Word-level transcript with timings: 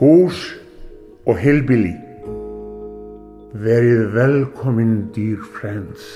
Hús 0.00 0.38
og 1.28 1.36
heilbili. 1.36 1.90
Verið 3.52 4.14
velkomin 4.14 4.94
dýr 5.12 5.42
friends 5.58 6.06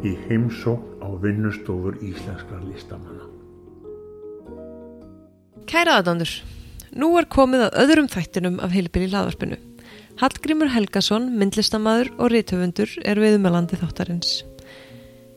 í 0.00 0.14
heimsókn 0.30 1.02
á 1.04 1.12
vinnustofur 1.20 1.98
íslenskra 2.00 2.62
listamanna. 2.64 3.26
Kæra 5.68 5.98
aðdándur, 6.00 6.32
nú 6.96 7.10
er 7.20 7.28
komið 7.28 7.66
að 7.66 7.76
öðrum 7.82 8.08
þættinum 8.14 8.56
af 8.64 8.72
heilbili 8.72 9.10
laðvarpinu. 9.12 9.60
Hallgrímur 10.24 10.72
Helgason, 10.72 11.28
myndlistamæður 11.36 12.14
og 12.16 12.32
rítöfundur 12.32 12.96
er 13.04 13.20
viðmelandi 13.20 13.76
þáttarins. 13.82 14.40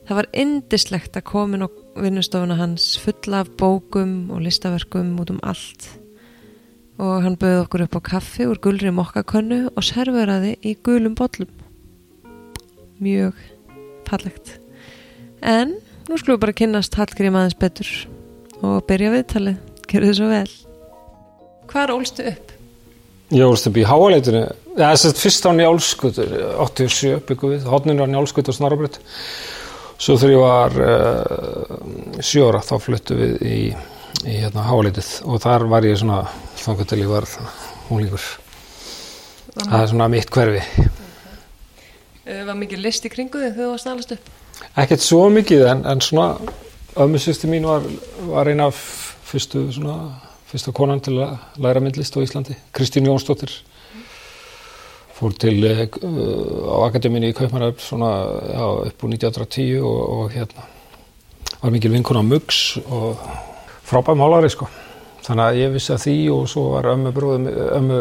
Það 0.07 0.21
var 0.21 0.31
indislegt 0.31 1.19
að 1.19 1.27
komin 1.27 1.67
á 1.67 1.69
vinnustofuna 1.99 2.55
hans 2.55 2.93
fulla 3.03 3.43
af 3.43 3.51
bókum 3.59 4.31
og 4.31 4.47
listaverkum 4.47 5.17
út 5.19 5.35
um 5.35 5.43
allt 5.43 5.91
og 7.01 7.25
hann 7.25 7.37
bauði 7.39 7.61
okkur 7.63 7.85
upp 7.85 7.97
á 7.99 8.01
kaffi 8.11 8.47
úr 8.47 8.59
gulri 8.63 8.91
mokkakönnu 8.95 9.61
og 9.73 9.83
serveraði 9.83 10.55
í 10.63 10.75
gulum 10.85 11.15
bollum. 11.17 11.51
Mjög 13.03 13.35
fallegt. 14.07 14.55
En 15.43 15.75
nú 16.07 16.17
skulum 16.17 16.37
við 16.37 16.43
bara 16.45 16.59
kynnast 16.61 16.95
Hallgrím 16.95 17.35
aðeins 17.35 17.59
betur 17.59 17.91
og 18.63 18.85
byrja 18.87 19.11
viðtalið. 19.13 19.61
Gerðu 19.85 20.11
þið 20.11 20.19
svo 20.19 20.29
vel. 20.31 20.51
Hvar 21.69 21.93
ólstu 21.93 22.25
upp? 22.29 22.53
Ég 23.33 23.41
ólst 23.41 23.65
upp 23.67 23.77
í 23.81 23.85
háaleitinu, 23.85 24.43
það 24.75 24.91
er 24.91 24.99
sérst 25.01 25.19
fyrst 25.19 25.47
á 25.49 25.51
njálskutur, 25.57 26.33
87 26.61 27.23
byggum 27.25 27.55
við, 27.55 27.63
hodninu 27.71 28.05
á 28.05 28.07
njálskutur 28.11 28.53
og 28.53 28.57
snarabrytt. 28.59 28.99
Svo 29.97 30.17
þegar 30.21 30.33
ég 30.35 30.43
var 30.43 30.75
uh, 30.85 32.19
sjóra 32.21 32.61
þá 32.61 32.75
fluttu 32.83 33.17
við 33.17 33.41
í, 33.41 33.59
í 34.23 34.37
hérna, 34.39 34.63
háaleitið 34.69 35.09
og 35.27 35.41
þar 35.43 35.65
var 35.71 35.85
ég 35.87 35.97
svona, 35.99 36.23
þannig 36.61 36.89
til 36.89 36.99
ég 37.01 37.11
var 37.11 37.27
húnlíkur. 37.89 38.25
Það 39.55 39.77
er 39.79 39.91
svona 39.91 40.07
mitt 40.11 40.31
hverfi. 40.33 40.63
Uh, 42.25 42.41
var 42.47 42.57
mikið 42.59 42.83
list 42.85 43.05
í 43.05 43.11
kringu 43.13 43.41
þig 43.41 43.53
þegar 43.53 43.61
þú 43.61 43.71
varst 43.73 43.91
alast 43.91 44.15
upp? 44.15 44.31
Ekkert 44.81 45.03
svo 45.03 45.25
mikið 45.33 45.65
en, 45.71 45.85
en 45.91 46.03
svona, 46.03 46.53
ömmusýsti 47.05 47.49
mín 47.51 47.67
var, 47.67 47.85
var 48.29 48.49
eina 48.49 48.69
af 48.71 48.79
fyrstu 49.27 49.67
svona 49.75 49.97
fyrsta 50.49 50.73
konan 50.75 51.01
til 51.03 51.17
að 51.19 51.61
læra 51.61 51.81
myndlist 51.83 52.15
á 52.15 52.23
Íslandi, 52.23 52.55
Kristín 52.75 53.09
Jónsdóttir 53.09 53.51
fór 55.15 55.35
til 55.39 55.63
uh, 55.63 55.87
á 56.71 56.77
Akademíni 56.89 57.31
í 57.31 57.35
Kaupmannaröfn 57.35 57.83
svona 57.83 58.11
já, 58.51 58.65
upp 58.91 59.03
úr 59.05 59.15
1910 59.15 59.77
og, 59.79 59.99
og 60.19 60.31
hérna 60.35 60.65
var 61.61 61.71
mikil 61.71 61.93
vinkun 61.95 62.19
á 62.19 62.23
Muggs 62.23 62.77
og 62.85 63.21
frábæð 63.85 64.19
málari 64.21 64.49
sko. 64.53 64.69
Þannig 65.25 65.45
að 65.45 65.59
ég 65.61 65.75
vissi 65.75 65.93
að 65.95 66.03
því 66.05 66.15
og 66.35 66.49
svo 66.51 66.65
var 66.75 66.89
ömmu 66.91 67.11
bróðum 67.15 67.47
ömmu, 67.49 67.99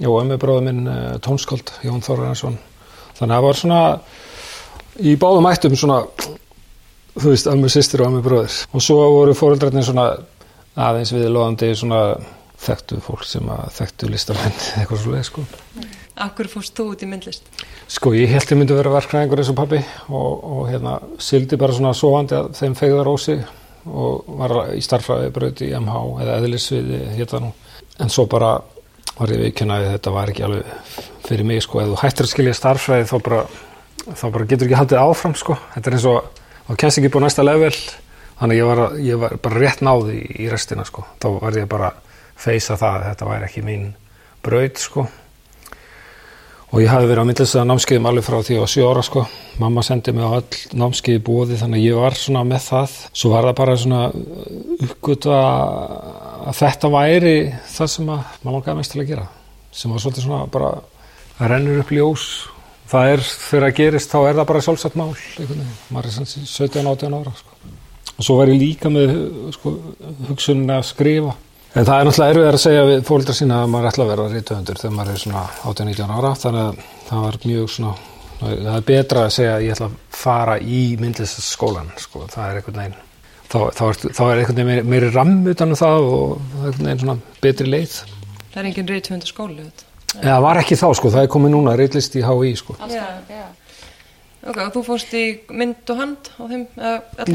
já, 0.00 0.08
ömmu 0.08 0.38
bróðum 0.40 0.68
minn 0.70 0.86
uh, 0.88 1.00
tónskald, 1.24 1.74
Jón 1.84 2.04
Þorransson 2.04 2.56
þannig 3.18 3.34
að 3.34 3.36
það 3.36 3.46
var 3.46 3.60
svona 3.60 3.80
í 5.02 5.16
báðum 5.20 5.48
ættum 5.50 5.76
svona 5.76 5.98
þú 7.12 7.26
veist, 7.28 7.50
ömmu 7.52 7.72
sýstir 7.72 8.04
og 8.04 8.12
ömmu 8.12 8.22
bróðir. 8.24 8.60
Og 8.72 8.84
svo 8.84 9.02
voru 9.18 9.36
fóröldrarnir 9.36 9.84
svona 9.84 10.06
aðeins 10.80 11.12
viðlóðandi 11.12 11.74
svona 11.76 12.04
þekktu 12.62 13.00
fólk 13.04 13.26
sem 13.26 13.48
að 13.52 13.64
þekktu 13.78 14.08
listamenn 14.12 14.62
eitthvað 14.78 15.02
svo 15.02 15.16
leið 15.16 15.26
sko 15.28 15.46
Akkur 16.22 16.48
fórst 16.52 16.76
þú 16.76 16.90
út 16.92 17.02
í 17.02 17.08
myndlist? 17.08 17.46
Sko 17.90 18.12
ég 18.14 18.30
held 18.32 18.50
ég 18.52 18.58
myndi 18.60 18.76
vera 18.76 18.92
verknæðingur 18.92 19.40
eins 19.42 19.50
og 19.52 19.56
pabbi 19.58 19.80
og, 20.12 20.44
og 20.44 20.68
hérna 20.68 20.98
sildi 21.20 21.58
bara 21.60 21.74
svona 21.76 21.94
sovandi 21.96 22.36
að 22.36 22.50
þeim 22.58 22.76
fegðar 22.78 23.10
ósi 23.10 23.38
og 23.86 24.28
var 24.38 24.54
í 24.76 24.82
starfræði 24.84 25.32
bröði 25.34 25.70
í 25.70 25.74
MH 25.78 26.02
eða 26.24 26.36
eðlisviði 26.40 27.00
hérna 27.16 27.40
nú. 27.46 27.50
En 28.02 28.12
svo 28.12 28.26
bara 28.30 28.54
var 29.18 29.32
ég 29.34 29.42
veikinaði 29.42 29.90
þetta 29.94 30.12
var 30.14 30.32
ekki 30.32 30.46
alveg 30.46 31.00
fyrir 31.26 31.48
mig 31.48 31.64
sko. 31.64 31.82
Ef 31.82 31.90
þú 31.92 31.98
hættir 32.02 32.28
að 32.28 32.32
skilja 32.32 32.54
starfræði 32.56 33.08
þá 33.10 33.16
bara, 33.28 33.42
þá 34.06 34.24
bara 34.28 34.48
getur 34.52 34.68
ekki 34.68 34.78
haldið 34.80 35.02
áfram 35.02 35.36
sko. 35.38 35.58
Þetta 35.74 35.90
er 35.90 35.98
eins 35.98 36.08
og 36.10 36.30
þá 36.68 36.72
kennst 36.84 37.02
ekki 37.02 37.12
búið 37.12 37.26
næsta 37.26 37.46
level. 37.46 37.74
Þannig 38.42 38.58
ég 38.58 38.70
var, 38.70 38.84
ég 38.98 39.20
var 39.22 39.34
bara 39.42 39.60
rétt 39.62 39.82
náði 39.84 40.20
í, 40.22 40.46
restina 40.50 40.86
sko. 40.88 41.04
Þá 41.22 41.28
var 41.42 41.58
ég 41.58 41.68
bara 41.70 41.92
feysa 42.42 42.78
það 42.80 42.96
að 42.96 43.08
þetta 43.10 43.28
væri 43.28 43.50
ekki 43.50 43.66
mín 43.66 43.90
bröð 44.42 44.80
sko 44.82 45.06
og 46.72 46.80
ég 46.80 46.88
hafi 46.88 47.08
verið 47.08 47.20
á 47.20 47.28
myndlislega 47.28 47.68
námskeiðum 47.68 48.06
alveg 48.08 48.24
frá 48.24 48.38
því 48.40 48.54
að 48.62 48.70
sjö 48.72 48.86
ára 48.88 49.02
sko. 49.04 49.26
Mamma 49.60 49.82
sendi 49.84 50.14
mig 50.16 50.24
á 50.24 50.30
all 50.38 50.78
námskeiði 50.80 51.20
bóði 51.26 51.58
þannig 51.60 51.82
að 51.82 51.84
ég 51.84 51.98
var 52.00 52.16
svona 52.16 52.44
með 52.48 52.64
það. 52.70 52.94
Svo 53.12 53.32
var 53.34 53.48
það 53.48 53.58
bara 53.58 53.74
svona 53.82 54.00
uppgötu 54.88 55.34
að 55.36 56.56
þetta 56.62 56.92
væri 56.94 57.34
það 57.74 57.92
sem 57.92 58.08
að 58.14 58.40
mamma 58.46 58.62
gaf 58.64 58.80
mest 58.80 58.94
til 58.96 59.02
að 59.02 59.12
gera. 59.12 59.28
Sem 59.68 59.92
var 59.92 60.04
svolítið 60.04 60.26
svona 60.26 60.48
bara 60.56 60.72
að 61.36 61.52
rennur 61.52 61.84
upp 61.84 61.92
ljós. 61.92 62.26
Það 62.88 63.12
er 63.12 63.26
þegar 63.28 63.68
að 63.68 63.76
gerist 63.82 64.12
þá 64.12 64.18
er 64.22 64.40
það 64.40 64.48
bara 64.48 64.64
sjálfsagt 64.64 64.98
mál 65.00 65.12
maður 65.92 66.08
er 66.08 66.16
svona 66.16 66.32
17-18 66.48 67.14
ára 67.16 67.32
sko. 67.36 67.54
og 68.12 68.26
svo 68.26 68.34
var 68.36 68.50
ég 68.52 68.60
líka 68.60 68.90
með 68.92 69.14
sko, 69.54 69.72
hugsunni 70.28 70.74
að 70.74 70.84
skrifa 70.90 71.32
En 71.72 71.86
það 71.88 71.98
er 71.98 72.08
náttúrulega 72.08 72.32
erfið 72.32 72.48
að 72.52 72.62
segja 72.62 72.80
við 72.88 73.04
fólkdra 73.08 73.34
sína 73.36 73.62
að 73.62 73.70
maður 73.72 73.90
ætla 73.92 74.04
að 74.04 74.10
vera 74.12 74.24
rítuhundur 74.32 74.80
þegar 74.80 74.96
maður 74.96 75.12
er 75.12 75.22
svona 75.22 75.44
18-19 75.70 76.16
ára. 76.18 76.32
Þannig 76.42 76.66
að 76.66 76.82
það 77.08 77.22
var 77.26 77.38
mjög 77.46 77.70
svona 77.72 77.94
það 78.42 78.74
er 78.74 78.84
betra 78.86 79.22
að 79.26 79.32
segja 79.36 79.54
að 79.54 79.64
ég 79.66 79.76
ætla 79.76 79.88
að 79.88 79.96
fara 80.22 80.58
í 80.58 80.82
myndlistaskólan 81.00 81.92
sko, 82.02 82.26
það 82.32 82.48
er 82.48 82.60
einhvern 82.60 82.80
veginn 82.80 82.98
þá, 83.52 83.58
þá, 83.76 83.82
er, 83.86 84.00
þá 84.18 84.22
er 84.26 84.42
einhvern 84.42 84.58
veginn 84.58 84.70
meiri, 84.72 84.84
meiri 84.94 85.10
ramm 85.14 85.48
utan 85.52 85.74
um 85.74 85.78
það 85.78 86.08
og 86.08 86.36
einhvern 86.42 86.88
veginn 86.88 87.02
svona 87.04 87.16
betri 87.44 87.70
leið. 87.70 87.96
Það 88.52 88.60
er 88.62 88.70
enginn 88.72 88.92
rítuhundarskóli 88.92 89.70
Já, 90.12 90.28
það 90.28 90.42
var 90.44 90.58
ekki 90.60 90.76
þá 90.76 90.86
sko, 90.98 91.10
það 91.14 91.24
er 91.24 91.32
komið 91.32 91.54
núna 91.54 91.76
rítlist 91.80 92.16
í 92.20 92.24
HÍ 92.26 92.52
sko. 92.60 92.76
Já, 92.90 93.06
já. 93.32 93.46
Ok, 94.42 94.58
og 94.58 94.72
þú 94.74 94.82
fórst 94.84 95.12
í 95.16 95.22
mynd 95.54 95.88
og 95.94 96.00
hand 96.02 96.28
á 96.34 96.42
þeim? 96.50 96.64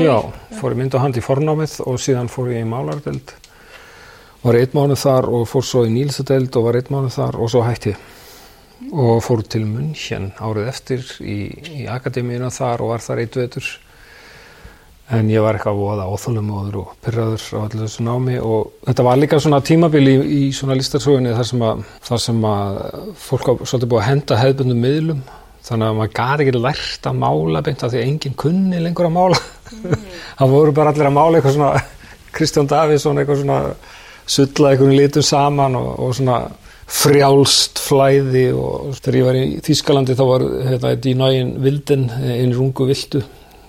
Já, 0.03 0.15
fór 0.59 0.75
í 0.75 0.77
mynd 0.77 0.97
og 0.97 1.01
hand 1.01 1.17
í 1.17 1.23
fornámið 1.23 1.77
og 1.87 1.97
síðan 2.03 2.29
fór 2.29 2.51
ég 2.51 2.65
í 2.65 2.69
málardeld 2.69 3.33
var 4.43 4.59
einn 4.59 4.75
mánuð 4.75 5.01
þar 5.01 5.27
og 5.33 5.47
fór 5.49 5.65
svo 5.65 5.83
í 5.87 5.93
Nílsadeld 5.93 6.55
og 6.59 6.69
var 6.69 6.77
einn 6.79 6.93
mánuð 6.93 7.17
þar 7.17 7.39
og 7.41 7.51
svo 7.51 7.63
hætti. 7.65 7.95
Og 8.93 9.19
fór 9.25 9.41
til 9.49 9.65
München 9.65 10.29
árið 10.37 10.69
eftir 10.69 11.03
í, 11.25 11.37
í 11.81 11.87
akademíuna 11.89 12.51
þar 12.53 12.85
og 12.85 12.93
var 12.93 13.03
þar 13.03 13.23
eitt 13.23 13.37
vetur. 13.39 13.69
En 15.07 15.29
ég 15.31 15.39
var 15.39 15.55
eitthvað 15.55 15.79
voða 15.79 16.05
óþólumóður 16.11 16.81
og 16.81 16.93
pyrraður 17.03 17.43
á 17.55 17.59
allir 17.63 17.85
þessu 17.85 18.03
námi 18.03 18.35
og 18.43 18.73
þetta 18.89 19.05
var 19.07 19.19
líka 19.21 19.39
svona 19.39 19.61
tímabili 19.63 20.17
í, 20.17 20.23
í 20.35 20.41
svona 20.55 20.75
listarsögunni 20.75 21.31
þar 21.35 21.47
sem 21.47 21.63
að, 21.63 21.83
þar 22.09 22.23
sem 22.25 22.47
að 22.49 22.79
fólk 23.23 23.47
á 23.47 23.53
svolítið 23.63 23.91
búið 23.93 24.01
að 24.01 24.09
henda 24.09 24.39
hefðbundum 24.41 24.81
miðlum. 24.83 25.21
Þannig 25.67 25.87
að 25.87 25.95
maður 25.97 26.11
gæti 26.19 26.43
ekki 26.45 26.59
lært 26.63 27.07
að 27.07 27.21
mála 27.23 27.61
beint 27.63 27.83
af 27.83 27.91
því 27.91 28.01
að 28.01 28.09
enginn 28.11 28.35
kunni 28.43 28.81
lengur 28.83 29.07
að 29.07 29.15
mála. 29.15 29.39
Mm. 29.71 30.03
það 30.41 30.53
voru 30.57 30.75
bara 30.75 30.93
allir 30.93 31.09
að 31.09 31.17
mála 31.17 31.39
eitthvað 31.39 31.57
svona 31.57 31.71
Kristján 32.37 32.69
Davíðsson 32.71 33.23
eitthvað 33.23 33.41
svona 33.41 33.61
sulla 34.27 34.73
einhvern 34.73 34.95
litum 34.97 35.25
saman 35.25 35.77
og, 35.79 35.91
og 36.03 36.15
svona 36.17 36.41
frjálst 36.87 37.81
flæði 37.83 38.45
og 38.55 38.95
þegar 39.01 39.17
ég 39.19 39.27
var 39.27 39.39
í 39.39 39.47
Þýskalandi 39.63 40.15
þá 40.15 40.23
var 40.29 40.45
hérna, 40.69 40.93
í 40.95 41.15
nægin 41.19 41.51
vilden 41.63 42.07
einn 42.15 42.55
rungu 42.55 42.87
vildu 42.87 43.23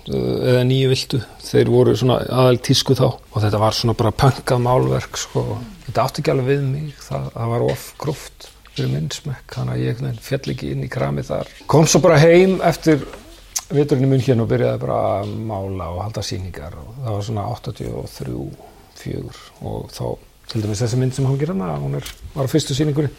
eða 0.09 0.63
nýju 0.65 0.93
vildu 0.93 1.21
þeir 1.45 1.71
voru 1.73 1.95
svona 1.99 2.21
aðal 2.23 2.61
tísku 2.65 2.95
þá 2.97 3.07
og 3.09 3.41
þetta 3.43 3.61
var 3.61 3.77
svona 3.77 3.97
bara 3.99 4.15
punkað 4.23 4.63
málverk 4.65 5.19
sko. 5.21 5.45
þetta 5.87 6.05
átti 6.05 6.23
ekki 6.23 6.33
alveg 6.33 6.49
við 6.49 6.63
mig 6.69 7.03
það, 7.03 7.27
það 7.35 7.53
var 7.53 7.67
of 7.67 7.89
gróft 8.01 8.49
fyrir 8.71 8.93
minnsmekk 8.95 9.57
þannig 9.57 9.75
að 9.75 9.85
ég 9.85 10.23
fjall 10.25 10.55
ekki 10.55 10.73
inn 10.73 10.87
í 10.87 10.93
krami 10.93 11.27
þar 11.27 11.51
kom 11.71 11.89
svo 11.91 12.01
bara 12.05 12.21
heim 12.23 12.59
eftir 12.65 13.03
viturinn 13.75 14.07
í 14.07 14.13
munn 14.13 14.25
hérna 14.25 14.47
og 14.47 14.53
byrjaði 14.53 14.83
bara 14.87 14.99
að 15.19 15.35
mála 15.51 15.91
og 15.93 16.03
halda 16.07 16.25
síningar 16.25 16.79
og 16.79 16.95
það 17.03 17.17
var 17.19 17.29
svona 17.29 17.49
83 17.53 18.39
fjögur 18.99 19.43
og 19.69 19.93
þá 19.93 20.05
til 20.49 20.63
dæmis 20.65 20.83
þessi 20.83 21.01
mynd 21.01 21.15
sem 21.17 21.29
hann 21.29 21.39
gerði 21.41 21.71
hún 21.85 21.99
er, 21.99 22.11
var 22.35 22.49
á 22.49 22.53
fyrstu 22.53 22.77
síningunni 22.77 23.11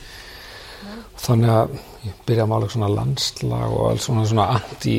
þannig 1.19 1.51
að 1.53 1.73
ég 2.05 2.21
byrjaði 2.25 2.45
að 2.45 2.51
mála 2.53 2.69
svona 2.71 2.91
landslag 2.93 3.75
og 3.75 3.89
alls 3.89 4.07
svona, 4.07 4.25
svona 4.29 4.47
anti 4.55 4.95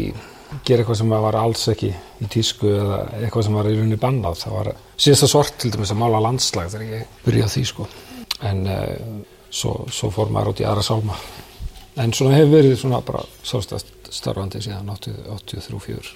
gera 0.67 0.83
eitthvað 0.83 0.99
sem 1.01 1.13
var 1.15 1.39
alls 1.39 1.67
ekki 1.73 1.91
í 1.91 2.29
tísku 2.31 2.71
eða 2.75 3.01
eitthvað 3.21 3.47
sem 3.47 3.59
var 3.59 3.69
í 3.71 3.77
rauninni 3.77 3.99
bannað. 4.01 4.41
Það 4.43 4.57
var 4.57 4.71
síðasta 4.97 5.29
sort 5.31 5.61
til 5.63 5.71
dæmis 5.73 5.93
að 5.95 6.01
mála 6.03 6.23
landslag 6.27 6.73
þegar 6.73 6.97
ég 6.97 7.15
byrjaði 7.25 7.55
því 7.55 7.63
sko. 7.71 7.87
En 8.51 8.65
uh, 8.67 9.15
svo, 9.47 9.77
svo 9.95 10.11
fór 10.15 10.33
maður 10.35 10.53
út 10.55 10.65
í 10.65 10.67
aðra 10.67 10.85
sálma. 10.85 11.17
En 12.03 12.13
svona 12.17 12.37
hefur 12.37 12.57
verið 12.57 12.77
svona 12.81 13.01
bara 13.07 13.23
sástast 13.47 13.95
starfandi 14.11 14.63
síðan 14.65 14.91
83-4 14.91 16.15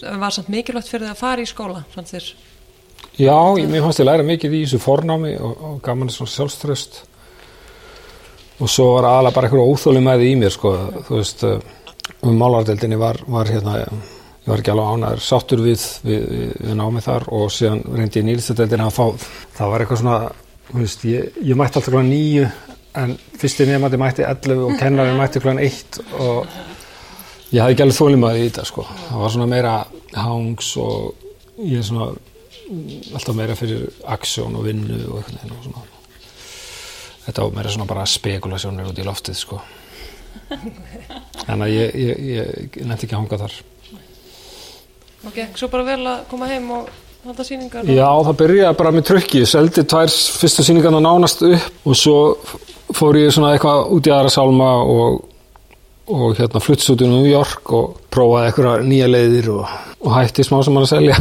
Var 0.00 0.32
samt 0.34 0.48
mikilvægt 0.50 0.88
fyrir 0.90 1.06
það 1.06 1.14
að 1.14 1.20
fara 1.20 1.44
í 1.44 1.48
skóla 1.48 1.82
fannst 1.92 2.14
þér 2.16 2.28
Já, 3.20 3.36
ég, 3.58 3.66
mér 3.68 3.84
fannst 3.84 4.00
ég 4.00 4.08
læra 4.08 4.24
mikið 4.26 4.56
í 4.56 4.62
þessu 4.64 4.80
fornámi 4.80 5.34
og, 5.40 5.64
og 5.68 5.80
gaf 5.84 5.98
manni 5.98 6.14
svona 6.14 6.32
sjálfströst 6.32 7.02
og 8.60 8.68
svo 8.68 8.86
var 8.94 9.08
aðalega 9.08 9.36
bara 9.36 9.48
eitthvað 9.48 9.72
óþóli 9.72 10.00
með 10.04 10.22
því 10.22 10.30
í 10.30 10.38
mér 10.40 10.54
sko, 10.54 10.72
þú 11.08 11.18
veist 11.18 11.44
um 11.46 12.40
málardeldinni 12.40 12.98
var, 13.00 13.20
var 13.30 13.48
hérna 13.48 13.76
ég 13.80 14.48
var 14.48 14.62
ekki 14.62 14.72
alveg 14.72 14.90
ánæður 14.94 15.22
sáttur 15.24 15.62
við, 15.64 15.84
við, 16.06 16.24
við, 16.30 16.52
við 16.64 16.76
námið 16.80 17.06
þar 17.06 17.28
og 17.36 17.52
síðan 17.54 17.82
reyndi 17.92 18.20
ég 18.20 18.26
nýlistadeldinni 18.28 18.86
að 18.86 18.96
fá 18.96 19.28
það 19.58 19.72
var 19.72 19.84
eitthvað 19.84 20.02
svona, 20.02 20.18
þú 20.70 20.80
veist, 20.80 21.06
ég, 21.08 21.40
ég 21.50 21.60
mætti 21.60 21.80
alltaf 21.80 21.98
nýju 22.08 22.48
en 23.00 23.14
fyrsti 23.38 23.68
nefnandi 23.68 24.00
mætti 24.00 24.26
11 24.26 24.64
og 24.66 24.78
kennarinn 24.80 25.20
mætti 25.20 25.42
kl. 25.44 25.54
1 25.60 26.00
og 26.18 26.56
ég 27.52 27.62
hafði 27.62 27.76
ekki 27.76 27.84
alveg 27.86 27.98
þólimaði 28.00 28.42
í 28.42 28.48
þetta 28.48 28.66
sko. 28.66 28.86
það 28.88 29.22
var 29.22 29.34
svona 29.36 29.50
meira 29.50 29.76
hangs 30.16 30.72
og 30.80 31.28
ég 31.68 31.84
svona 31.86 32.10
alltaf 32.70 33.34
meira 33.36 33.56
fyrir 33.58 33.88
aksjón 34.14 34.56
og 34.58 34.66
vinnu 34.68 35.00
og 35.10 35.24
eitthvað 35.24 35.56
og 35.56 35.66
svona. 35.66 35.84
þetta 37.26 37.44
var 37.44 37.56
meira 37.58 37.74
svona 37.74 37.90
bara 37.90 38.06
spekulasjónir 38.06 38.90
út 38.90 39.00
í 39.00 39.06
loftið 39.06 39.38
sko. 39.38 39.60
þannig 41.46 41.66
að 41.66 41.74
ég, 41.74 41.94
ég, 41.98 42.24
ég, 42.36 42.50
ég 42.78 42.86
nefndi 42.86 43.06
ekki 43.08 43.16
að 43.16 43.22
hanga 43.22 43.40
þar 43.44 43.60
og 45.20 45.36
gekk 45.36 45.58
svo 45.58 45.68
bara 45.72 45.84
vel 45.84 46.02
að 46.08 46.20
koma 46.30 46.48
heim 46.48 46.68
og 46.72 46.90
halda 47.26 47.44
síningar. 47.44 47.88
Já, 47.92 48.08
það 48.24 48.36
byrjaði 48.40 48.76
bara 48.78 48.92
með 48.96 49.06
trökki, 49.10 49.42
seldi 49.48 49.84
tvær 49.84 50.12
fyrstu 50.40 50.64
síningarna 50.64 51.02
nánast 51.04 51.42
upp 51.44 51.90
og 51.90 51.98
svo 51.98 52.20
fór 52.96 53.18
ég 53.20 53.34
svona 53.34 53.52
eitthvað 53.54 53.90
út 53.96 54.08
í 54.08 54.14
aðra 54.14 54.32
sálma 54.32 54.70
og, 54.80 55.18
og 56.10 56.38
hérna 56.38 56.62
fluttist 56.64 56.94
út 56.94 57.04
í 57.04 57.10
New 57.10 57.28
York 57.28 57.74
og 57.76 58.00
prófaði 58.12 58.48
eitthvað 58.48 58.86
nýja 58.88 59.10
leiðir 59.10 59.50
og, 59.58 59.76
og 60.00 60.16
hætti 60.16 60.46
smá 60.46 60.62
sem 60.64 60.78
hann 60.78 60.88
að 60.88 60.94
selja. 60.94 61.20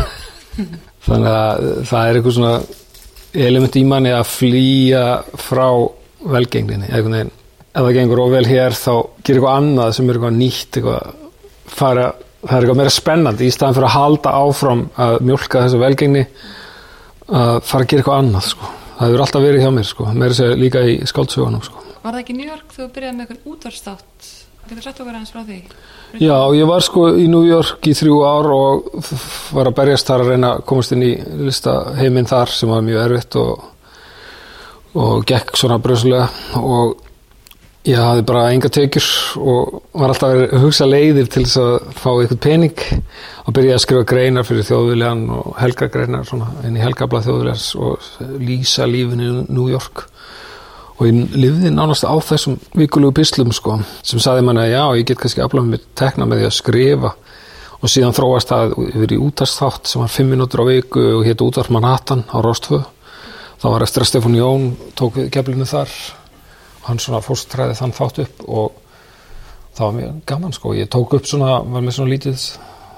Þannig 1.06 1.34
að 1.34 1.68
það 1.90 2.06
er 2.06 2.19
eitthvað 2.19 2.38
svona 2.38 2.56
element 3.48 3.75
í 3.80 3.84
manni 3.88 4.13
að 4.13 4.31
flýja 4.34 5.04
frá 5.40 5.68
velgengninni, 6.19 6.90
neginn. 6.90 7.36
Ef 7.69 7.86
það 7.86 7.96
gengur 7.96 8.24
óvel 8.25 8.46
hér 8.50 8.74
þá 8.75 8.94
gerir 9.24 9.40
eitthvað 9.40 9.60
annað 9.60 9.94
sem 9.96 10.10
er 10.10 10.18
eitthvað 10.18 10.40
nýtt, 10.40 10.80
eitthvað 10.80 11.19
fara 11.69 12.07
það 12.40 12.56
er 12.56 12.63
eitthvað 12.63 12.80
meira 12.80 12.94
spennandi 12.94 13.48
í 13.48 13.54
staðan 13.54 13.78
fyrir 13.78 13.90
að 13.90 13.96
halda 13.98 14.34
áfram 14.40 14.84
að 15.06 15.16
mjölka 15.28 15.63
þessu 15.66 15.81
velgengni 15.81 16.25
að 17.30 17.56
fara 17.68 17.84
að 17.84 17.90
gera 17.92 18.04
eitthvað 18.04 18.19
annað 18.24 18.46
sko. 18.48 18.69
það 18.96 19.10
hefur 19.10 19.24
alltaf 19.25 19.46
verið 19.46 19.63
hjá 19.66 19.72
mér 19.75 19.88
sko. 19.90 20.12
meira 20.13 20.38
sér 20.38 20.56
líka 20.60 20.84
í 20.88 20.98
skáldsögunum 21.10 21.63
sko. 21.66 21.84
Var 22.00 22.13
það 22.13 22.22
ekki 22.22 22.38
New 22.38 22.48
York 22.48 22.72
þegar 22.72 22.88
þú 22.88 22.94
byrjaði 22.96 23.18
með 23.18 23.25
eitthvað 23.25 23.54
útvarstátt? 23.54 24.30
Getur 24.69 24.86
sagt 24.86 25.00
okkur 25.01 25.16
aðeins 25.16 25.31
frá 25.33 25.42
því? 25.48 25.56
Já, 26.21 26.36
ég 26.54 26.68
var 26.69 26.83
sko 26.86 27.07
í 27.18 27.25
New 27.31 27.42
York 27.48 27.88
í 27.89 27.95
þrjú 27.98 28.19
ár 28.21 28.50
og 28.54 28.89
var 29.56 29.69
að 29.71 29.77
berjast 29.80 30.10
þar 30.10 30.24
að 30.24 30.30
reyna 30.36 30.51
að 30.54 30.66
komast 30.69 30.94
inn 30.94 31.06
í 31.07 31.13
listaheiminn 31.48 32.30
þar 32.30 32.54
sem 32.54 32.69
var 32.69 32.83
mjög 32.86 33.00
erfitt 33.07 33.38
og, 33.42 33.63
og 34.94 35.25
gekk 35.30 35.57
svona 35.57 35.80
bröðslega 35.81 36.27
og 36.62 37.00
ég 37.89 37.98
hafði 37.98 38.27
bara 38.30 38.45
enga 38.54 38.69
tekjur 38.75 39.10
og 39.42 39.80
var 39.98 40.13
alltaf 40.13 40.36
að 40.36 40.56
hugsa 40.62 40.86
leiðir 40.86 41.33
til 41.33 41.48
þess 41.48 41.62
að 41.63 41.75
fá 42.04 42.10
eitthvað 42.12 42.42
pening 42.45 42.86
og 43.48 43.56
byrjaði 43.57 43.77
að 43.80 43.83
skrifa 43.88 44.10
greinar 44.13 44.48
fyrir 44.51 44.69
þjóðviljan 44.69 45.25
og 45.33 45.50
helgagreinar 45.63 46.30
svona, 46.30 46.51
inn 46.69 46.77
í 46.77 46.86
helgabla 46.86 47.25
þjóðviljans 47.25 47.68
og 47.80 48.10
lýsa 48.38 48.86
lífinu 48.86 49.30
í 49.31 49.36
New 49.50 49.69
York 49.74 50.06
og 51.00 51.07
ég 51.07 51.36
lifði 51.40 51.72
nánast 51.72 52.04
á 52.04 52.12
þessum 52.12 52.57
vikulegu 52.75 53.16
pislum 53.16 53.54
sko 53.56 53.78
sem 54.04 54.19
saði 54.19 54.44
manni 54.44 54.66
að 54.66 54.74
já, 54.74 54.84
ég 55.00 55.07
get 55.07 55.22
kannski 55.22 55.44
aflað 55.46 55.69
með 55.72 55.86
tekna 55.96 56.28
með 56.28 56.42
því 56.42 56.48
að 56.50 56.56
skrifa. 56.57 57.12
Og 57.80 57.88
síðan 57.88 58.12
þróast 58.12 58.50
það 58.51 58.74
yfir 58.90 59.13
í 59.16 59.19
útastátt 59.24 59.88
sem 59.88 60.01
var 60.04 60.12
fimm 60.12 60.34
minútur 60.34 60.66
á 60.68 60.68
viku 60.68 61.04
og 61.16 61.24
hétt 61.24 61.40
útvarp 61.46 61.72
Manhattan 61.72 62.25
á 62.28 62.44
Rostfö. 62.44 62.81
Þá 63.60 63.68
var 63.72 63.86
eftir 63.86 64.04
að 64.04 64.10
Stefán 64.10 64.36
Jón 64.36 64.66
tók 65.00 65.22
keflinu 65.31 65.68
þar. 65.68 65.94
Hann 66.90 67.00
svona 67.00 67.24
fórstræði 67.24 67.78
þann 67.80 67.96
þátt 67.96 68.19
upp 68.25 68.44
og 68.48 68.75
það 69.78 69.86
var 69.86 69.96
mjög 70.01 70.19
gaman 70.34 70.57
sko. 70.57 70.74
Ég 70.75 70.92
tók 70.92 71.16
upp 71.16 71.31
svona, 71.31 71.62
var 71.63 71.86
með 71.86 71.96
svona 71.96 72.12
lítið 72.12 72.44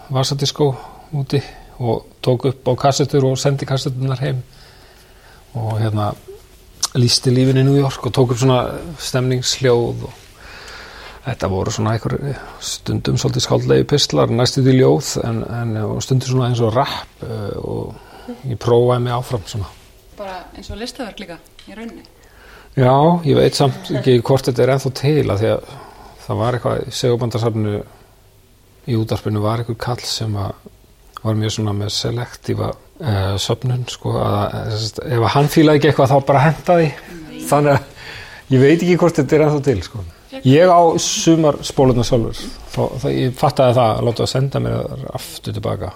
vasadiskó 0.10 0.72
úti 1.14 1.44
og 1.78 2.08
tók 2.26 2.50
upp 2.50 2.74
á 2.74 2.74
kassetur 2.88 3.30
og 3.30 3.38
sendi 3.38 3.70
kassetunar 3.70 4.26
heim. 4.26 4.42
Og 5.54 5.78
hérna 5.78 6.10
lísti 6.98 7.34
lífin 7.34 7.62
í 7.62 7.66
New 7.68 7.78
York 7.80 8.06
og 8.08 8.14
tók 8.16 8.34
upp 8.34 8.42
svona 8.42 8.62
stemningsljóð 9.00 10.06
og 10.08 10.20
þetta 11.26 11.50
voru 11.52 11.74
svona 11.74 11.96
einhver 11.96 12.16
stundum 12.66 13.20
svolítið 13.22 13.46
skáldlegi 13.46 13.88
pistlar 13.92 14.32
næstu 14.34 14.64
til 14.66 14.80
ljóð 14.80 15.12
en, 15.28 15.44
en 15.46 16.02
stundum 16.02 16.28
svona 16.28 16.50
eins 16.50 16.64
og 16.64 16.74
rap 16.76 17.26
og 17.62 17.94
ég 18.48 18.58
prófaði 18.62 19.06
mig 19.06 19.16
áfram 19.16 19.46
svona. 19.48 19.70
Bara 20.18 20.42
eins 20.56 20.72
og 20.74 20.82
listaverk 20.82 21.22
líka 21.22 21.38
í 21.68 21.78
rauninni. 21.78 22.04
Já, 22.78 22.94
ég 23.28 23.36
veit 23.36 23.58
samt 23.58 23.90
ekki 23.92 24.22
hvort 24.24 24.48
þetta 24.48 24.64
er 24.64 24.74
ennþá 24.76 24.92
til 24.96 25.26
að 25.28 25.42
því 25.42 25.50
að 25.52 25.72
það 26.26 26.40
var 26.40 26.58
eitthvað 26.58 26.84
í 26.86 26.94
segubandarsafnu 26.96 27.74
í 28.88 28.98
útarpinu 28.98 29.42
var 29.44 29.62
eitthvað 29.62 29.82
kall 29.84 30.06
sem 30.08 30.38
var 30.38 31.38
mjög 31.38 31.58
svona 31.58 31.74
með 31.78 31.92
selektífa 31.98 32.72
uh, 33.02 33.36
söfnun 33.42 33.84
sko 33.92 34.16
að 34.22 34.88
ef 35.18 35.28
hann 35.36 35.52
fílaði 35.52 35.82
ekki 35.82 35.92
eitthvað 35.92 36.14
þá 36.14 36.30
bara 36.32 36.46
hendaði 36.48 36.90
þannig 37.50 37.76
að 37.76 38.56
ég 38.56 38.64
veit 38.64 38.78
ekki 38.80 38.98
hvort 39.02 39.20
þetta 39.20 39.38
er 39.38 39.46
ennþá 39.48 39.62
til 39.68 39.86
sko. 39.86 40.08
Ég 40.48 40.72
á 40.72 40.82
sumar 41.04 41.60
spólurna 41.68 42.06
sjálfur. 42.08 42.40
Þá, 42.72 42.82
það, 43.04 43.14
ég 43.18 43.34
fattaði 43.38 43.78
það 43.78 43.94
að 43.98 44.06
láta 44.08 44.24
að 44.24 44.32
senda 44.32 44.62
mér 44.64 45.08
aftur 45.12 45.56
tilbaka. 45.58 45.90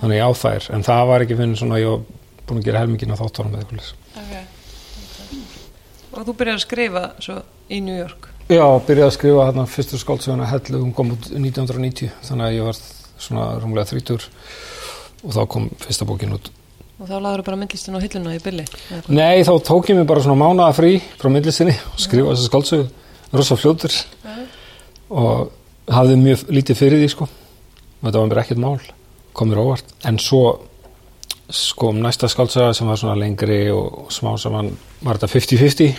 Þannig 0.00 0.18
ég 0.18 0.24
á 0.24 0.32
þær. 0.40 0.68
En 0.74 0.86
það 0.86 1.08
var 1.10 1.24
ekki 1.24 1.36
fyrir 1.38 1.58
svona 1.60 1.80
ég 1.82 1.92
var 1.92 2.22
búin 2.48 2.60
að 2.60 2.68
gera 2.68 2.82
helmingin 2.82 3.14
á 3.14 3.20
þáttunum 3.20 3.56
eða 3.56 3.64
eitthvað 3.64 3.90
okay. 4.20 4.44
og 6.12 6.26
þú 6.28 6.36
byrjar 6.40 6.58
að 6.58 6.64
skrifa 6.64 7.04
svo 7.24 7.38
í 7.72 7.80
New 7.84 7.96
York? 7.96 8.28
Já, 8.50 8.64
byrjaði 8.86 9.06
að 9.06 9.16
skrifa 9.16 9.46
hérna 9.48 9.66
fyrstur 9.70 10.02
skáldsöguna 10.02 10.50
Hellu, 10.50 10.82
hún 10.82 10.92
kom 10.96 11.14
út 11.14 11.30
1990 11.30 12.12
þannig 12.28 12.48
að 12.48 12.56
ég 12.58 12.68
var 12.68 12.80
svona 13.24 13.46
rúmlega 13.62 13.88
30 13.94 14.28
og 15.24 15.32
þá 15.34 15.40
kom 15.50 15.70
fyrsta 15.82 16.06
bókin 16.08 16.36
út. 16.36 16.50
Og 17.00 17.08
þá 17.08 17.16
laður 17.18 17.42
bara 17.48 17.58
myndlistin 17.58 17.96
á 17.98 18.04
hilluna 18.04 18.36
í 18.36 18.42
bylli 18.42 18.64
Nei, 19.10 19.42
þá 19.42 19.54
tók 19.66 19.88
ég 19.90 19.98
mig 19.98 20.06
bara 20.06 20.22
svona 20.22 20.38
mánaða 20.38 20.76
frí 20.76 20.92
frá 21.18 21.26
myndlistinni 21.32 21.74
og 21.90 21.98
skrifa 22.00 22.34
þessa 22.34 22.50
skáldsögu. 22.50 22.86
Rosa 23.34 23.56
fljótur. 23.58 23.96
Og 25.10 25.50
hafði 25.90 26.20
mjög 26.20 26.46
lítið 26.54 26.78
fyrir 26.78 27.02
því 27.02 27.10
sko. 27.10 27.26
Og 27.26 28.06
þetta 28.06 28.20
var 28.20 28.30
mér 28.30 28.42
ekkert 28.44 28.62
mál. 28.62 28.78
Kom 29.34 29.50
mér 29.50 29.64
óvart, 29.64 29.90
en 30.06 30.20
svo 30.22 30.44
sko 31.50 31.90
um 31.90 32.00
næsta 32.00 32.28
skáldsöga 32.30 32.72
sem 32.74 32.88
var 32.88 32.96
svona 32.96 33.18
lengri 33.18 33.66
og 33.74 34.08
smá 34.14 34.36
saman 34.40 34.70
var 35.04 35.18
þetta 35.18 35.32
50-50 35.34 35.96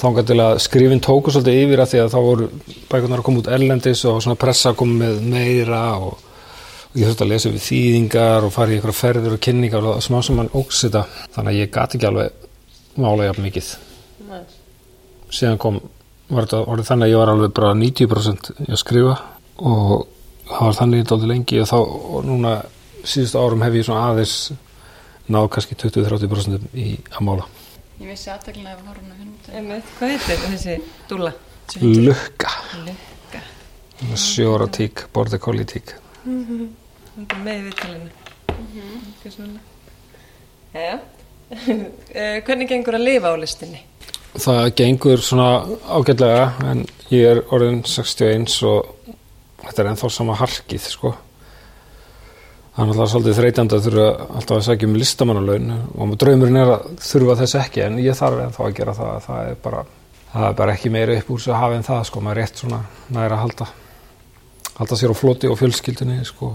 þángar 0.00 0.26
til 0.26 0.38
að 0.42 0.58
skrifin 0.64 1.02
tóku 1.02 1.30
svolítið 1.30 1.60
yfir 1.62 1.82
að 1.82 1.92
því 1.92 2.00
að 2.02 2.10
þá 2.10 2.18
voru 2.26 2.48
bækurnar 2.90 3.22
að 3.22 3.26
koma 3.28 3.42
út 3.42 3.50
erlendis 3.54 4.02
og 4.10 4.18
svona 4.24 4.40
pressa 4.40 4.72
með 4.74 5.20
meira 5.30 5.82
og, 6.02 6.16
og 6.92 6.98
ég 7.00 7.08
þurfti 7.08 7.24
að 7.24 7.32
lesa 7.32 7.50
við 7.52 7.64
þýðingar 7.66 8.46
og 8.46 8.52
fara 8.52 8.72
í 8.72 8.76
eitthvað 8.76 8.98
ferður 8.98 9.36
og 9.36 9.42
kynningar 9.46 9.86
og 9.88 10.02
smá 10.04 10.18
sem 10.22 10.36
mann 10.36 10.52
ógs 10.52 10.82
þetta. 10.84 11.06
Þannig 11.32 11.52
að 11.52 11.58
ég 11.58 11.70
gati 11.72 11.98
ekki 11.98 12.08
alveg 12.10 12.48
mála 13.00 13.28
jafn 13.30 13.46
mikið. 13.46 13.70
Nei. 14.28 14.42
síðan 15.32 15.58
kom 15.60 15.78
var 16.32 16.46
þetta 16.46 16.60
orðið 16.72 16.88
þannig 16.88 17.06
að 17.06 17.12
ég 17.12 17.20
var 17.20 17.32
alveg 17.32 17.54
bara 17.56 17.72
90% 17.76 18.50
í 18.52 18.68
að 18.70 18.80
skrifa 18.80 19.14
og 19.62 20.06
það 20.48 20.66
var 20.66 20.76
þannig 20.78 21.06
dálítið 21.08 21.32
lengi 21.32 21.60
og 21.62 21.70
þá 21.70 21.78
og 21.80 22.26
núna 22.28 22.52
síðustu 23.02 23.40
árum 23.40 23.64
hef 23.64 23.78
ég 23.78 23.86
svona 23.88 24.10
aðeins 24.10 24.36
náð 25.32 25.48
kannski 25.54 25.78
20-30% 25.80 26.68
í 26.76 26.88
að 27.12 27.24
mála. 27.28 27.48
Ég 28.02 28.12
vissi 28.12 28.32
aðtöklinlega 28.32 28.76
ef 28.76 28.84
horfum 28.90 29.10
hundum 29.16 29.32
Einmitt, 29.52 29.88
Hvað 29.98 30.14
heitir 30.14 30.44
þessi 30.46 30.76
dúla? 31.10 31.32
Lukka. 31.82 32.52
Lukka. 32.86 33.42
Sjóra 34.18 34.68
tík, 34.72 35.06
borði 35.12 35.42
er 37.18 37.42
með 37.44 37.56
í 37.58 37.62
viðtalinu 37.68 38.10
Jæja. 40.72 41.00
Eh, 42.12 42.38
Hvernig 42.46 42.68
gengur 42.70 42.96
að 42.96 43.02
lifa 43.04 43.28
á 43.28 43.36
listinni? 43.36 43.82
Það 44.40 44.70
gengur 44.78 45.20
svona 45.20 45.48
ágætlega 45.84 46.46
en 46.70 46.86
ég 47.12 47.26
er 47.28 47.40
orðin 47.52 47.82
61 47.84 48.54
og 48.68 49.10
þetta 49.60 49.82
er 49.82 49.90
ennþá 49.90 50.10
sama 50.14 50.36
harkið 50.40 50.86
sko. 50.94 51.10
Það 52.72 52.80
er 52.80 52.88
náttúrulega 52.88 53.12
svolítið 53.12 53.36
þreytandi 53.40 53.76
að 53.76 53.88
þurfa 53.88 54.06
alltaf 54.38 54.56
að 54.56 54.64
segja 54.70 54.88
um 54.88 54.96
listamannalaun 55.02 55.74
og 55.76 56.14
draumurinn 56.22 56.60
er 56.62 56.72
að 56.78 56.86
þurfa 57.04 57.36
þess 57.42 57.58
ekki 57.60 57.84
en 57.84 58.00
ég 58.00 58.16
þarf 58.16 58.40
ennþá 58.46 58.64
að 58.64 58.76
gera 58.80 58.96
það. 58.96 59.18
Það 59.26 59.50
er 59.50 59.60
bara, 59.66 59.82
það 60.32 60.46
er 60.48 60.56
bara 60.62 60.78
ekki 60.78 60.94
meira 60.96 61.18
upp 61.20 61.34
úr 61.36 61.44
sig 61.44 61.52
að 61.52 61.60
hafa 61.66 61.76
en 61.82 61.88
það 61.90 62.02
sko, 62.08 62.24
maður 62.24 62.40
er 62.40 62.46
rétt 62.46 62.64
svona 62.64 62.80
næra 63.12 63.36
að 63.36 63.44
halda 63.44 63.68
halda 64.78 64.96
sér 65.02 65.12
á 65.12 65.16
floti 65.20 65.52
og 65.52 65.60
fjölskyldinni 65.60 66.22
sko 66.24 66.54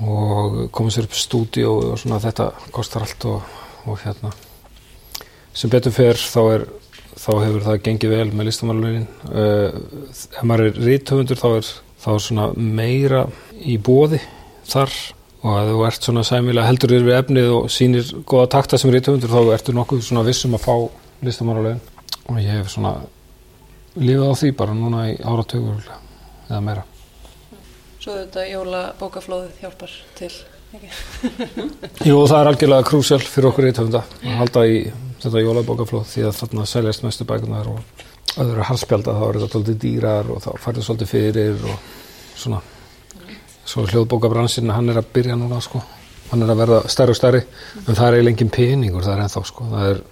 og 0.00 0.70
koma 0.72 0.92
sér 0.92 1.08
upp 1.08 1.16
stúdíu 1.16 1.70
og 1.70 1.98
svona 2.00 2.20
þetta 2.22 2.50
kostar 2.72 3.04
allt 3.04 3.26
og, 3.28 3.42
og 3.86 4.00
hérna. 4.04 4.32
Sem 5.52 5.70
betur 5.72 5.92
fer 5.92 6.16
þá 6.16 6.40
er 6.54 6.66
þá 7.20 7.30
hefur 7.44 7.64
það 7.66 7.80
gengið 7.84 8.12
vel 8.14 8.26
með 8.32 8.48
listamannalaunin 8.48 9.06
uh, 9.28 9.78
ef 10.38 10.42
maður 10.46 10.70
er 10.70 10.82
ríthöfundur 10.86 11.40
þá 11.40 11.48
er 11.52 11.70
þá 12.00 12.10
er 12.14 12.22
svona 12.24 12.50
meira 12.56 13.24
í 13.60 13.76
bóði 13.76 14.20
þar. 14.68 14.94
Og 15.40 15.54
að 15.56 15.70
þú 15.70 15.84
ert 15.88 16.04
svona 16.04 16.22
sæmilega 16.28 16.68
heldur 16.68 16.92
yfir 16.98 17.14
efnið 17.16 17.46
og 17.56 17.70
sýnir 17.72 18.10
goða 18.28 18.50
takta 18.56 18.80
sem 18.80 18.92
ríthöfundur 18.92 19.32
þá 19.32 19.54
ertu 19.54 19.72
nokkuð 19.76 20.04
svona 20.04 20.24
vissum 20.26 20.56
að 20.56 20.66
fá 20.66 20.74
listamannalaun. 21.24 21.80
Og 22.28 22.40
ég 22.40 22.60
hef 22.60 22.68
svona 22.72 22.98
lifað 23.96 24.36
á 24.36 24.40
því 24.42 24.54
bara 24.60 24.76
núna 24.76 25.08
í 25.10 25.16
áratögur 25.24 25.80
eða 26.50 26.60
meira 26.64 26.89
Svo 28.00 28.14
þetta 28.16 28.46
jólabókaflóðið 28.48 29.58
hjálpar 29.60 29.94
til? 30.16 30.30
Jú, 32.06 32.14
það 32.30 32.36
er 32.38 32.48
algjörlega 32.48 32.86
krúsjál 32.88 33.20
fyrir 33.20 33.50
okkur 33.50 33.66
ríthöfunda 33.66 34.00
að 34.22 34.36
halda 34.38 34.62
í 34.70 34.78
þetta 35.20 35.42
jólabókaflóð 35.42 36.06
því 36.08 36.24
að 36.28 36.38
þarna 36.38 36.66
seljast 36.70 37.04
mestu 37.04 37.26
bækunar 37.28 37.68
og 37.68 38.04
öðru 38.40 38.64
harspjálda 38.70 39.16
þá 39.18 39.24
er 39.26 39.38
þetta 39.40 39.52
svolítið 39.52 39.78
dýrar 39.82 40.30
og 40.32 40.40
þá 40.44 40.50
færði 40.62 40.84
svolítið 40.86 41.10
fyrir 41.10 41.64
og 41.68 41.90
svona. 42.40 42.60
Svo 43.68 43.84
hljóðbókabransin 43.90 44.72
hann 44.72 44.88
er 44.88 45.00
að 45.02 45.10
byrja 45.18 45.36
núna 45.36 45.60
sko. 45.60 45.82
Hann 46.30 46.46
er 46.46 46.54
að 46.54 46.62
verða 46.62 46.80
stærri 46.88 47.12
og 47.12 47.18
stærri 47.18 47.42
en 47.42 47.90
það 47.90 48.06
er 48.06 48.16
eiginlega 48.16 48.32
engin 48.32 48.54
peningur 48.54 49.04
það 49.04 49.16
er 49.16 49.24
ennþá 49.26 49.42
sko. 49.50 49.66
Það 49.74 49.90
er 49.90 50.04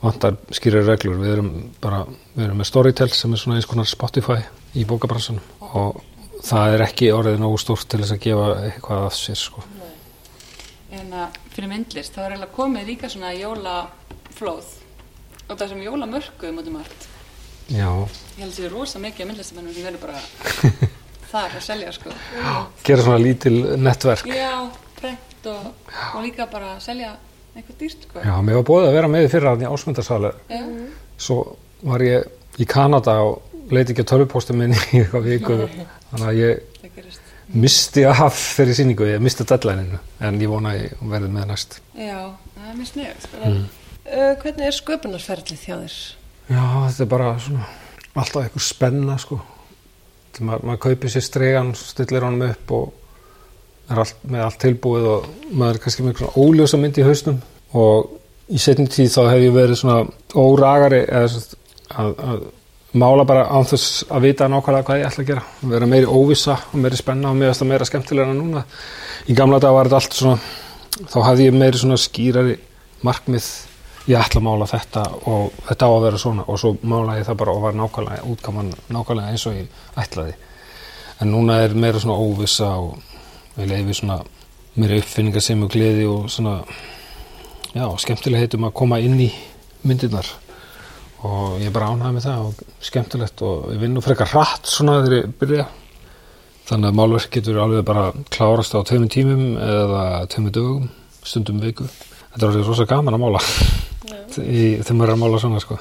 vantar 0.00 0.38
skýrir 0.56 0.88
reglur. 0.88 1.20
Við 1.20 1.34
erum 1.34 1.50
bara, 1.82 2.04
við 2.36 2.46
erum 2.46 2.62
með 2.62 2.70
Storytel 2.70 3.10
sem 3.12 3.34
er 3.34 3.42
svona 3.42 3.58
eins 3.58 3.68
konar 3.68 3.90
Spotify 3.90 4.38
í 4.78 4.86
bókabransunum 4.88 5.74
og 5.74 6.00
það 6.46 6.74
er 6.74 6.84
ekki 6.86 7.10
orðið 7.14 7.38
nógu 7.42 7.58
stórt 7.60 7.88
til 7.90 8.00
þess 8.02 8.14
að 8.16 8.22
gefa 8.26 8.48
eitthvað 8.68 9.06
af 9.06 9.16
sér 9.18 9.40
sko 9.40 9.64
En 10.90 11.12
fyrir 11.54 11.68
myndlist, 11.70 12.14
þá 12.16 12.20
er 12.24 12.32
eiginlega 12.34 12.54
komið 12.56 12.88
líka 12.90 13.08
svona 13.12 13.30
jólaflóð 13.36 14.70
og 15.50 15.58
það 15.58 15.68
sem 15.72 15.82
jólamörkuðum 15.84 16.58
út 16.62 16.68
um 16.70 16.78
allt. 16.80 17.06
já, 17.70 17.90
Ég 18.38 18.42
held 18.42 18.50
að 18.50 18.56
það 18.56 18.56
sé 18.58 18.70
rosa 18.72 19.02
mikið 19.02 19.28
myndlistamennum 19.30 19.74
sem 19.76 19.86
verður 19.86 20.02
bara 20.06 20.22
þar 21.32 21.56
að 21.58 21.64
selja, 21.66 21.92
sko. 21.94 22.14
gera 22.86 23.06
svona 23.06 23.22
lítil 23.22 23.54
nettverk 23.78 24.26
Já, 24.30 24.54
prent 25.00 25.46
og, 25.52 25.68
og 26.16 26.24
líka 26.26 26.46
bara 26.50 26.72
selja 26.82 27.12
eitthvað 27.54 27.78
dýrt, 27.84 28.06
sko. 28.08 28.24
já, 28.26 28.34
mér 28.42 28.58
var 28.60 28.66
búið 28.72 28.88
að 28.88 28.96
vera 28.98 29.12
með 29.14 29.28
í 29.30 29.70
ásmundarsalu 29.70 30.32
Já. 30.50 30.62
svo 31.18 31.38
var 31.86 32.02
ég 32.02 32.26
í 32.58 32.66
Kanada 32.66 33.20
og 33.26 33.49
leiti 33.74 33.94
ekki 33.94 34.04
að 34.04 34.10
tölvupóstum 34.12 34.60
minn 34.60 34.76
í 34.94 35.02
eitthvað 35.02 35.28
viku 35.28 35.58
þannig 36.10 36.26
að 36.28 36.40
ég 36.40 36.66
misti 37.50 38.04
af 38.06 38.38
þeirri 38.38 38.76
sýningu, 38.78 39.06
ég 39.10 39.22
misti 39.22 39.46
deadlineinu 39.48 39.98
en 40.26 40.40
ég 40.42 40.50
vona 40.50 40.74
að 40.74 40.84
ég 40.84 41.04
verði 41.12 41.30
með 41.34 41.48
næst 41.50 41.78
Já, 41.98 42.18
það 42.54 42.68
er 42.70 42.76
mjög 42.78 42.90
snögt, 42.92 43.26
sko. 43.26 43.40
Mm. 43.46 43.62
Uh, 44.10 44.32
hvernig 44.42 44.66
er 44.66 44.76
sköpunarferðlið 44.76 45.64
hjá 45.66 45.74
þér? 45.74 45.96
Já, 46.50 46.62
þetta 46.86 47.04
er 47.04 47.10
bara 47.10 47.32
svona 47.42 47.66
alltaf 48.10 48.44
eitthvað 48.44 48.66
spenna 48.66 49.18
sko 49.20 49.40
maður, 50.38 50.64
maður 50.68 50.80
kaupir 50.86 51.12
sér 51.12 51.26
stregan 51.26 51.74
stillir 51.78 52.24
honum 52.26 52.46
upp 52.48 52.72
og 52.76 53.90
er 53.90 54.02
allt, 54.04 54.22
með 54.30 54.46
allt 54.46 54.60
tilbúið 54.62 55.08
og 55.10 55.28
maður 55.50 55.78
er 55.78 55.82
kannski 55.84 56.04
með 56.04 56.12
eitthvað 56.12 56.32
svona 56.32 56.46
óljósa 56.46 56.80
mynd 56.80 57.00
í 57.00 57.06
hausnum 57.06 57.40
og 57.80 58.16
í 58.50 58.62
setjum 58.62 58.88
tíð 58.90 59.12
þá 59.14 59.20
hef 59.26 59.44
ég 59.44 59.56
verið 59.56 59.80
svona 59.80 59.98
óragari 60.38 61.02
eða 61.06 61.30
sagt 61.34 61.56
að, 61.90 62.12
að 62.30 62.44
mála 62.92 63.24
bara 63.24 63.46
án 63.46 63.66
þess 63.68 64.04
að 64.10 64.24
vita 64.26 64.48
nákvæmlega 64.50 64.86
hvað 64.86 64.98
ég 64.98 65.06
ætla 65.06 65.22
að 65.22 65.28
gera. 65.30 65.44
Vera 65.72 65.86
meiri 65.86 66.06
óvissa 66.10 66.56
og 66.72 66.78
meiri 66.82 66.98
spenna 66.98 67.30
og 67.30 67.38
finnst 67.38 67.62
það 67.62 67.70
meira 67.70 67.88
skemmtilega 67.88 68.32
en 68.32 68.40
núna. 68.40 68.64
Í 69.30 69.36
gamla 69.38 69.60
dag 69.62 69.74
var 69.74 69.90
þetta 69.90 70.00
allt 70.00 70.18
svona 70.18 70.38
þá 71.12 71.18
hafði 71.28 71.46
ég 71.46 71.58
meiri 71.60 71.80
svona 71.80 71.98
skýrari 72.00 72.56
markmið. 73.06 73.48
Ég 74.10 74.18
ætla 74.18 74.40
að 74.40 74.46
mála 74.48 74.66
þetta 74.66 75.04
og 75.30 75.54
þetta 75.68 75.86
á 75.86 75.90
að 75.92 76.04
vera 76.08 76.22
svona 76.24 76.46
og 76.48 76.58
svo 76.58 76.74
mála 76.82 77.18
ég 77.20 77.28
það 77.28 77.40
bara 77.44 77.54
og 77.54 77.64
var 77.66 77.78
nákvæmlega 77.78 78.26
útgaman 78.32 78.72
nákvæmlega 78.88 79.34
eins 79.34 79.46
og 79.46 79.58
ég 79.60 79.80
ætlaði. 80.00 80.34
En 81.20 81.30
núna 81.30 81.60
er 81.62 81.76
meira 81.76 82.00
svona 82.00 82.18
óvissa 82.18 82.72
og 82.80 82.98
ég 83.60 83.70
leifi 83.70 84.00
svona 84.00 84.22
meira 84.74 84.98
uppfinningar 84.98 85.44
sem 85.44 85.62
og 85.62 85.70
gleði 85.70 86.08
og 86.10 86.30
svona 86.32 86.62
já, 87.74 87.84
skemmtilega 88.02 88.42
heitum 88.42 88.66
að 88.66 88.78
koma 88.82 88.98
inn 88.98 89.20
í 89.20 89.30
myndirnar 89.86 90.26
og 91.26 91.60
ég 91.60 91.72
bara 91.74 91.90
ánægð 91.92 92.16
með 92.16 92.26
það 92.26 92.46
og 92.46 92.64
skemmtilegt 92.86 93.42
og 93.44 93.68
ég 93.74 93.80
vinn 93.82 93.94
nú 93.96 94.02
frekar 94.04 94.30
hratt 94.32 94.70
svona 94.70 95.00
þegar 95.00 95.16
ég 95.18 95.34
byrja. 95.40 95.66
Þannig 96.70 96.90
að 96.90 96.98
málverk 97.00 97.32
getur 97.34 97.60
alveg 97.60 97.86
bara 97.86 98.04
klárast 98.30 98.76
á 98.76 98.80
tveimur 98.86 99.10
tímum 99.12 99.56
eða 99.58 100.04
tveimur 100.30 100.54
dögum 100.54 100.90
stundum 101.26 101.60
viku. 101.62 101.88
Þetta 102.30 102.44
er 102.44 102.52
alveg 102.52 102.68
rosa 102.70 102.86
gaman 102.88 103.16
að 103.16 103.24
mála. 103.24 103.40
Þegar 104.30 104.94
maður 104.94 105.08
er 105.08 105.16
að 105.16 105.22
mála 105.24 105.40
svona 105.42 105.62
sko. 105.62 105.80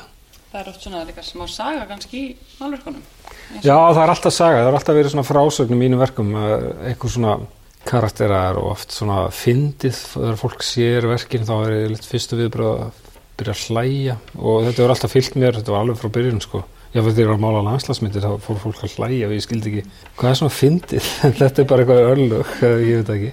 Það 0.49 0.59
er 0.63 0.69
oft 0.71 0.85
svona 0.85 1.03
líka 1.05 1.21
smá 1.21 1.43
saga 1.45 1.85
kannski 1.85 2.19
í 2.23 2.29
málverkunum. 2.57 3.03
Já, 3.61 3.75
það 3.75 4.01
er 4.01 4.11
alltaf 4.15 4.33
saga, 4.33 4.63
það 4.63 4.71
er 4.71 4.77
alltaf 4.79 4.97
verið 4.97 5.13
svona 5.13 5.27
frásögn 5.27 5.75
í 5.75 5.77
mínum 5.77 6.01
verkum, 6.01 6.31
eitthvað 6.89 7.13
svona 7.13 7.35
karakterar 7.85 8.57
og 8.59 8.71
oft 8.73 8.93
svona 8.93 9.27
fyndið, 9.33 9.99
þegar 10.15 10.39
fólk 10.41 10.65
sér 10.65 11.07
verkin 11.09 11.45
þá 11.47 11.53
er 11.59 11.75
ég 11.75 11.93
litt 11.93 12.09
fyrstu 12.09 12.39
viðbröð 12.39 12.81
byrja 13.39 13.55
að 13.55 13.63
hlæja. 13.69 14.17
Og 14.39 14.67
þetta 14.67 14.83
var 14.83 14.93
alltaf 14.95 15.15
fyllt 15.15 15.39
mér, 15.39 15.57
þetta 15.59 15.73
var 15.73 15.85
alveg 15.85 15.99
frá 16.01 16.11
byrjun 16.17 16.43
sko. 16.43 16.63
Já, 16.89 17.03
þegar 17.03 17.19
ég 17.21 17.27
var 17.29 17.35
að 17.37 17.43
mála 17.43 17.65
landslagsmyndir 17.67 18.23
þá 18.25 18.31
fór 18.41 18.61
fólk 18.63 18.79
að 18.85 18.95
hlæja 18.97 19.27
og 19.27 19.33
ég 19.35 19.43
skildi 19.45 19.69
ekki 19.69 19.83
hvað 20.17 20.31
er 20.31 20.39
svona 20.39 20.55
fyndið, 20.57 21.09
þetta 21.41 21.61
er 21.61 21.67
bara 21.69 21.83
eitthvað 21.83 22.07
örlög, 22.15 22.53
ég 22.65 23.03
veit 23.03 23.11
ekki. 23.15 23.29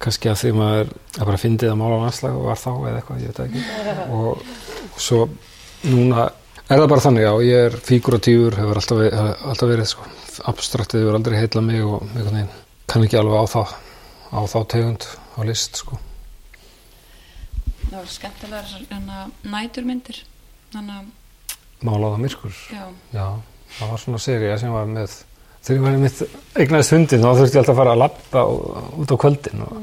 Kannski 0.00 0.30
að 0.30 0.40
því 0.40 0.52
maður 0.56 0.94
er 0.94 1.28
bara 1.28 1.40
fyndið 1.40 1.72
að 1.72 1.78
mála 1.82 2.00
landslag 2.00 2.38
og 2.38 2.48
var 2.48 2.60
þá 2.60 2.70
eða 2.72 2.94
eitthvað, 3.02 3.20
ég 3.20 3.34
veit 3.34 3.42
ekki. 3.44 3.64
Og 4.16 5.00
svo 5.04 5.20
núna 5.84 6.26
er 6.66 6.80
það 6.80 6.88
bara 6.94 7.04
þannig, 7.04 7.26
já, 7.26 7.32
ég 7.46 7.68
er 7.68 7.78
fíguratífur 7.90 8.58
hefur 8.62 8.80
alltaf, 8.80 9.04
alltaf 9.52 9.72
verið 9.72 9.90
sko. 9.92 10.08
abstraktið 10.52 11.04
hefur 11.04 11.20
aldrei 11.20 11.38
heitla 11.40 11.64
mig 11.64 11.84
og 11.84 12.08
kann 12.86 13.04
ekki 13.04 13.20
alveg 13.20 13.36
á 13.36 13.44
þá 13.52 13.62
á 14.32 14.40
þá 14.48 14.58
tegund 14.72 15.08
á 15.36 15.40
list 15.44 15.84
sko. 15.84 16.00
Það 17.86 17.98
var 18.00 18.10
skemmtilega 18.10 19.20
næturmyndir. 19.46 20.18
Málaða 21.86 22.18
myrkur. 22.18 22.52
Já, 22.72 22.86
já, 23.14 23.26
það 23.78 23.90
var 23.92 24.02
svona 24.02 24.20
serið 24.22 24.54
sem 24.60 24.74
var 24.74 24.90
með 24.90 25.16
þegar 25.66 25.76
ég 25.76 25.84
var 25.84 25.96
mitt 25.98 26.20
eignaðist 26.54 26.94
hundin 26.94 27.24
þá 27.24 27.30
þurfti 27.40 27.56
ég 27.56 27.60
alltaf 27.62 27.72
að 27.72 27.80
fara 27.80 27.94
að 27.96 28.02
lappa 28.04 28.42
út 29.02 29.12
á 29.12 29.16
kvöldin 29.18 29.64
og, 29.66 29.80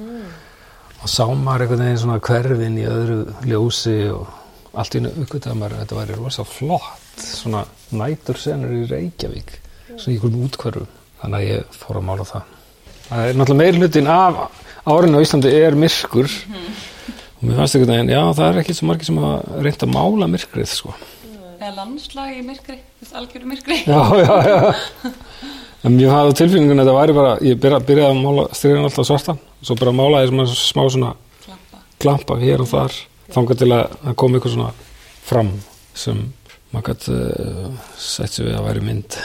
og 1.03 1.11
sá 1.11 1.25
maður 1.27 1.65
einhvern 1.65 1.83
veginn 1.83 1.99
svona 2.03 2.19
hverfin 2.23 2.77
í 2.79 2.85
öðru 2.87 3.17
ljósi 3.49 3.97
og 4.13 4.79
allt 4.79 4.95
í 4.97 5.01
uppgötaði 5.09 5.59
maður 5.59 5.75
að 5.75 5.83
þetta 5.83 5.99
væri 5.99 6.19
rosa 6.21 6.45
flott 6.47 7.23
svona 7.23 7.65
nætur 7.93 8.39
senur 8.39 8.73
í 8.77 8.85
Reykjavík 8.89 9.57
svona 9.89 10.13
í 10.13 10.15
einhverjum 10.15 10.47
útkverfum 10.47 10.87
þannig 11.19 11.39
að 11.41 11.49
ég 11.49 11.75
fór 11.81 11.99
að 11.99 12.07
mála 12.07 12.27
það. 12.31 12.47
Það 13.03 13.27
er 13.27 13.37
náttúrulega 13.37 13.61
meir 13.63 13.81
hlutin 13.81 14.11
af 14.13 14.39
árinu 14.87 15.19
á 15.19 15.23
Íslandi 15.23 15.53
er 15.59 15.77
myrkur 15.83 16.31
og 17.43 17.49
mér 17.49 17.57
fannst 17.59 17.75
einhvern 17.75 17.91
veginn, 17.91 18.11
já 18.13 18.21
það 18.37 18.45
er 18.47 18.59
ekki 18.61 18.75
svo 18.77 18.87
margir 18.87 19.09
sem 19.09 19.17
að 19.19 19.33
reynda 19.65 19.87
að 19.89 19.93
mála 19.97 20.29
myrkrið 20.31 20.69
sko 20.71 20.93
eða 21.63 21.71
landslag 21.77 22.31
í 22.35 22.41
myrkri, 22.43 22.77
algjöru 23.15 23.47
myrkri. 23.47 23.77
já, 23.87 24.01
já, 24.23 24.35
já 24.47 25.11
en 25.83 25.97
ég 25.99 26.11
hafði 26.11 26.37
tilfinningun 26.39 26.79
að 26.79 26.87
þetta 26.87 26.95
væri 26.99 27.15
bara 27.17 27.33
ég 27.43 27.59
byrja, 27.63 27.79
byrjaði 27.87 28.13
að 28.15 28.21
mála 28.23 28.45
styrjan 28.55 28.87
alltaf 28.87 29.07
svartan 29.09 29.41
svo 29.59 29.75
bara 29.79 29.95
málaði 29.95 30.31
svona 30.31 30.45
smá 30.55 30.83
svona 30.87 31.11
Klampa. 31.43 31.81
klampa 32.03 32.37
hér 32.39 32.63
og 32.63 32.69
þar 32.71 32.95
þangað 33.35 33.59
til 33.63 33.69
að 33.75 33.97
það 34.05 34.15
kom 34.23 34.37
eitthvað 34.37 34.55
svona 34.55 34.71
fram 35.23 35.51
sem 35.95 36.23
maður 36.73 36.87
gæti 36.93 37.17
uh, 37.19 37.91
sett 37.99 38.33
sér 38.37 38.47
við 38.49 38.57
að 38.59 38.69
væri 38.69 38.85
mynd 38.87 39.19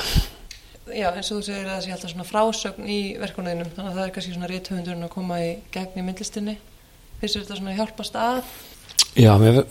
Já, 0.89 1.11
eins 1.13 1.29
og 1.31 1.39
þú 1.39 1.45
segir 1.45 1.67
að 1.67 1.75
það 1.75 1.83
sé 1.85 1.93
alltaf 1.95 2.11
svona 2.15 2.25
frásögn 2.27 2.87
í 2.89 2.99
verkunniðinum, 3.21 3.71
þannig 3.77 3.91
að 3.91 3.99
það 3.99 4.07
er 4.07 4.13
kannski 4.15 4.33
svona 4.35 4.49
rithöfundurinn 4.49 5.05
að 5.05 5.11
koma 5.13 5.37
í 5.45 5.51
gegn 5.75 5.99
í 6.01 6.05
myndlistinni. 6.07 6.55
Finnst 7.21 7.39
þetta 7.41 7.57
svona 7.59 7.75
hjálpast 7.79 8.19
að? 8.19 8.43
já, 9.19 9.33
mér 9.41 9.63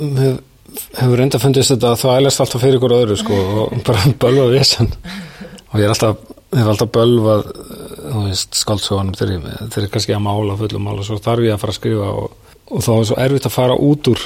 hefur 0.97 1.15
reynda 1.21 1.39
fundist 1.39 1.71
þetta 1.71 1.93
að 1.93 2.01
það 2.01 2.17
ælast 2.21 2.41
alltaf 2.43 2.63
fyrir 2.63 2.79
ykkur 2.79 2.95
öðru 2.97 3.15
sko 3.21 3.37
og 3.63 3.77
bara 3.87 4.09
bölvað 4.23 4.55
vissan 4.57 4.89
og 4.91 5.77
ég 5.79 5.85
er 5.87 5.93
alltaf, 5.93 6.17
hef 6.57 6.71
alltaf 6.73 6.91
bölvað 6.97 7.45
uh, 7.47 7.85
þú 8.11 8.23
veist, 8.25 8.57
ég- 8.57 9.61
þegar 9.71 9.85
ég 9.87 9.93
kannski 9.93 10.15
að 10.17 10.25
mála 10.27 10.57
fullum 10.59 10.87
mála 10.89 11.05
svo 11.07 11.19
þarf 11.23 11.45
ég 11.47 11.55
að 11.55 11.61
fara 11.63 11.75
að 11.75 11.79
skrifa 11.79 12.09
og, 12.23 12.51
og 12.71 12.83
þá 12.83 12.91
er 12.97 13.07
svo 13.11 13.19
erfitt 13.27 13.47
að 13.47 13.55
fara 13.55 13.79
út 13.87 14.11
úr 14.11 14.25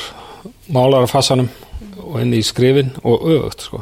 málarafassanum 0.74 1.50
og 2.12 2.18
inn 2.24 2.34
í 2.36 2.42
skrifin 2.44 2.90
og 3.08 3.24
öfugt 3.30 3.66
sko. 3.68 3.82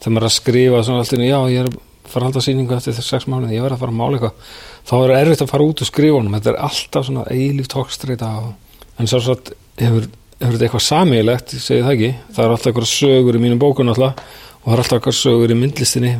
Þegar 0.00 0.12
maður 0.14 0.24
er 0.26 0.28
að 0.30 0.34
skrifa 0.36 0.82
svona 0.86 1.02
allt 1.02 1.14
inni, 1.16 1.28
já 1.30 1.38
ég 1.52 1.62
er 1.64 1.70
að 1.70 1.76
fara 2.06 2.22
að 2.22 2.28
halda 2.30 2.42
sýningu 2.46 2.76
eftir 2.76 2.94
þessi 2.96 3.10
sex 3.16 3.26
mánuði, 3.28 3.56
ég 3.58 3.64
verð 3.64 3.76
að 3.76 3.82
fara 3.82 3.92
að 3.94 3.98
mála 3.98 4.18
eitthvað 4.18 4.52
þá 4.86 4.94
er 5.00 5.14
erfitt 5.18 5.42
að 5.44 5.50
fara 5.50 5.66
út 5.66 5.82
úr 5.82 5.88
skrifunum. 5.90 6.36
Þetta 6.36 6.52
er 6.52 6.58
alltaf 6.68 7.06
svona 7.08 7.24
eilíf 7.34 7.68
tókstreita 7.72 8.28
og... 8.44 8.52
en 8.98 9.10
svo 9.10 9.20
svo 9.20 9.36
hefur, 9.36 10.06
hefur 10.40 10.56
þetta 10.56 10.66
eitthvað 10.68 10.86
samílegt, 10.86 11.54
ég 11.56 11.64
segi 11.64 11.84
það 11.84 11.94
ekki. 11.96 12.10
Það 12.36 12.44
er 12.44 12.54
alltaf 12.54 12.70
eitthvað 12.70 12.88
sögur 12.92 13.38
í 13.38 13.42
mínum 13.42 13.60
bókun 13.62 13.92
alltaf 13.92 14.22
og 14.62 14.64
það 14.64 14.74
er 14.74 14.82
alltaf 14.82 14.98
eitthvað 14.98 15.18
sögur 15.20 15.52
í 15.52 15.58
myndlistinni. 15.60 16.14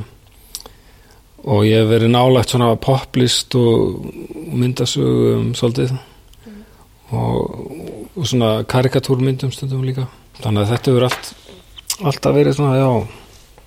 Og 1.47 1.63
ég 1.67 1.83
hef 1.83 1.91
verið 1.93 2.11
nálægt 2.11 2.53
svona 2.53 2.73
poplist 2.83 3.55
og 3.59 4.07
myndasögum 4.51 5.53
svolítið. 5.59 5.95
Og, 7.15 8.09
og 8.17 8.25
svona 8.27 8.65
karikatúrmyndum 8.67 9.53
stundum 9.55 9.85
líka. 9.87 10.09
Þannig 10.41 10.65
að 10.65 10.73
þetta 10.73 10.91
hefur 10.91 11.07
allt, 11.07 11.31
alltaf 12.11 12.35
verið 12.35 12.59
svona, 12.59 12.81
já 12.81 12.91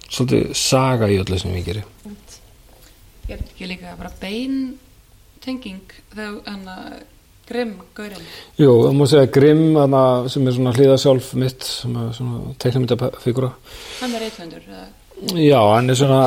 svolítið 0.09 0.51
saga 0.57 1.09
í 1.09 1.17
öllu 1.21 1.39
sem 1.39 1.55
ég 1.55 1.69
geri. 1.69 1.85
Ég 3.29 3.39
er 3.61 3.69
líka 3.69 3.93
bara 3.97 4.11
bein 4.21 4.77
tenging 5.43 5.93
þegar 6.11 6.39
hann 6.47 6.67
að 6.67 7.01
grimm 7.49 7.75
gaurinn. 7.97 8.31
Jú, 8.61 8.71
það 8.85 8.95
má 8.99 9.05
segja 9.09 9.33
Grimm 9.39 9.77
hana, 9.81 10.05
sem 10.29 10.47
er 10.47 10.57
svona 10.57 10.75
hlýðasjálf 10.77 11.33
mitt 11.41 11.67
sem 11.67 11.99
er 11.99 12.15
svona 12.15 12.55
teiknumyndafígura 12.61 13.53
Hann 13.99 14.15
er 14.15 14.25
reythundur. 14.27 14.65
Já, 15.35 15.59
hann 15.73 15.89
er 15.89 15.99
svona 15.99 16.23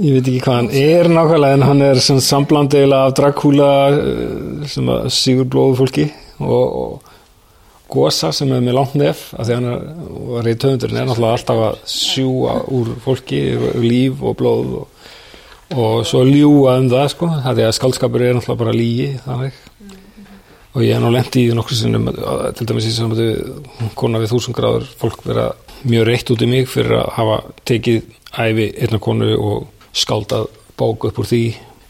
ég 0.00 0.16
veit 0.16 0.28
ekki 0.28 0.40
hvað 0.40 0.54
hann 0.56 0.70
er 0.72 1.08
nákvæmlega 1.12 1.56
en 1.58 1.64
hann 1.68 1.82
er 1.84 1.98
svona 2.00 2.24
samblandi 2.24 2.78
eiginlega 2.80 3.08
af 3.10 3.16
Dracula 3.18 3.72
eh, 3.92 4.68
sem 4.72 4.88
sígur 5.12 5.48
blóðu 5.52 5.80
fólki 5.82 6.06
og, 6.40 6.76
og, 6.82 7.08
Gosa 7.92 8.30
sem 8.32 8.48
er 8.56 8.62
með 8.64 8.72
langt 8.78 8.94
nef 8.96 9.26
af 9.36 9.44
því 9.44 9.56
hann 9.58 9.66
er, 9.68 10.46
í 10.48 10.54
töfundurinn 10.56 11.02
er 11.02 11.10
náttúrulega 11.10 11.36
alltaf 11.36 11.58
að 11.66 11.74
sjúa 11.92 12.54
úr 12.72 12.94
fólki 13.04 13.42
líf 13.82 14.22
og 14.24 14.38
blóð 14.40 14.70
og, 14.78 15.02
og 15.76 15.98
svo 16.08 16.22
ljúa 16.24 16.78
um 16.80 16.88
það 16.88 17.10
sko 17.12 17.28
það 17.34 17.60
er 17.60 17.68
að 17.68 17.76
skaldskapur 17.76 18.24
er 18.24 18.38
náttúrulega 18.38 18.62
bara 18.64 18.74
lígi 18.78 19.10
þannig 19.26 19.60
og 20.74 20.82
ég 20.82 20.94
er 20.96 21.00
nú 21.02 21.10
lendi 21.12 21.46
í 21.50 21.54
nokkur 21.54 21.76
sinnum 21.76 22.08
að- 22.08 22.54
til 22.56 22.66
dæmis 22.66 22.86
í 22.88 22.94
samvættu 22.96 23.92
kona 23.94 24.18
við 24.22 24.32
þúsund 24.32 24.56
gráður 24.56 24.86
fólk 25.00 25.24
vera 25.26 25.50
mjög 25.84 26.06
reitt 26.06 26.30
út 26.30 26.42
í 26.42 26.48
mig 26.48 26.68
fyrir 26.68 26.96
að 27.02 27.10
hafa 27.18 27.42
tekið 27.68 28.02
æfi 28.38 28.66
einna 28.80 28.98
konu 28.98 29.28
og 29.36 29.66
skaldað 29.92 30.46
bók 30.78 31.04
upp 31.04 31.18
úr 31.18 31.26
því. 31.28 31.42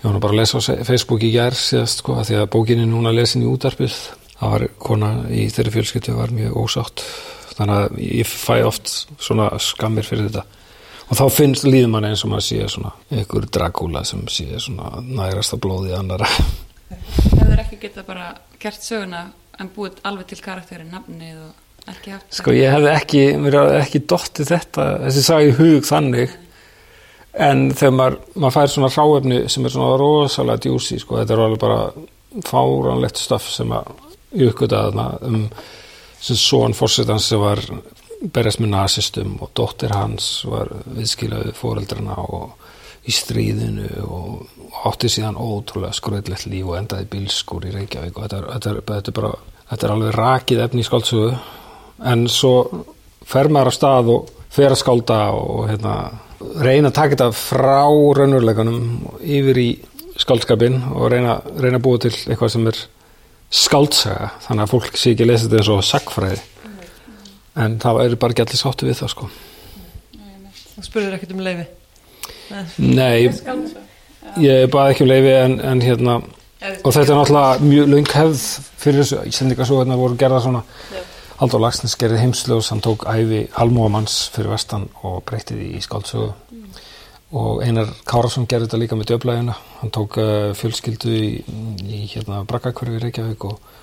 Ég 0.03 0.05
var 0.09 0.13
nú 0.17 0.21
bara 0.21 0.33
að 0.35 0.41
lesa 0.41 0.59
á 0.59 0.85
Facebook 0.85 1.23
í 1.23 1.31
gær 1.33 1.55
síðast 1.55 2.03
sko, 2.03 2.17
af 2.19 2.27
því 2.27 2.41
að 2.41 2.51
bókinni 2.51 2.87
núna 2.91 3.13
lesin 3.15 3.43
í 3.45 3.47
útarpið 3.47 3.93
það 4.41 4.51
var 4.51 4.65
kona 4.83 5.11
í 5.31 5.45
þeirri 5.47 5.71
fjölskyldu 5.77 6.17
var 6.17 6.33
mjög 6.35 6.57
ósátt. 6.59 7.05
Þannig 7.55 7.77
að 7.77 8.01
ég 8.03 8.27
fæ 8.27 8.65
oft 8.67 8.91
svona 9.23 9.47
skammir 9.63 10.03
fyrir 10.09 10.27
þetta. 10.31 10.43
Og 11.13 11.17
þá 11.21 11.25
finnst 11.31 11.65
líður 11.69 11.91
mann 11.93 12.05
eins 12.09 12.25
og 12.25 12.31
maður 12.33 12.47
sé 12.49 12.67
svona 12.73 12.91
einhver 13.13 13.47
dragúla 13.47 14.03
sem 14.05 14.25
sé 14.27 14.49
svona 14.59 14.99
nærast 15.05 15.53
að 15.55 15.61
blóði 15.61 15.95
annara 15.95 16.27
Hefur 17.33 17.65
ekki 17.65 17.81
getað 17.83 18.09
bara 18.09 18.29
gert 18.63 18.85
söguna 18.85 19.27
en 19.61 19.73
búið 19.75 19.99
alveg 20.09 20.31
til 20.33 20.41
karakterin, 20.45 20.93
nafnið 20.93 21.43
og 21.43 21.91
ekki 21.93 22.15
haft 22.15 22.39
Sko 22.39 22.55
ég 22.57 22.73
hefði 22.73 22.93
ekki, 22.95 23.25
mér 23.43 23.59
hefði 23.61 23.83
ekki 23.83 24.03
dottið 24.13 24.55
þetta, 24.55 24.89
þessi 25.07 25.27
sagði 25.27 25.51
í 25.51 25.59
hug 25.61 25.89
þannig 25.89 26.39
en 27.33 27.69
þegar 27.73 27.95
maður, 27.99 28.19
maður 28.37 28.57
fær 28.57 28.73
svona 28.73 28.93
hráefni 28.93 29.43
sem 29.53 29.67
er 29.67 29.75
svona 29.75 30.01
rosalega 30.01 30.65
djúsi, 30.67 30.99
sko, 31.01 31.21
þetta 31.21 31.37
er 31.37 31.45
alveg 31.47 31.63
bara 31.63 31.81
fáránlegt 32.49 33.21
stöf 33.21 33.49
sem 33.53 33.73
að 33.77 33.93
þarna 34.33 35.09
um 35.29 35.47
sem 36.23 36.39
són 36.39 36.75
fórsetans 36.77 37.27
sem 37.29 37.41
var 37.43 37.61
berjast 38.33 38.61
með 38.63 38.71
nasistum 38.77 39.35
og 39.43 39.51
dóttir 39.59 39.93
hans 39.95 40.45
var 40.47 40.71
viðskilaði 40.95 41.55
fóreldrana 41.59 42.15
og 42.23 42.62
í 43.03 43.15
stríðinu 43.15 43.89
og, 44.07 44.51
átti 44.89 45.11
síðan 45.13 45.39
ótrúlega 45.39 45.95
skröðlegt 45.95 46.49
líf 46.51 46.69
og 46.71 46.79
endaði 46.79 47.09
bílskur 47.13 47.67
í 47.69 47.73
Reykjavík 47.75 48.17
og 48.17 48.25
þetta 48.25 48.39
er, 48.39 48.47
þetta 48.55 48.71
er, 48.71 48.79
þetta 48.89 49.13
er 49.13 49.17
bara 49.19 49.33
þetta 49.73 49.87
er 49.87 49.95
alveg 49.95 50.17
rakið 50.17 50.63
efni 50.65 50.83
í 50.83 50.87
skáldsögu. 50.87 51.33
En 52.13 52.25
svo 52.31 52.55
fer 53.29 53.51
maður 53.53 53.73
á 53.73 53.79
stað 53.79 54.11
og 54.13 54.33
fer 54.53 54.75
að 54.75 54.81
skálda 54.83 55.19
og 55.37 55.69
hérna, 55.71 55.97
reyna 56.61 56.91
að 56.91 56.97
taka 56.99 57.15
þetta 57.15 57.29
frá 57.39 57.85
raunveruleikanum 58.19 58.81
yfir 59.23 59.61
í 59.63 59.69
skáldskapin 60.21 60.81
og 60.93 61.13
reyna, 61.13 61.39
reyna 61.57 61.79
að 61.79 61.87
búa 61.87 62.03
til 62.03 62.13
eitthvað 62.13 62.55
sem 62.57 62.67
er 62.69 62.81
skáldsaga 63.53 64.33
þannig 64.47 64.65
að 64.65 64.75
fólk 64.75 64.99
sé 64.99 65.15
ekki 65.15 65.29
lesa 65.29 65.47
þetta 65.47 65.61
eins 65.61 65.71
og 65.73 65.87
sagfræði 65.87 66.41
en 67.63 67.79
það 67.81 68.03
er 68.05 68.19
bara 68.21 68.35
ekki 68.35 68.45
allir 68.45 68.61
sáttu 68.61 68.89
við 68.89 68.99
það 69.01 69.13
sko. 69.13 69.31
Þú 70.73 70.85
spurður 70.89 71.17
ekkert 71.17 71.35
um 71.37 71.45
leifi 71.45 71.69
Nei, 72.79 73.31
ég 74.43 74.71
baði 74.73 74.95
ekki 74.95 75.05
um 75.05 75.11
leifi 75.11 75.35
en, 75.39 75.59
en 75.73 75.83
hérna 75.85 76.21
og 76.63 76.93
þetta 76.95 77.11
er 77.11 77.19
náttúrulega 77.19 77.67
mjög 77.67 77.89
löng 77.91 78.13
hefð 78.13 78.45
fyrir 78.83 79.03
þessu. 79.03 79.23
Íslandingasögurnar 79.31 79.99
voru 79.99 80.19
gerða 80.19 80.43
svona. 80.45 80.63
Haldur 81.41 81.63
Lagsnes 81.65 81.97
gerði 81.99 82.21
heimsljós 82.23 82.71
hann 82.71 82.83
tók 82.85 83.07
æfi 83.11 83.47
Almóamanns 83.59 84.29
fyrir 84.35 84.53
vestan 84.53 84.87
og 85.03 85.23
breytti 85.27 85.57
því 85.59 85.69
í 85.79 85.83
skáldsögu. 85.83 86.31
Og 87.33 87.63
Einar 87.65 87.91
Kárasson 88.07 88.47
gerði 88.47 88.69
þetta 88.69 88.81
líka 88.83 88.99
með 88.99 89.15
döflægina 89.15 89.57
hann 89.81 89.93
tók 89.95 90.19
uh, 90.21 90.53
fjölskyldu 90.55 91.13
í, 91.17 91.31
í 91.89 92.03
hérna 92.13 92.43
Brakkakverfi 92.49 92.99
í 92.99 93.05
Reykjavík 93.07 93.47
og, 93.49 93.79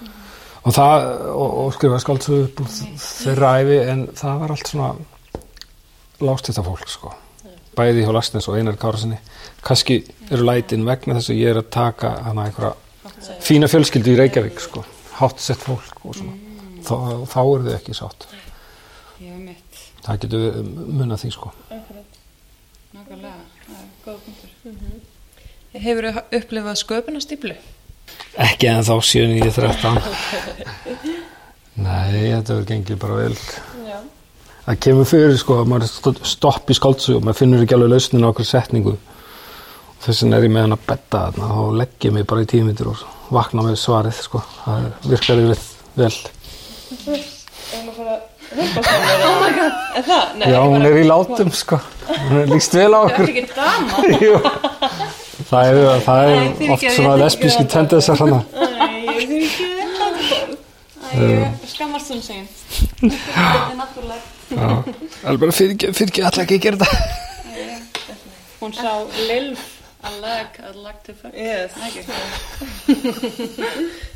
og 0.62 0.76
það 0.76 1.08
og, 1.34 1.56
og 1.64 1.72
skrifaði 1.76 2.06
skáldsögu 2.06 2.68
þeirra 3.08 3.56
æfi 3.64 3.80
en 3.90 4.06
það 4.22 4.44
var 4.44 4.54
allt 4.54 4.70
svona 4.70 4.92
lást 6.30 6.52
þetta 6.52 6.68
fólk 6.70 6.94
sko 6.94 7.16
bæði 7.80 8.04
hjá 8.06 8.12
Lagsnes 8.16 8.50
og 8.52 8.60
Einar 8.60 8.78
Kárassinni 8.80 9.18
kannski 9.66 10.02
eru 10.30 10.46
lætin 10.48 10.86
vegna 10.88 11.18
þess 11.18 11.34
að 11.34 11.42
ég 11.42 11.54
er 11.54 11.62
að 11.62 11.72
taka 11.76 12.12
hana 12.28 12.46
einhverja 12.50 13.40
fína 13.44 13.72
fjölskyldu 13.72 14.14
í 14.14 14.20
Reykjavík 14.20 14.62
sko. 14.64 14.84
Hátt 15.20 15.42
sett 15.44 15.64
fólk 15.64 16.06
og 16.06 16.16
svona. 16.16 16.36
Þá, 16.86 16.96
þá 17.28 17.40
eru 17.42 17.66
þau 17.66 17.74
ekki 17.76 17.98
sátt. 17.98 18.30
Ég 19.20 19.50
það 20.06 20.22
getur 20.24 20.46
við 20.46 20.70
munað 21.00 21.26
því 21.26 21.34
sko. 21.36 21.52
Nákvæmlega, 22.94 23.34
góð 24.06 24.22
punktur. 24.28 24.56
Hefur 25.74 26.08
þú 26.08 26.24
upplifað 26.40 26.80
sköpunastýplu? 26.84 27.58
ekki 28.40 28.70
en 28.72 28.86
þá 28.86 28.96
7.9.13 29.10 30.00
nei, 31.80 32.32
þetta 32.34 32.56
verður 32.56 32.68
gengið 32.70 33.02
bara 33.02 33.20
vel 33.20 33.36
það 34.70 34.80
kemur 34.86 35.08
fyrir 35.10 35.38
sko 35.42 35.60
að 35.64 35.70
maður 35.72 35.88
st- 35.90 36.26
stopp 36.30 36.70
í 36.70 36.78
skáldsögu 36.78 37.18
og 37.20 37.24
maður 37.26 37.40
finnur 37.42 37.64
ekki 37.66 37.76
alveg 37.78 37.90
lausnin 37.96 38.26
á 38.26 38.30
okkur 38.30 38.46
setningu 38.46 38.94
þess 40.04 40.22
vegna 40.24 40.38
er 40.40 40.46
ég 40.48 40.54
með 40.54 40.66
hann 40.68 40.76
að 40.78 40.86
betta 40.92 41.24
þarna 41.26 41.48
og 41.64 41.74
legg 41.80 42.06
ég 42.08 42.14
mig 42.16 42.28
bara 42.30 42.46
í 42.46 42.50
tímitur 42.54 42.92
og 42.94 43.02
vakna 43.34 43.66
með 43.66 43.76
svarið 43.82 44.22
sko 44.28 44.44
það 44.62 44.86
er- 44.86 45.10
virkar 45.14 45.42
yfir 45.44 45.60
vel 46.00 46.16
Er 48.50 50.04
það? 50.06 50.24
Nei, 50.40 50.48
já, 50.50 50.60
hún 50.64 50.82
er 50.86 50.96
í 50.98 51.04
látum 51.06 51.52
sko 51.54 51.78
hún 52.10 52.40
er 52.42 52.48
líst 52.50 52.74
vel 52.74 52.94
á 52.98 53.00
okkur 53.06 53.28
það 55.50 55.68
er, 55.70 55.78
það 56.06 56.20
er 56.24 56.32
Nei, 56.34 56.70
oft 56.74 56.88
svona 56.96 57.16
lesbíski 57.22 57.64
að- 57.66 57.72
tendensar 57.76 58.18
hana 58.24 58.40
Nei, 58.40 59.06
ég 59.06 59.16
fyrir 59.20 59.44
ekki 59.46 59.66
þetta. 59.78 60.08
Ég 61.20 61.70
skammast 61.72 62.12
hún 62.14 62.22
sín. 62.26 62.46
Þetta 63.00 63.72
er 63.72 63.78
náttúrulega. 63.80 64.22
Alveg 64.58 65.40
bara 65.44 65.52
fyrir 65.56 65.76
ekki, 65.76 65.92
fyrir 65.98 66.24
alltaf 66.26 66.44
ekki 66.46 66.58
að 66.60 66.64
gera 66.68 66.78
þetta 66.84 67.28
Hún 68.60 68.74
sá 68.76 68.92
Lilf, 69.30 69.62
a 70.04 70.10
leg, 70.20 70.58
a 70.60 70.72
leg 70.76 70.96
to 71.06 71.14
fuck. 71.16 71.32
Yes. 71.32 71.72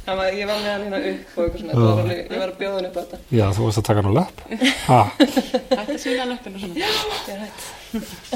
Það 0.04 0.17
var, 0.19 0.28
ég 0.36 0.50
var 0.50 0.58
með 0.60 0.67
hann 0.67 0.84
hérna 0.84 1.00
upp 1.00 1.38
og 1.38 1.46
eitthvað 1.46 1.62
svona, 1.62 1.74
það 1.80 2.10
ég 2.12 2.34
var 2.34 2.50
að 2.50 2.58
bjóða 2.60 2.76
hann 2.76 2.88
upp 2.89 2.98
á 2.98 3.02
þetta. 3.04 3.19
já, 3.32 3.46
þú 3.56 3.62
varst 3.69 3.80
að 3.80 3.86
taka 3.88 4.00
hann 4.02 4.12
á 4.12 4.13
löp 4.17 4.38
ha, 4.89 5.00
Þetta 5.69 5.96
sína 6.04 6.26
löppinu 6.28 6.58
svona. 6.60 6.76
Ég 6.76 6.84
er 7.32 7.39
hætt. 7.46 7.60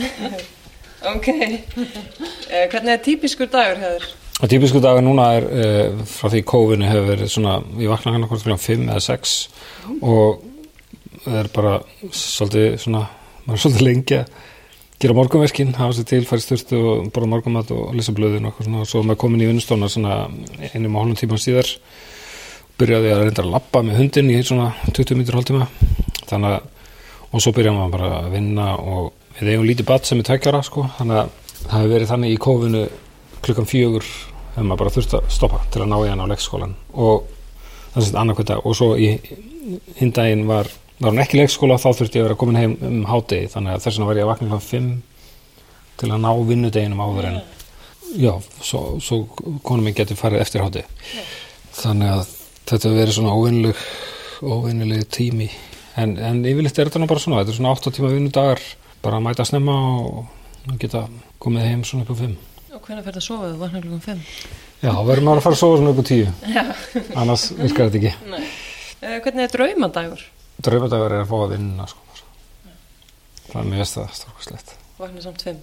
ok. 1.14 1.28
Eh, 1.28 2.64
hvernig 2.72 2.94
er 2.96 3.04
típiskur 3.10 3.52
dagur 3.52 3.84
hjá 3.84 3.90
þér? 3.98 4.08
og 4.38 4.52
típisku 4.54 4.80
dagur 4.84 5.02
núna 5.04 5.26
er 5.40 5.46
uh, 5.50 6.04
frá 6.08 6.30
því 6.32 6.44
kófinu 6.48 6.86
hefur 6.88 7.08
verið 7.12 7.32
svona 7.34 7.58
ég 7.82 7.90
vakna 7.92 8.14
hann 8.16 8.24
okkur 8.28 8.40
klukkan 8.44 8.62
5 8.62 8.84
eða 8.86 9.02
6 9.10 9.32
og 9.98 10.44
það 10.44 10.47
er 11.40 11.50
bara 11.54 11.74
svolítið 12.12 12.78
svona 12.84 13.04
maður 13.46 13.58
er 13.58 13.63
svolítið 13.63 13.86
lengi 13.88 14.20
að 14.20 14.32
gera 14.98 15.16
morgunverkin 15.18 15.76
hafa 15.78 15.94
sér 15.94 16.08
til, 16.10 16.22
færi 16.26 16.42
styrtu 16.42 16.78
og 16.92 17.10
borða 17.13 17.32
morgunmat 17.36 17.74
og 17.76 17.96
lesa 17.98 18.16
blöðin 18.18 18.48
og 18.48 18.52
eitthvað 18.52 18.70
svona. 18.70 18.84
Og 18.84 18.90
svo 18.90 19.04
maður 19.06 19.22
komin 19.24 19.44
í 19.44 19.50
vinnustóna 19.50 19.90
svona 19.94 20.16
einum 20.74 20.96
og 20.96 21.04
hálfum 21.04 21.20
tíma 21.22 21.42
síðar. 21.42 21.70
Byrjaði 22.78 23.13
að 23.13 23.24
reynda 23.26 23.46
að 23.46 23.52
lappa 23.54 23.84
með 23.86 24.02
hundin 24.02 24.32
í 24.34 24.40
svona 24.46 24.72
20 24.90 25.20
mítur 25.20 25.38
hálftíma. 25.38 25.68
Þannig 26.30 26.56
að 26.56 26.74
og 27.28 27.44
svo 27.44 27.52
byrjaði 27.54 27.78
maður 27.78 27.94
bara 27.98 28.10
að 28.22 28.32
vinna 28.34 28.72
og 28.80 29.12
við 29.38 29.52
eigum 29.54 29.68
lítið 29.68 29.90
bat 29.90 30.08
sem 30.08 30.22
er 30.22 30.30
tveggjára 30.30 30.63
sko. 30.66 30.88
Þannig 30.98 31.22
að 31.22 31.32
það 31.58 31.78
hefur 31.78 31.94
verið 31.94 32.12
þannig 32.13 32.34
í 32.34 32.42
kófinu 32.42 32.84
klukkan 33.46 33.70
fjögur 33.70 34.08
hefur 34.58 34.68
maður 34.68 34.82
bara 34.82 34.94
þurft 34.96 35.16
að 35.18 35.30
stoppa 35.34 35.62
til 35.72 35.84
að 35.84 35.92
ná 35.92 35.98
í 36.00 36.10
hann 36.10 36.24
á 36.24 36.32
leikskólan 36.32 36.76
og 36.98 37.28
það 37.94 38.02
er 38.02 38.08
sett 38.08 38.20
annarkvölda 38.22 38.58
og 38.63 38.78
svo 38.78 38.90
í 38.98 39.10
hindaginn 40.00 40.46
var, 40.50 40.70
var 41.00 41.12
hann 41.12 41.22
ekki 41.22 41.38
leikskóla 41.42 41.78
þá 41.82 41.90
þurfti 41.92 42.18
ég 42.20 42.24
að 42.24 42.28
vera 42.30 42.40
komin 42.42 42.60
heim 42.60 42.74
um 42.88 43.04
hádegi 43.10 43.52
þannig 43.54 43.76
að 43.76 43.84
þess 43.84 43.98
vegna 43.98 44.10
var 44.10 44.20
ég 44.20 44.26
að 44.26 44.32
vakna 44.32 44.48
klukkan 44.48 44.68
fimm 44.68 44.90
til 45.98 46.10
að 46.12 46.24
ná 46.24 46.32
vinnudeginum 46.50 47.04
áður 47.06 47.30
en 47.32 47.40
já, 48.18 48.34
svo, 48.62 48.82
svo 49.04 49.20
konum 49.66 49.86
minn 49.88 49.98
getur 49.98 50.20
farið 50.20 50.44
eftir 50.46 50.66
hádegi 50.66 51.24
þannig 51.78 52.14
að 52.16 52.36
þetta 52.72 52.94
verið 52.96 53.18
svona 53.18 53.36
óvinnileg 53.38 53.86
óvinnileg 54.42 55.08
tími 55.14 55.50
en, 55.98 56.18
en 56.18 56.44
yfirleitt 56.46 56.78
er 56.78 56.90
þetta 56.90 57.02
nú 57.02 57.10
bara 57.10 57.24
svona 57.24 57.42
þetta 57.42 57.54
er 57.54 57.60
svona 57.60 57.74
8 57.78 57.94
tíma 57.98 58.14
vinnudagar 58.14 58.64
bara 59.06 59.20
að 59.20 59.28
mæta 59.28 59.46
snemma 59.48 59.76
og 60.02 60.78
geta 60.82 61.06
komið 61.42 61.70
heim 61.72 61.84
svona 61.88 62.06
upp 62.06 62.14
á 62.18 62.22
5 62.24 62.38
Og 62.78 62.82
hvernig 62.86 63.06
fer 63.06 63.16
það 63.16 63.22
að 63.22 63.26
sofa 63.26 63.48
þú 63.50 63.60
vaknar 63.62 63.86
klukkan 63.86 64.04
5? 64.06 64.26
Já, 64.84 64.92
verður 65.08 65.24
maður 65.26 65.40
að 65.40 65.46
fara 65.48 65.58
að 65.58 65.62
sofa 65.62 65.78
svona 65.80 65.94
upp 65.94 66.02
á 66.02 66.06
10 66.10 67.16
annars 67.22 67.46
virkar 67.58 67.90
þetta 67.90 68.02
ekki 68.02 68.34
Nei. 68.34 68.44
Uh, 68.98 69.16
hvernig 69.26 69.46
er 69.46 69.54
draumadagur? 69.54 70.26
Draumadagur 70.58 71.13
er 71.13 71.24
að 71.24 71.32
fá 71.32 71.38
að 71.43 71.56
vinna 71.56 71.88
sko. 71.88 72.20
er 73.62 73.72
mjög 73.72 73.89
það 73.93 74.13
stórkvæslegt 74.20 74.78
Vaknar 74.98 75.22
samt 75.22 75.43
5. 75.46 75.58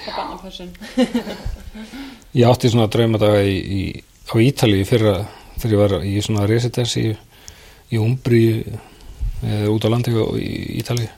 Og 0.00 0.12
barnapössun. 0.16 0.70
Ég 2.40 2.44
átti 2.48 2.68
svona 2.72 2.88
í, 3.40 4.02
á 4.28 4.34
Ítalíu 4.36 4.84
fyrra 4.88 5.14
þegar 5.60 5.72
ég 5.72 5.80
var 5.80 5.94
í 6.04 6.12
svona 6.24 6.44
residens 6.48 6.96
í, 7.00 7.06
í 7.92 8.00
Umbri 8.00 8.44
eða 9.40 9.72
út 9.72 9.88
á 9.88 9.92
landi 9.92 10.12
í 10.40 10.52
Ítalíu 10.80 11.08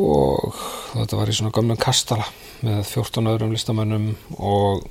og 0.00 0.56
þetta 0.92 1.20
var 1.20 1.32
í 1.32 1.36
svona 1.36 1.52
gamla 1.56 1.76
kastala 1.80 2.24
með 2.64 2.82
14 2.88 3.30
öðrum 3.32 3.52
listamönnum 3.52 4.10
og 4.36 4.84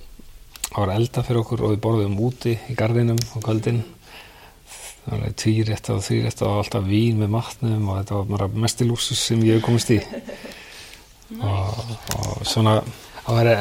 það 0.69 0.79
var 0.79 0.93
elda 0.95 1.25
fyrir 1.25 1.41
okkur 1.41 1.65
og 1.65 1.73
við 1.73 1.83
borðum 1.85 2.17
úti 2.25 2.55
í 2.69 2.77
gardinum 2.77 3.17
á 3.17 3.37
kvöldin 3.41 3.83
alveg 5.11 5.35
tvírétta 5.41 5.93
og 5.97 6.03
þvírétta 6.05 6.45
og 6.49 6.59
alltaf 6.63 6.85
vín 6.89 7.19
með 7.21 7.33
matnum 7.35 7.89
og 7.91 7.99
þetta 8.01 8.19
var 8.19 8.29
bara 8.35 8.47
mesti 8.65 8.87
lúsus 8.89 9.19
sem 9.29 9.43
ég 9.45 9.59
hef 9.59 9.65
komist 9.67 9.91
í 9.93 9.99
og, 11.45 11.81
og 12.19 12.45
svona 12.47 12.77
að 13.25 13.39
vera 13.39 13.55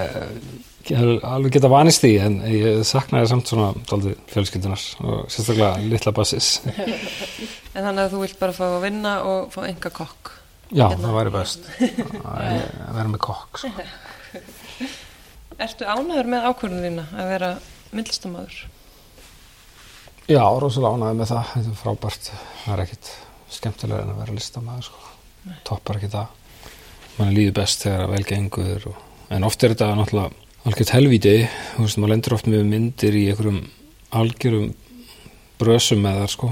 ég 0.84 0.98
hef 1.00 1.24
alveg 1.24 1.54
geta 1.56 1.70
vanist 1.72 2.02
því 2.04 2.12
en 2.20 2.34
ég 2.48 2.80
saknaði 2.88 3.28
samt 3.30 3.48
svona 3.48 3.70
daldið 3.88 4.18
fjölskyldunar 4.32 4.82
og 5.04 5.22
sérstaklega 5.32 5.84
litla 5.88 6.12
bassis 6.16 6.50
En 7.74 7.82
þannig 7.88 8.04
að 8.04 8.12
þú 8.12 8.18
vilt 8.22 8.36
bara 8.38 8.54
fá 8.54 8.64
að 8.68 8.82
vinna 8.84 9.12
og 9.26 9.48
fá 9.50 9.64
enga 9.66 9.90
kokk. 9.90 10.28
já, 10.70 10.84
Hérna. 10.86 11.08
það 11.08 11.16
væri 11.16 11.32
best 11.34 11.64
að 12.34 12.92
vera 12.94 13.08
með 13.10 13.20
kokk 13.24 13.58
sko. 13.64 13.86
Ertu 15.64 15.86
ánæður 15.86 16.28
með 16.30 16.46
ákvörðunina 16.50 17.04
að 17.18 17.28
vera 17.32 17.48
myndlistamæður? 17.94 18.60
Já, 20.30 20.44
rosalega 20.60 20.96
ánæði 20.98 21.18
með 21.20 21.30
það. 21.32 21.50
Þetta 21.54 21.72
er 21.72 21.80
frábært, 21.80 22.30
það 22.64 22.74
er 22.74 22.84
ekkit 22.84 23.10
skemmtilega 23.54 24.04
en 24.04 24.14
að 24.14 24.22
vera 24.22 24.38
listamæður 24.38 24.88
sko. 24.88 25.12
toppar 25.68 26.00
ekki 26.00 26.12
það. 26.14 26.40
Mann 27.18 27.34
líður 27.36 27.58
best 27.60 27.84
þegar 27.84 28.06
að 28.06 28.14
velge 28.16 28.38
engur 28.38 28.88
og... 28.90 29.02
en 29.34 29.46
oft 29.46 29.62
er 29.62 29.74
þetta 29.74 29.92
náttúrulega 29.98 30.44
algjört 30.64 30.94
helvíti, 30.94 31.34
þú 31.74 31.84
veist, 31.84 31.98
maður 32.00 32.12
lendur 32.14 32.34
oft 32.38 32.48
með 32.48 32.62
myndir 32.70 33.16
í 33.18 33.24
einhverjum 33.28 33.60
algjörum 34.14 34.68
brösum 35.60 36.00
með 36.04 36.20
það 36.22 36.30
sko 36.34 36.50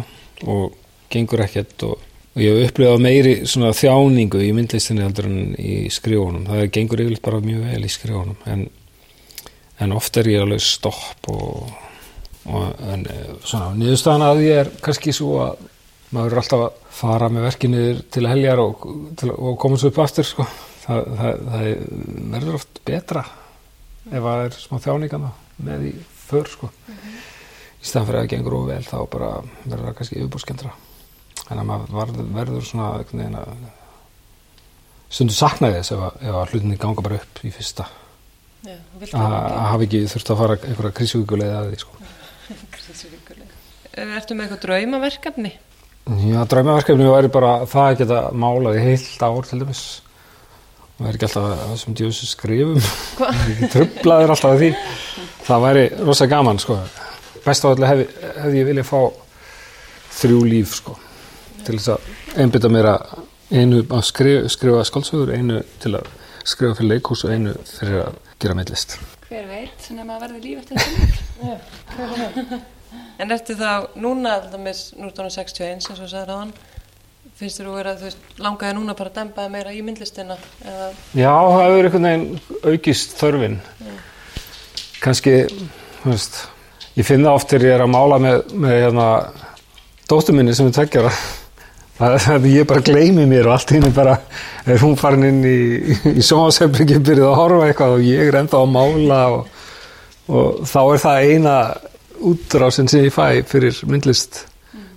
og 0.52 0.76
gengur 1.12 1.42
ekkert 1.44 1.84
og, 1.88 2.02
og 2.34 2.42
ég 2.42 2.58
hef 2.58 2.72
upplifað 2.72 3.04
meiri 3.06 3.34
svona 3.48 3.72
þjáningu 3.76 4.42
í 4.44 4.50
myndlistinni 4.56 5.04
heldur 5.04 5.28
en 5.30 5.54
í 5.56 5.76
skrifunum. 5.92 6.44
Það 6.48 6.68
gengur 6.76 7.04
yfirleitt 7.04 7.24
bara 7.24 7.42
mjög 7.44 7.64
vel 7.70 7.86
í 7.86 7.92
skrifunum 7.92 8.46
en, 8.52 8.66
en 9.82 9.96
oft 9.96 10.20
er 10.20 10.30
ég 10.32 10.44
alveg 10.44 10.62
stopp 10.64 11.32
og, 11.32 11.72
og 12.50 12.82
en 12.92 13.04
eh, 13.06 13.34
svona 13.46 13.70
niðurstaðan 13.78 14.26
að 14.26 14.42
ég 14.46 14.60
er 14.64 14.70
kannski 14.82 15.14
svo 15.14 15.36
að 15.44 15.62
maður 16.12 16.34
er 16.34 16.42
alltaf 16.42 16.64
að 16.66 16.80
fara 16.92 17.28
með 17.32 17.46
verkinniður 17.48 18.00
til 18.12 18.24
heljar 18.28 18.62
og, 18.62 18.86
til, 19.20 19.30
og 19.32 19.58
koma 19.62 19.78
svo 19.80 19.92
upp 19.92 20.00
aftur 20.02 20.28
sko. 20.28 20.46
það, 20.82 21.04
það, 21.20 21.44
það 21.52 21.68
verður 22.34 22.58
oft 22.58 22.82
betra 22.88 23.24
ef 24.10 24.18
að 24.18 24.26
það 24.26 24.46
er 24.46 24.58
smá 24.60 24.80
þjáningana 24.86 25.30
með 25.68 25.86
í 25.88 25.92
för 26.26 26.50
sko. 26.50 26.70
í 26.92 27.86
staðan 27.86 28.08
fyrir 28.08 28.18
að 28.18 28.24
það 28.24 28.32
gengur 28.34 28.58
óvel 28.58 28.82
þá 28.88 28.98
bara 29.12 29.30
verður 29.62 29.86
það 29.86 29.96
kannski 30.00 30.18
yfirbúrskendra 30.20 30.74
þannig 31.42 31.62
að 31.62 31.70
maður 31.70 32.20
verður 32.36 32.66
svona 32.66 32.90
stundu 35.12 35.34
saknaði 35.36 35.80
þess 35.80 35.94
ef 35.94 36.06
að, 36.06 36.22
að 36.32 36.52
hlutinni 36.52 36.78
ganga 36.80 37.04
bara 37.04 37.20
upp 37.20 37.42
í 37.44 37.52
fyrsta 37.52 37.88
að 38.62 39.24
hafa 39.66 39.86
ekki 39.86 40.04
þurft 40.10 40.30
að 40.30 40.38
fara 40.38 40.56
einhverja 40.60 40.96
krísvíkulega 40.98 41.56
að 41.58 41.72
því 41.72 41.80
sko. 41.82 42.02
Ekki. 42.90 43.50
Ertu 44.02 44.36
með 44.36 44.46
eitthvað 44.46 44.62
draumaverkefni? 44.66 45.52
Já, 46.26 46.40
draumaverkefni 46.50 47.10
væri 47.12 47.32
bara 47.32 47.52
það 47.70 47.90
að 47.90 48.00
geta 48.02 48.22
málað 48.34 48.80
í 48.80 48.86
heilt 48.86 49.22
ár 49.22 49.48
til 49.48 49.60
dæmis. 49.62 49.84
Og 50.98 51.06
er 51.08 51.16
ekki 51.16 51.28
alltaf 51.28 51.48
að 51.50 51.62
þessum 51.74 51.96
djósu 51.98 52.28
skrifum. 52.30 52.82
Trublaður 53.74 54.34
alltaf 54.34 54.58
því. 54.58 54.72
Það 55.46 55.64
væri 55.66 55.86
rosa 56.02 56.28
gaman 56.30 56.60
sko. 56.62 56.80
Best 57.42 57.64
á 57.66 57.72
öllu 57.72 57.88
hefði, 57.88 58.10
hefði 58.38 58.60
ég 58.62 58.68
viljað 58.70 58.90
fá 58.90 59.00
þrjú 60.12 60.44
líf 60.46 60.76
sko 60.78 60.98
til 61.66 61.78
þess 61.78 61.94
að 61.94 62.42
einbytta 62.42 62.70
mér 62.72 62.90
að 62.92 63.16
einu 63.52 63.82
að 63.84 64.04
skrifa, 64.08 64.52
skrifa 64.52 64.84
skáldsögur 64.88 65.34
einu 65.36 65.62
til 65.82 65.96
að 65.98 66.12
skrifa 66.42 66.78
fyrir 66.78 66.94
leikhús 66.96 67.26
og 67.26 67.34
einu 67.34 67.56
fyrir 67.76 68.06
að 68.06 68.22
gera 68.42 68.58
meillist 68.58 68.98
Hver 69.32 69.46
veit, 69.48 69.76
sem 69.80 69.96
að 70.04 70.24
verði 70.26 70.40
líf 70.44 70.58
eftir 70.60 70.76
þetta. 71.40 72.60
En 73.22 73.32
ertu 73.32 73.54
þá 73.56 73.94
núna, 73.96 74.34
alltaf 74.36 74.60
með 74.60 74.80
1961, 74.98 75.70
eins 75.72 75.88
og 75.88 76.00
sagði 76.02 76.24
ráðan, 76.28 76.50
finnst 77.40 77.60
þér 77.60 77.70
að 77.70 77.78
vera, 77.78 77.94
þú 77.96 78.08
veist, 78.10 78.26
langaði 78.44 78.76
núna 78.76 78.96
bara 78.98 79.08
að 79.08 79.16
dempa 79.22 79.46
meira 79.48 79.72
í 79.72 79.80
myndlistina? 79.86 80.36
Eða, 80.60 80.90
Já, 81.16 81.32
það 81.32 81.62
hefur 81.62 81.88
einhvern 81.88 82.08
veginn 82.10 82.26
aukist 82.74 83.16
þörfin 83.22 83.56
kannski 85.02 85.36
þú 85.48 86.12
veist, 86.12 86.40
ég 86.98 87.08
finn 87.08 87.24
það 87.24 87.38
oft 87.38 87.54
þegar 87.54 87.68
ég 87.70 87.76
er 87.78 87.86
að 87.86 87.94
mála 87.96 88.20
með, 88.22 88.42
með 88.52 88.76
hérna, 88.84 89.06
dóttur 90.12 90.36
minni 90.36 90.54
sem 90.58 90.68
er 90.68 90.76
tveggjara 90.76 91.14
það 91.16 91.30
er 91.32 91.41
að 92.02 92.46
ég 92.50 92.66
bara 92.68 92.82
gleymi 92.84 93.26
mér 93.30 93.48
og 93.48 93.56
allt 93.56 93.72
hinn 93.76 93.88
bara 93.94 94.18
er 94.66 94.80
hún 94.82 94.96
farin 94.98 95.26
inn 95.28 95.42
í, 95.46 95.58
í 96.12 96.22
sjónasefningi 96.24 97.00
byrjuð 97.04 97.28
að 97.28 97.38
horfa 97.38 97.66
eitthvað 97.68 97.96
og 97.98 98.06
ég 98.06 98.30
er 98.30 98.38
enda 98.42 98.62
að 98.62 98.72
mála 98.74 99.18
og, 99.36 99.58
og 100.32 100.62
þá 100.68 100.80
er 100.82 101.02
það 101.04 101.26
eina 101.28 101.56
útrásin 102.22 102.90
sem 102.90 103.06
ég 103.06 103.14
fæ 103.14 103.42
fyrir 103.48 103.82
myndlist. 103.90 104.46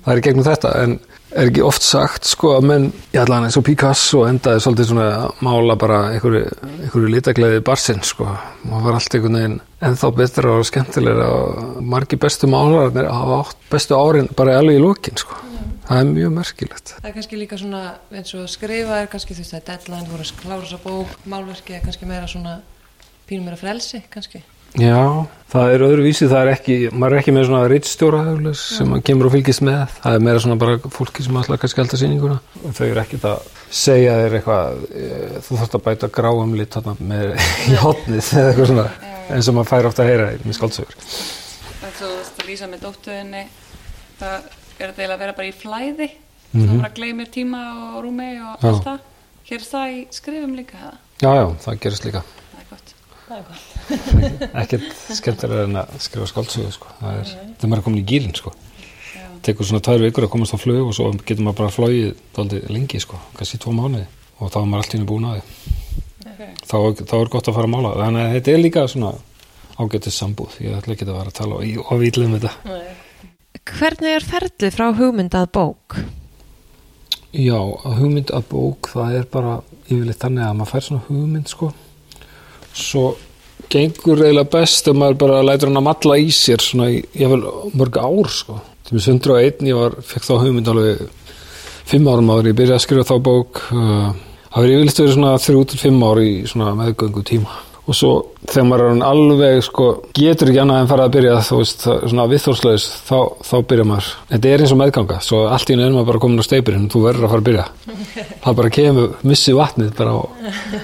Það 0.06 0.14
er 0.14 0.24
gegnum 0.28 0.46
þetta 0.46 0.72
en 0.84 1.00
er 1.36 1.50
ekki 1.50 1.64
oft 1.66 1.84
sagt 1.84 2.28
sko 2.30 2.54
að 2.56 2.68
menn 2.70 2.86
ég 3.12 3.20
ætla 3.20 3.40
hann 3.40 3.48
eins 3.50 3.58
og 3.60 3.66
Picasso 3.68 4.22
endaði 4.30 4.62
svolítið 4.64 4.92
svona 4.92 5.08
að 5.18 5.42
mála 5.44 5.76
bara 5.82 5.98
einhverju, 6.14 6.46
einhverju 6.86 7.10
litakleiði 7.12 7.64
barsinn 7.66 8.06
sko. 8.08 8.30
Og 8.70 8.86
var 8.86 9.00
allt 9.00 9.18
einhvern 9.18 9.40
veginn 9.42 9.58
ennþá 9.90 10.14
betra 10.22 10.56
og 10.62 10.70
skemmtilega 10.70 11.28
og 11.42 11.82
margi 11.84 12.22
bestu 12.22 12.50
málararnir 12.50 13.12
hafa 13.12 13.42
átt 13.44 13.68
bestu 13.74 14.00
árin 14.00 14.32
bara 14.38 14.62
alveg 14.62 14.80
í 14.80 14.86
lokin 14.86 15.20
sko 15.20 15.55
það 15.88 16.02
er 16.02 16.10
mjög 16.12 16.34
merkilegt. 16.40 16.96
Það 16.98 17.10
er 17.10 17.16
kannski 17.20 17.40
líka 17.40 17.60
svona, 17.62 17.84
eins 18.12 18.34
og 18.36 18.44
að 18.46 18.52
skrifa 18.56 19.00
er 19.02 19.12
kannski, 19.12 19.38
þú 19.38 19.46
veist, 19.46 19.56
er 19.58 19.64
deadline, 19.70 20.10
voru 20.10 20.26
að 20.26 20.36
klára 20.42 20.66
þessa 20.66 20.82
bók, 20.84 21.16
málverki 21.30 21.78
er 21.78 21.86
kannski 21.86 22.10
meira 22.10 22.28
svona, 22.32 22.60
pínum 23.30 23.48
meira 23.48 23.60
frelsi, 23.60 24.04
kannski. 24.14 24.44
Já, 24.76 25.24
það 25.54 25.72
er 25.72 25.84
öðruvísi, 25.86 26.28
það 26.28 26.42
er 26.42 26.50
ekki, 26.52 26.76
maður 26.92 27.14
er 27.16 27.22
ekki 27.22 27.34
með 27.36 27.46
svona 27.48 27.68
rittstjóra 27.72 28.24
sem 28.60 28.90
maður 28.92 29.06
kemur 29.08 29.30
og 29.30 29.34
fylgist 29.38 29.64
með, 29.64 29.86
það 30.04 30.18
er 30.18 30.26
meira 30.28 30.42
svona 30.44 30.58
bara 30.60 30.92
fólki 30.92 31.24
sem 31.24 31.38
ætla 31.40 31.58
kannski 31.62 31.80
að 31.80 31.86
halda 31.86 32.00
sýninguna. 32.02 32.36
Og 32.60 32.76
þau 32.76 32.84
eru 32.90 33.02
ekkert 33.06 33.28
að 33.30 33.46
segja 33.80 34.18
þér 34.20 34.36
eitthvað, 34.42 34.84
eh, 34.92 35.38
þú 35.48 35.62
þarfst 35.62 35.78
að 35.80 35.86
bæta 35.88 36.12
gráum 36.18 36.58
lit 36.60 36.76
þarna 36.76 36.98
með 37.00 37.40
í 37.72 37.80
hotnið 37.86 38.34
eða 38.36 38.52
eitthvað 38.52 38.70
svona, 38.74 38.86
eins 39.30 39.48
og 39.48 39.56
maður 39.56 39.72
fær 39.72 39.90
ofta 39.94 40.04
að 40.04 40.12
heyra 40.12 40.28
með 40.44 40.60
skáldsögur. 40.60 40.96
Er 44.80 44.90
þetta 44.92 45.02
eiginlega 45.02 45.16
að 45.16 45.24
vera 45.26 45.34
bara 45.38 45.48
í 45.48 45.54
flæði, 45.56 46.10
Mhm. 46.56 46.68
það 46.70 46.82
bara 46.82 46.94
gleymir 46.96 47.30
tíma 47.32 47.62
og 47.96 48.04
rúmi 48.06 48.30
og 48.40 48.60
Já. 48.62 48.70
allt 48.70 48.84
það. 48.86 49.00
Er 49.52 49.60
það 49.60 49.88
í 49.96 50.00
skrifum 50.12 50.56
líka, 50.56 50.78
það, 50.82 50.94
Já, 51.22 51.30
já, 51.36 51.46
það 51.66 51.80
gerist 51.80 52.06
líka. 52.06 52.22
það 52.52 52.60
er 52.60 52.68
gott. 52.70 52.94
Það 53.28 53.38
er 53.38 53.44
gott. 53.50 54.56
Ekkert 54.64 54.96
skemmtilega 55.20 55.64
en 55.64 55.76
að 55.82 56.00
skrifa 56.00 56.28
skáldsögu, 56.32 56.72
sko. 56.72 56.88
Það 57.02 57.20
er, 57.20 57.26
það 57.58 57.64
er 57.64 57.70
maður 57.74 57.84
komin 57.84 58.02
í 58.04 58.06
gýrin, 58.10 58.36
sko. 58.36 58.54
Já. 59.16 59.26
Tekur 59.44 59.66
svona 59.70 59.82
tvær 59.86 60.00
vikur 60.06 60.24
að 60.28 60.32
komast 60.34 60.54
á 60.56 60.58
flug 60.58 60.88
og 60.88 60.94
svo 60.98 61.12
getur 61.26 61.44
maður 61.46 61.60
bara 61.62 61.76
flóið 61.76 62.70
lengi, 62.70 63.00
sko, 63.00 63.20
kannski 63.38 63.58
tvo 63.62 63.72
mánuði 63.76 64.06
og 64.40 64.52
þá 64.52 64.58
er 64.62 64.66
maður 64.72 64.84
allt 64.84 64.94
í 64.94 64.98
henni 64.98 65.08
búin 65.08 65.26
að. 65.30 65.42
Okay. 66.36 66.52
Þá, 66.68 66.78
þá 67.06 67.16
er 67.22 67.30
gott 67.32 67.48
að 67.48 67.54
fara 67.56 67.68
að 67.70 67.74
mála. 67.76 67.92
Þannig 67.96 68.22
að 68.26 68.34
þetta 68.36 68.52
er 68.52 68.64
líka 68.64 68.88
svona 68.92 69.12
ágættis 69.80 70.18
sambúð. 70.20 70.58
Ég 70.60 70.76
ætla 70.80 70.96
ekki 70.96 71.06
að 71.08 71.14
vera 71.16 71.32
að 71.32 71.38
tala 71.40 71.56
í 71.64 71.76
ofýtlið 71.78 72.26
um 72.26 72.40
þetta. 72.40 72.54
Hvernig 73.66 74.14
er 74.14 74.26
ferlið 74.26 74.76
frá 74.76 74.92
hugmyndað 74.94 75.48
bók? 75.56 75.98
Já, 77.36 77.58
að 77.58 77.98
hugmynd 78.00 78.32
að 78.32 78.46
bók, 78.52 78.92
það 78.94 79.16
er 79.20 79.26
bara 79.32 79.56
yfirleitt 79.90 80.22
þannig 80.22 80.46
að 80.46 80.54
maður 80.60 80.72
fær 80.72 80.86
svona 80.86 81.06
hugmynd, 81.10 81.50
sko. 81.52 81.72
Svo 82.76 83.04
gengur 83.74 84.22
eiginlega 84.22 84.52
best 84.54 84.88
ef 84.88 84.96
maður 84.96 85.20
bara 85.26 85.42
lætur 85.44 85.72
hann 85.72 85.82
að 85.82 85.88
matla 85.90 86.20
í 86.22 86.30
sér 86.36 86.64
svona 86.64 86.92
í, 86.94 87.02
ég 87.18 87.34
vil, 87.34 87.42
mörg 87.76 88.00
ár, 88.00 88.32
sko. 88.32 88.60
Til 88.86 88.96
mér 88.96 89.10
101, 89.18 89.66
ég 89.68 89.82
var, 89.82 89.98
fekk 90.14 90.30
þá 90.30 90.34
hugmynd 90.46 90.72
alveg 90.72 91.04
fimm 91.90 92.08
árum 92.10 92.32
áður, 92.32 92.52
ég 92.54 92.60
byrjaði 92.62 92.78
að 92.80 92.86
skrifa 92.86 93.10
þá 93.10 93.18
bók. 93.26 93.66
uh, 93.74 94.14
Það 94.56 94.64
verið 94.64 94.78
yfirleitt 94.78 95.00
verið 95.02 95.16
svona 95.18 95.38
þrjú 95.44 95.62
til 95.68 95.78
fimm 95.82 96.04
ár 96.08 96.20
í 96.24 96.30
svona 96.48 96.70
meðgöngu 96.80 97.26
tíma. 97.28 97.58
Og 97.86 97.94
svo 97.94 98.12
þegar 98.50 98.66
maður 98.66 98.84
er 98.96 99.02
alveg, 99.06 99.60
sko, 99.68 99.88
getur 100.18 100.50
ekki 100.50 100.62
annað 100.64 100.80
en 100.82 100.88
fara 100.90 101.04
að 101.06 101.12
byrja, 101.14 101.34
þú 101.46 101.58
veist, 101.60 101.84
það- 101.86 102.00
svona 102.10 102.24
viðþórsleis, 102.32 102.86
þá, 103.06 103.18
þá 103.46 103.56
byrja 103.70 103.86
maður. 103.92 104.08
Þetta 104.32 104.50
er 104.56 104.64
eins 104.66 104.74
og 104.74 104.80
meðganga, 104.82 105.18
svo 105.22 105.42
allt 105.54 105.70
í 105.70 105.76
er 105.78 105.92
maður 105.94 106.08
bara 106.10 106.22
komin 106.24 106.42
á 106.42 106.46
steipirinn, 106.48 106.88
þú 106.90 107.04
verður 107.06 107.28
að 107.28 107.34
fara 107.36 107.44
að 107.44 107.50
byrja. 107.50 107.66
Það 108.46 108.56
bara 108.62 108.70
kemur, 108.80 109.14
missi 109.30 109.54
vatnið 109.54 109.92
bara 110.00 110.16
og 110.18 110.30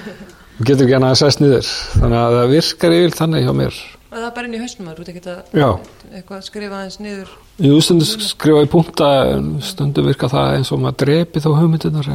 þú 0.60 0.68
getur 0.70 0.86
ekki 0.86 0.96
annað 1.00 1.16
að 1.16 1.20
sest 1.24 1.42
niður. 1.42 1.72
Þannig 1.98 2.20
að 2.22 2.38
það 2.38 2.54
virkar 2.54 2.96
yfirleitt 3.00 3.18
þannig 3.18 3.46
hjá 3.48 3.52
mér. 3.62 3.82
Og 4.12 4.16
það 4.20 4.28
er 4.28 4.34
bara 4.36 4.46
inn 4.46 4.54
í 4.54 4.62
hausnum 4.62 4.86
maður, 4.86 4.96
þú 4.96 5.02
ert 5.02 5.12
ekki 5.16 5.32
að 5.32 5.58
Já, 5.58 5.68
eitthvað 6.12 6.42
skrifa 6.46 6.78
aðeins 6.82 6.98
niður. 7.02 7.28
ég 7.66 7.82
stundum 7.82 8.26
skrifa 8.30 8.62
í 8.62 8.68
punta, 8.70 9.10
en 9.32 9.46
stundum 9.64 10.06
virka 10.06 10.28
það 10.30 10.56
eins 10.58 10.70
og 10.74 10.82
maður 10.84 10.98
drepi 11.02 11.40
þá 11.42 11.48
hugmyndirnar. 11.56 12.10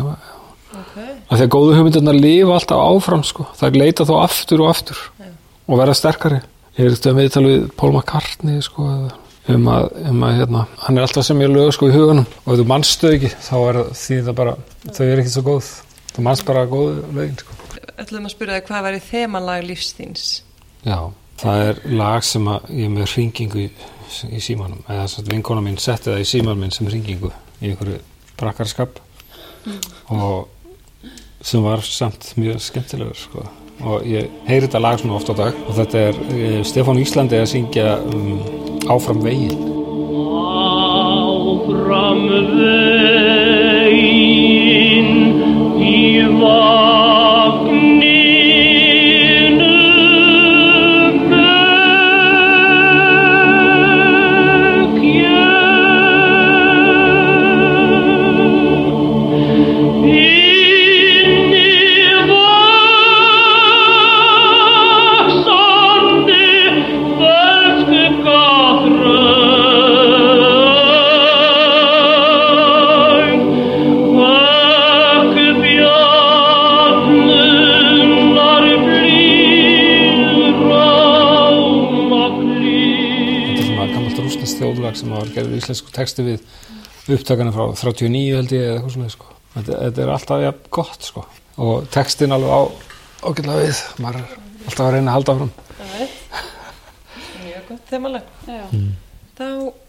Ef 0.78 0.96
maður- 0.96 1.12
Ok. 1.18 1.24
Af 1.32 1.38
því 1.40 1.46
að 1.48 1.54
góðu 1.56 1.76
hugmyndirnar 1.78 2.20
lifa 2.22 2.54
alltaf 2.58 2.82
áfram 2.88 3.24
sko. 3.26 3.46
Það 3.58 3.68
er 3.68 3.80
leita 3.82 4.06
þó 4.06 4.16
aftur 4.24 4.62
og 4.63 4.70
aftur 4.74 4.98
og 5.68 5.80
verða 5.80 5.96
sterkari. 5.96 6.42
Ég 6.78 6.86
er 6.86 6.92
eftir 6.94 7.12
að 7.13 7.18
viðtala 7.22 7.48
við 7.54 7.72
Paul 7.76 7.92
McCartney 7.96 8.62
sko, 8.62 8.84
um 9.50 9.66
að, 9.74 9.88
um 10.12 10.24
að 10.24 10.36
hérna, 10.38 10.68
hann 10.84 10.98
er 10.98 11.02
alltaf 11.08 11.26
sem 11.26 11.40
ég 11.42 11.50
lög 11.50 11.72
sko 11.74 11.88
í 11.90 11.94
hugunum 11.96 12.26
og 12.46 12.54
ef 12.54 12.60
þú 12.60 12.66
mannstu 12.68 13.10
ekki 13.16 13.32
þá 13.42 13.56
er 13.70 13.80
því 13.98 14.18
það 14.28 14.36
bara, 14.36 14.56
þau 14.94 15.06
er 15.08 15.22
ekki 15.24 15.34
svo 15.34 15.42
góð. 15.48 15.70
Þú 16.13 16.26
mannst 16.28 16.46
bara 16.46 16.66
góðu 16.70 17.02
lögin 17.18 17.38
sko. 17.42 17.54
Ætlum 17.98 18.26
að 18.30 18.34
spyrja 18.36 18.60
þig 18.60 18.68
hvað 18.70 18.84
væri 18.88 19.02
þemalag 19.08 19.63
lífsþíns? 19.72 20.26
Já, 20.86 21.00
það 21.42 21.63
er 21.70 21.82
lag 21.98 22.24
sem 22.24 22.46
að 22.46 22.70
ég 22.78 22.90
með 22.94 23.10
hringingu 23.16 23.63
í, 23.66 23.70
í 24.30 24.40
símanum 24.40 24.84
eða 24.88 25.08
að 25.10 25.32
vinkona 25.34 25.62
mín 25.66 25.78
setti 25.82 26.12
það 26.12 26.22
í 26.22 26.30
símanum 26.30 26.60
minn 26.62 26.72
sem 26.72 26.86
hringingu 26.88 27.32
í 27.62 27.72
einhverju 27.72 28.00
brakkarskap 28.38 29.00
og 30.13 30.48
sem 31.48 31.64
var 31.64 31.80
samt 31.86 32.34
mjög 32.36 32.60
skemmtilegur 32.60 33.16
sko. 33.16 33.46
og 33.88 34.02
ég 34.10 34.26
heyri 34.48 34.66
þetta 34.66 34.82
lag 34.82 35.00
svona 35.00 35.16
oft 35.20 35.30
á 35.30 35.36
dag. 35.38 35.60
Og 35.70 35.76
þetta 35.78 36.00
er 36.10 36.20
eh, 36.34 36.60
Stefán 36.66 36.98
Íslandi 37.00 37.38
að 37.38 37.52
syngja 37.54 38.00
um, 38.10 38.40
Áfram 38.90 39.22
veginn. 39.22 39.62
Áfram 41.14 42.26
veginn 42.32 42.87
texti 85.98 86.26
við 86.26 86.44
upptakana 87.18 87.54
frá 87.56 87.66
39 87.72 88.36
held 88.38 88.54
ég 88.56 88.66
eða 88.66 88.78
eitthvað 88.78 88.96
svona 88.96 89.14
sko. 89.14 89.32
þetta, 89.56 89.80
þetta 89.86 90.04
er 90.04 90.14
alltaf 90.14 90.44
ja, 90.44 90.54
gott 90.78 91.08
sko. 91.08 91.26
og 91.58 91.90
textin 91.94 92.36
alveg 92.36 92.54
á 92.54 92.62
ágætlega 93.28 93.66
við 93.66 93.82
maður 94.04 94.22
er 94.22 94.38
alltaf 94.68 94.86
að 94.86 94.94
reyna 94.96 95.12
að 95.12 95.18
halda 95.18 95.38
fram 95.42 95.54
Mjög 97.48 97.70
gott 97.70 97.90
þemalag. 97.90 98.26
Já. 98.48 98.64
Þá 99.38 99.48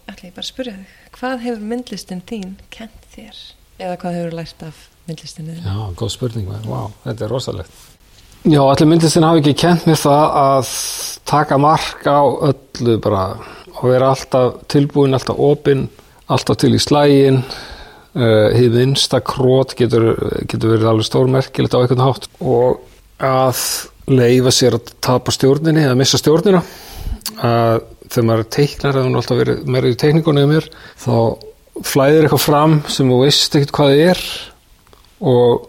ætla 0.09 0.27
ég 0.27 0.33
bara 0.35 0.43
að 0.43 0.47
spyrja 0.47 0.73
þig, 0.77 0.97
hvað 1.17 1.43
hefur 1.45 1.63
myndlistin 1.71 2.21
þín 2.29 2.51
kent 2.73 3.07
þér? 3.13 3.39
Eða 3.79 3.95
hvað 4.01 4.17
hefur 4.19 4.35
lært 4.37 4.65
af 4.67 4.81
myndlistinu 5.07 5.55
þín? 5.55 5.65
Já, 5.65 5.77
góð 5.97 6.11
spurning 6.13 6.49
vá, 6.49 6.81
þetta 7.05 7.25
er 7.25 7.33
rosalegt 7.33 7.79
Já, 8.47 8.61
allir 8.63 8.87
myndlistin 8.87 9.25
hafi 9.27 9.41
ekki 9.41 9.55
kent 9.59 9.87
mér 9.89 9.99
það 9.99 10.35
að 10.39 10.69
taka 11.27 11.57
mark 11.59 12.05
á 12.07 12.23
öllu 12.23 12.99
bara 13.03 13.23
og 13.79 13.83
vera 13.87 14.13
alltaf 14.13 14.61
tilbúin, 14.71 15.15
alltaf 15.15 15.39
opinn 15.39 15.87
alltaf 16.29 16.59
til 16.61 16.71
í 16.77 16.81
slægin 16.81 17.41
uh, 17.41 18.49
hið 18.53 18.75
minnsta 18.77 19.21
krót 19.25 19.75
getur, 19.77 20.11
getur 20.47 20.75
verið 20.75 20.91
alveg 20.91 21.07
stórmerkilegt 21.09 21.75
á 21.75 21.81
einhvern 21.81 22.05
hátt. 22.05 22.29
Og 22.39 22.79
að 23.19 23.63
leifa 24.09 24.53
sér 24.53 24.77
að 24.79 24.93
tapa 25.03 25.33
stjórninni 25.33 25.85
eða 25.85 25.97
missa 25.99 26.19
stjórnina. 26.21 26.61
Að 27.45 27.81
þegar 28.09 28.27
maður 28.29 28.45
er 28.45 28.51
teiknar 28.55 28.99
hún 28.99 29.11
er 29.11 29.21
alltaf 29.21 29.41
verið 29.41 29.67
meira 29.69 29.91
í 29.91 29.97
teikningunni 29.99 30.45
um 30.45 30.53
mér 30.55 30.69
þá 30.99 31.15
flæðir 31.85 32.25
eitthvað 32.25 32.45
fram 32.45 32.79
sem 32.89 33.11
þú 33.11 33.19
veist 33.23 33.57
ekkert 33.57 33.75
hvað 33.75 33.93
það 33.93 34.05
er. 34.13 34.23
Og 35.29 35.68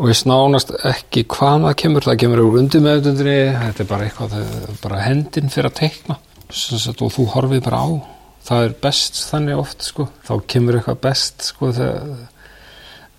og 0.00 0.08
ég 0.08 0.16
snánast 0.16 0.70
ekki 0.88 1.26
hvað 1.28 1.66
það 1.66 1.74
kemur 1.82 2.06
það 2.06 2.18
kemur 2.22 2.40
úr 2.46 2.58
undir 2.62 2.82
meðutundinni 2.84 3.38
þetta 3.52 3.82
er 3.82 3.88
bara 3.90 4.06
eitthvað, 4.06 4.36
er 4.40 4.78
bara 4.80 5.00
hendin 5.04 5.52
fyrir 5.52 5.68
að 5.68 5.78
teikna 5.82 6.16
sagt, 6.50 7.02
og 7.04 7.12
þú 7.12 7.26
horfið 7.34 7.64
bara 7.66 7.82
á 7.84 7.88
það 8.48 8.64
er 8.64 8.76
best 8.86 9.18
þannig 9.28 9.60
oft 9.60 9.84
sko. 9.84 10.06
þá 10.24 10.32
kemur 10.48 10.78
eitthvað 10.78 11.02
best 11.04 11.44
sko, 11.50 11.72
þegar, 11.76 12.06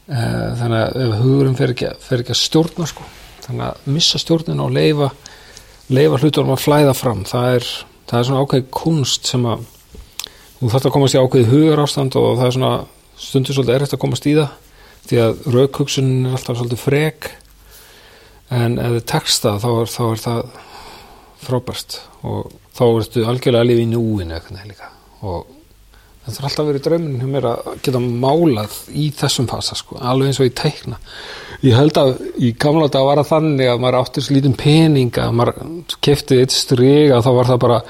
e, 0.09 0.23
þannig 0.61 0.79
að 0.79 0.97
ef 1.03 1.13
hugurinn 1.19 1.59
fer 1.59 1.75
ekki, 1.75 1.91
fer 2.01 2.23
ekki 2.23 2.33
að 2.33 2.41
stjórna 2.41 2.89
sko. 2.89 3.05
þannig 3.45 3.67
að 3.67 3.93
missa 3.97 4.21
stjórnin 4.21 4.65
og 4.65 4.73
leifa 4.73 5.11
leifa 5.91 6.21
hlutunum 6.23 6.55
að 6.55 6.65
flæða 6.65 6.97
fram 6.97 7.23
það 7.29 7.59
er, 7.59 7.69
það 8.09 8.17
er 8.19 8.27
svona 8.31 8.41
ákveð 8.41 8.65
kunst 8.81 9.29
sem 9.29 9.45
að 9.53 9.69
þú 10.57 10.73
þarft 10.73 10.89
að 10.89 10.97
komast 10.97 11.19
í 11.19 11.21
ákveð 11.21 11.53
hugar 11.53 11.85
ástand 11.85 12.17
og 12.17 12.33
það 12.41 12.45
er 12.47 12.57
svona 12.57 12.73
stundur 13.21 13.57
svolítið 13.59 13.77
erfitt 13.77 13.97
að 13.99 14.05
komast 14.07 14.29
í 14.31 14.37
það 14.39 14.70
því 15.09 15.21
að 15.25 15.45
raukhugsunin 15.55 16.27
er 16.27 16.35
alltaf 16.37 16.59
svolítið 16.59 16.83
frek 16.83 17.31
en 18.51 18.77
ef 18.81 18.97
þið 18.97 19.07
tekst 19.11 19.45
það 19.45 19.63
þá 19.63 19.69
er, 19.71 19.91
þá 19.95 20.03
er 20.09 20.21
það 20.25 20.43
frábært. 21.41 21.97
Og 22.27 22.51
þá 22.75 22.83
ertu 22.89 23.25
algjörlega 23.25 23.65
að 23.65 23.71
lifa 23.71 23.83
í 23.83 23.89
núinu 23.91 24.37
eitthvað 24.37 24.69
líka. 24.69 24.89
Og 25.21 25.47
þetta 26.25 26.37
er 26.37 26.47
alltaf 26.49 26.67
verið 26.69 26.85
drauminn 26.87 27.21
hjá 27.21 27.29
mér 27.33 27.47
að 27.51 27.69
geta 27.85 28.01
málað 28.03 28.77
í 28.93 29.07
þessum 29.17 29.49
fasa 29.49 29.77
sko, 29.79 29.97
alveg 29.97 30.31
eins 30.31 30.41
og 30.41 30.49
í 30.51 30.55
teikna. 30.61 30.99
Ég 31.65 31.77
held 31.77 31.97
að 32.01 32.13
í 32.41 32.53
gamla 32.61 32.89
dag 32.93 33.07
var 33.07 33.21
það 33.21 33.31
þannig 33.35 33.71
að 33.71 33.81
maður 33.81 33.99
átti 34.01 34.25
svo 34.25 34.37
lítinn 34.37 34.57
pening 34.57 35.21
að 35.21 35.35
maður 35.37 35.97
kefti 36.03 36.41
eitt 36.41 36.55
striga 36.55 37.21
þá 37.25 37.31
var 37.37 37.51
það 37.51 37.63
bara 37.65 37.81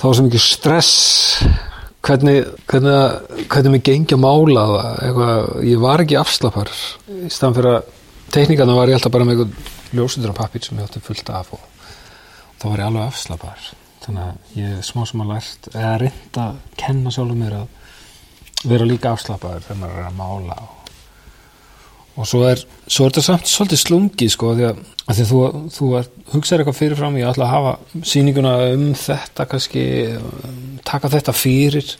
þá 0.00 0.06
var 0.06 0.16
svo 0.18 0.26
mikið 0.28 0.46
stress 0.46 0.94
hvernig, 2.06 2.36
hvernig, 2.70 2.94
hvernig 3.50 3.74
mér 3.74 3.84
gengi 3.90 4.16
að 4.16 4.22
mála 4.24 4.66
það 4.70 5.02
eitthvað, 5.06 5.50
ég 5.68 5.82
var 5.82 6.04
ekki 6.04 6.18
afslapar. 6.20 6.72
Í 7.10 7.32
staðan 7.32 7.58
fyrir 7.58 7.74
að 7.74 7.90
teikningarna 8.36 8.78
var 8.78 8.92
ég 8.92 8.98
alltaf 8.98 9.14
bara 9.14 9.26
með 9.28 9.44
eitthvað 9.44 9.98
ljósundur 9.98 10.34
á 10.34 10.40
pappir 10.40 10.64
sem 10.64 10.78
ég 10.78 10.88
átti 10.88 11.02
fullt 11.04 11.32
af 11.34 11.52
og 11.56 11.62
þá 12.60 12.66
var 12.68 12.82
ég 12.82 12.88
alveg 12.88 13.06
afslapar. 13.06 13.68
Þannig 14.00 14.26
að 14.26 14.58
ég 14.60 14.84
smá 14.86 15.04
sem 15.08 15.24
að 15.24 15.32
lært 15.34 15.70
eða 15.74 15.94
reynda 16.00 16.46
að 16.46 16.60
kenna 16.80 17.12
sjálfum 17.14 17.42
mér 17.44 17.58
að 17.58 18.68
vera 18.70 18.86
líka 18.88 19.14
afslapaður 19.14 19.66
þegar 19.66 19.80
maður 19.82 20.00
er 20.00 20.08
að 20.08 20.16
mála 20.20 20.56
og, 20.64 20.79
og 22.20 22.28
svo 22.28 22.42
er, 22.44 22.60
svo 22.84 23.06
er 23.06 23.14
þetta 23.14 23.24
samt 23.24 23.48
svolítið 23.48 23.80
slungið 23.80 24.32
sko 24.34 24.54
því 24.58 24.66
að, 24.68 24.80
því 25.08 25.22
að 25.24 25.30
þú, 25.30 25.42
þú 25.76 25.90
er, 25.98 26.08
hugsaður 26.34 26.62
eitthvað 26.62 26.78
fyrirfram 26.80 27.20
ég 27.20 27.30
ætla 27.30 27.46
að 27.46 27.54
hafa 27.54 28.02
sýninguna 28.12 28.56
um 28.74 28.88
þetta 29.00 29.46
kannski 29.48 29.84
um, 30.18 30.58
taka 30.86 31.10
þetta 31.14 31.36
fyrir 31.36 31.94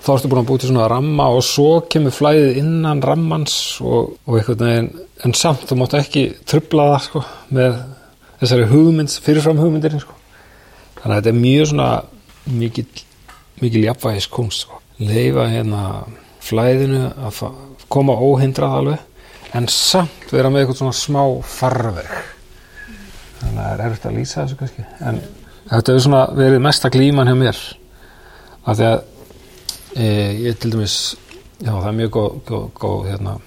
þá 0.00 0.10
ertu 0.14 0.30
búin 0.32 0.42
að 0.42 0.48
búið 0.48 0.62
til 0.64 0.70
svona 0.72 0.88
ramma 0.90 1.28
og 1.34 1.42
svo 1.44 1.68
kemur 1.92 2.14
flæðið 2.16 2.60
innan 2.62 3.02
rammans 3.04 3.54
og, 3.84 4.16
og 4.26 4.38
eitthvað 4.38 4.66
en, 4.70 4.90
en 5.26 5.36
samt 5.36 5.66
þú 5.68 5.78
mátt 5.82 5.98
ekki 6.00 6.26
trubla 6.48 6.88
það 6.94 7.04
sko 7.06 7.24
með 7.58 7.76
þessari 8.40 8.70
hugmynd, 8.70 9.12
fyrirfram 9.20 9.60
hugmyndir 9.60 9.98
sko. 10.00 10.16
þannig 11.02 11.12
að 11.12 11.18
þetta 11.18 11.32
er 11.34 11.42
mjög 11.44 11.70
svona 11.70 11.90
mikil, 12.60 12.86
mikil 13.60 13.84
jafnvægis 13.84 14.30
kunst 14.32 14.64
sko. 14.64 14.80
leifa 15.04 15.46
hérna 15.52 15.84
flæðinu 16.40 17.04
að 17.28 17.44
koma 17.92 18.16
óhindrað 18.16 18.76
alveg 18.80 19.06
en 19.56 19.68
samt 19.72 20.30
vera 20.32 20.50
með 20.52 20.64
eitthvað 20.64 20.80
svona 20.80 20.96
smá 20.96 21.22
farveg. 21.46 22.10
Þannig 23.40 23.58
að 23.58 23.66
það 23.66 23.72
er 23.72 23.84
erfitt 23.86 24.08
að 24.08 24.16
lýsa 24.18 24.42
þessu 24.42 24.58
kannski. 24.60 24.86
En 25.00 25.20
þetta 25.70 25.92
hefur 25.92 26.04
svona 26.06 26.24
verið 26.36 26.64
mesta 26.66 26.90
glíman 26.92 27.30
hjá 27.30 27.36
mér. 27.40 27.60
Af 28.60 28.78
því 28.78 28.88
að 28.90 28.98
e, 29.96 30.08
ég 30.46 30.58
til 30.60 30.74
dæmis 30.74 30.96
já 31.60 31.70
það 31.72 31.88
er 31.90 31.96
mjög 32.00 32.12
góð, 32.16 32.34
góð, 32.48 32.66
góð 32.80 33.08
hérna 33.10 33.38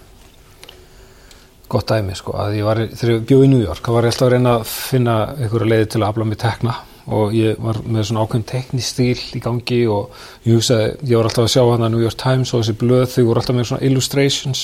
gott 1.74 1.90
dæmi 1.90 2.16
sko. 2.18 2.36
Að 2.38 2.58
ég 2.60 2.68
var, 2.68 2.82
þegar 2.94 3.14
ég 3.16 3.28
bjóð 3.30 3.46
í 3.46 3.52
New 3.54 3.62
York 3.64 3.86
þá 3.86 3.94
var 3.96 4.08
ég 4.08 4.14
alltaf 4.14 4.28
að 4.28 4.34
reyna 4.36 4.58
að 4.60 4.66
finna 4.70 5.16
einhverja 5.38 5.70
leiði 5.72 5.88
til 5.94 6.02
að 6.02 6.10
afla 6.10 6.28
mig 6.30 6.42
tekna. 6.44 6.76
Og 7.14 7.34
ég 7.36 7.58
var 7.60 7.82
með 7.84 8.06
svona 8.08 8.24
ákveðin 8.24 8.46
teknistíl 8.48 9.24
í 9.36 9.42
gangi 9.44 9.82
og 9.92 10.14
ég 10.48 10.56
hugsaði, 10.56 10.94
ég 11.10 11.18
var 11.20 11.28
alltaf 11.28 11.48
að 11.48 11.52
sjá 11.52 11.64
hana 11.68 11.90
New 11.92 12.04
York 12.04 12.20
Times 12.20 12.54
og 12.54 12.62
þessi 12.62 12.78
blöð 12.80 13.10
þau 13.12 13.24
voru 13.28 13.42
alltaf 13.42 13.58
með 13.58 13.68
svona 13.72 13.88
illustrations 13.90 14.62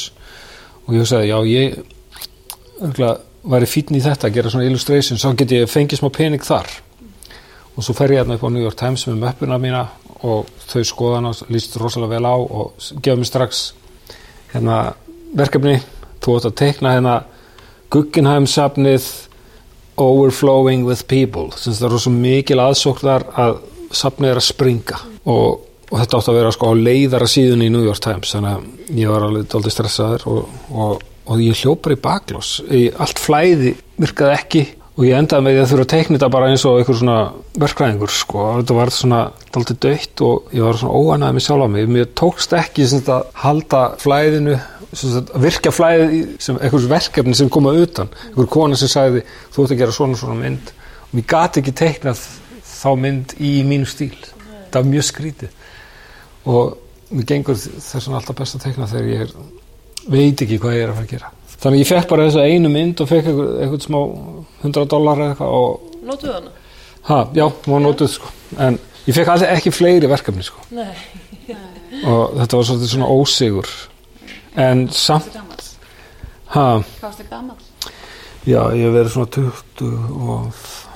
og 0.89 0.95
ég 0.95 1.03
hugsaði, 1.03 1.29
já 1.29 1.37
ég 1.45 1.75
örgulega 2.81 3.17
væri 3.49 3.69
fítn 3.69 3.97
í 3.99 4.01
þetta 4.03 4.27
að 4.27 4.35
gera 4.35 4.51
svona 4.51 4.67
illustrations, 4.67 5.23
þá 5.23 5.35
get 5.37 5.53
ég 5.53 5.69
fengið 5.69 6.01
smá 6.01 6.09
pening 6.15 6.43
þar. 6.43 6.69
Og 7.77 7.85
svo 7.85 7.93
fer 7.95 8.11
ég 8.11 8.23
hérna 8.23 8.35
upp 8.35 8.43
á 8.43 8.49
New 8.51 8.63
York 8.65 8.77
Times 8.79 9.05
með 9.07 9.21
möppuna 9.21 9.59
mína 9.61 9.85
og 10.27 10.49
þau 10.67 10.81
skoða 10.83 11.19
hana 11.19 11.31
og 11.31 11.53
líst 11.53 11.77
rosalega 11.79 12.17
vel 12.17 12.27
á 12.27 12.35
og 12.35 12.89
gefa 12.99 13.19
mér 13.21 13.29
strax 13.29 13.61
hérna 14.51 14.79
verkefni. 15.37 15.77
Þú 16.19 16.35
átt 16.35 16.49
að 16.49 16.57
teikna 16.59 16.95
hérna 16.97 17.15
Guggenheim 17.93 18.49
safnið 18.49 19.07
overflowing 19.99 20.83
with 20.85 21.07
people. 21.07 21.49
Sem 21.55 21.73
það 21.73 21.87
er 21.87 21.95
rosa 21.95 22.13
mikil 22.13 22.59
aðsóknar 22.63 23.25
að 23.39 23.61
safnið 23.95 24.33
er 24.33 24.41
að 24.41 24.47
springa. 24.49 24.99
Og, 25.29 25.63
og 25.89 25.99
þetta 26.01 26.17
átt 26.19 26.29
að 26.31 26.37
vera 26.39 26.51
sko 26.55 26.69
á 26.69 26.73
leiðara 26.77 27.27
síðun 27.29 27.63
í 27.65 27.69
New 27.73 27.85
York 27.85 28.01
Times 28.03 28.33
þannig 28.35 28.57
að 28.57 28.97
ég 29.03 29.09
var 29.13 29.25
alveg 29.27 29.47
dálítið 29.51 29.73
stressaður 29.75 30.25
og, 30.29 30.57
og, 30.69 31.05
og 31.29 31.41
ég 31.45 31.61
hljópar 31.63 31.95
í 31.95 32.01
baklós 32.03 32.51
allt 33.01 33.21
flæði 33.23 33.75
virkaði 33.99 34.35
ekki 34.37 34.63
og 34.99 35.05
ég 35.07 35.15
endaði 35.15 35.45
með 35.45 35.53
því 35.55 35.59
að 35.63 35.69
þurfa 35.71 35.83
að 35.85 35.91
teikna 35.93 36.17
þetta 36.17 36.29
bara 36.35 36.47
eins 36.51 36.63
og 36.67 36.77
einhver 36.81 36.97
svona 36.99 37.17
verkræðingur 37.63 38.11
sko, 38.11 38.45
þetta 38.59 38.75
var 38.75 38.89
svona 38.91 39.19
dálítið 39.55 39.77
dött 39.85 40.23
og 40.27 40.49
ég 40.57 40.65
var 40.67 40.79
svona 40.81 40.97
óanæði 40.99 41.37
með 41.37 41.45
sjálf 41.45 41.63
á 41.63 41.69
mig, 41.71 41.85
mér 41.95 42.09
tókst 42.19 42.55
ekki 42.59 42.87
sem 42.91 42.99
sagt, 42.99 43.11
að 43.15 43.29
halda 43.45 43.83
flæðinu 44.03 44.57
sagt, 44.91 45.69
flæðið 45.77 46.17
í- 46.17 46.25
sem 46.43 46.59
einhvers 46.59 46.89
verkefni 46.91 47.37
sem 47.39 47.49
koma 47.53 47.71
utan, 47.79 48.11
einhver 48.27 48.49
kona 48.51 48.75
sem 48.75 48.91
sagði 48.91 49.23
þú 49.55 49.63
ert 49.63 49.73
að 49.77 49.81
gera 49.85 49.95
svona 49.95 50.19
svona 50.19 50.35
mynd. 50.41 50.73
Mér 51.15 51.25
gati 51.31 51.61
ekki 51.63 51.75
teiknað 51.79 52.25
þá 52.67 52.89
mynd 52.99 53.37
í 53.39 53.53
mínu 53.69 53.87
stíl. 53.87 54.11
Það 54.69 54.81
var 54.81 54.89
mjög 54.91 55.07
skrítið 55.13 55.55
og 56.45 56.77
mér 57.09 57.25
gengur 57.25 57.57
þess 57.57 57.95
vegna 58.05 58.19
alltaf 58.19 58.37
best 58.39 58.55
að 58.55 58.63
teikna 58.67 58.87
þegar 58.87 59.09
ég 59.09 59.21
er, 59.25 59.31
veit 60.07 60.41
ekki 60.45 60.59
hvað 60.61 60.75
ég 60.77 60.83
er 60.85 60.91
að 60.93 60.99
fara 60.99 61.07
að 61.07 61.13
gera. 61.15 61.31
Þannig 61.59 61.81
ég 61.83 61.89
fekk 61.89 62.07
bara 62.09 62.25
þessa 62.29 62.45
einu 62.47 62.69
mynd 62.71 63.01
og 63.03 63.09
fekk 63.09 63.25
eitthvað, 63.27 63.49
eitthvað 63.63 63.81
smá 63.83 63.99
100 64.63 64.85
dólar 64.93 65.17
eða 65.23 65.33
eitthvað 65.33 65.51
og 65.59 65.71
Nótuðu 66.09 66.33
hana? 66.37 66.51
ha, 67.09 67.17
já, 67.35 67.45
var 67.65 67.81
notuð 67.83 68.09
sko. 68.13 68.27
En 68.57 68.79
ég 69.07 69.15
fekk 69.17 69.33
aldrei 69.33 69.49
ekki 69.57 69.73
fleiri 69.75 70.07
verkefni 70.09 70.43
sko. 70.45 70.63
Nei. 70.71 70.93
og 72.05 72.37
þetta 72.37 72.57
var 72.59 72.63
svolítið 72.69 72.93
svona 72.93 73.09
ósigur. 73.11 73.67
En 74.59 74.87
samt 74.93 75.35
Hvað 76.49 76.83
Hvað 76.89 77.03
varstu 77.03 77.23
gammal? 77.29 77.57
Já, 78.47 78.61
ég 78.73 78.87
hef 78.87 78.93
verið 78.95 79.11
svona 79.13 79.29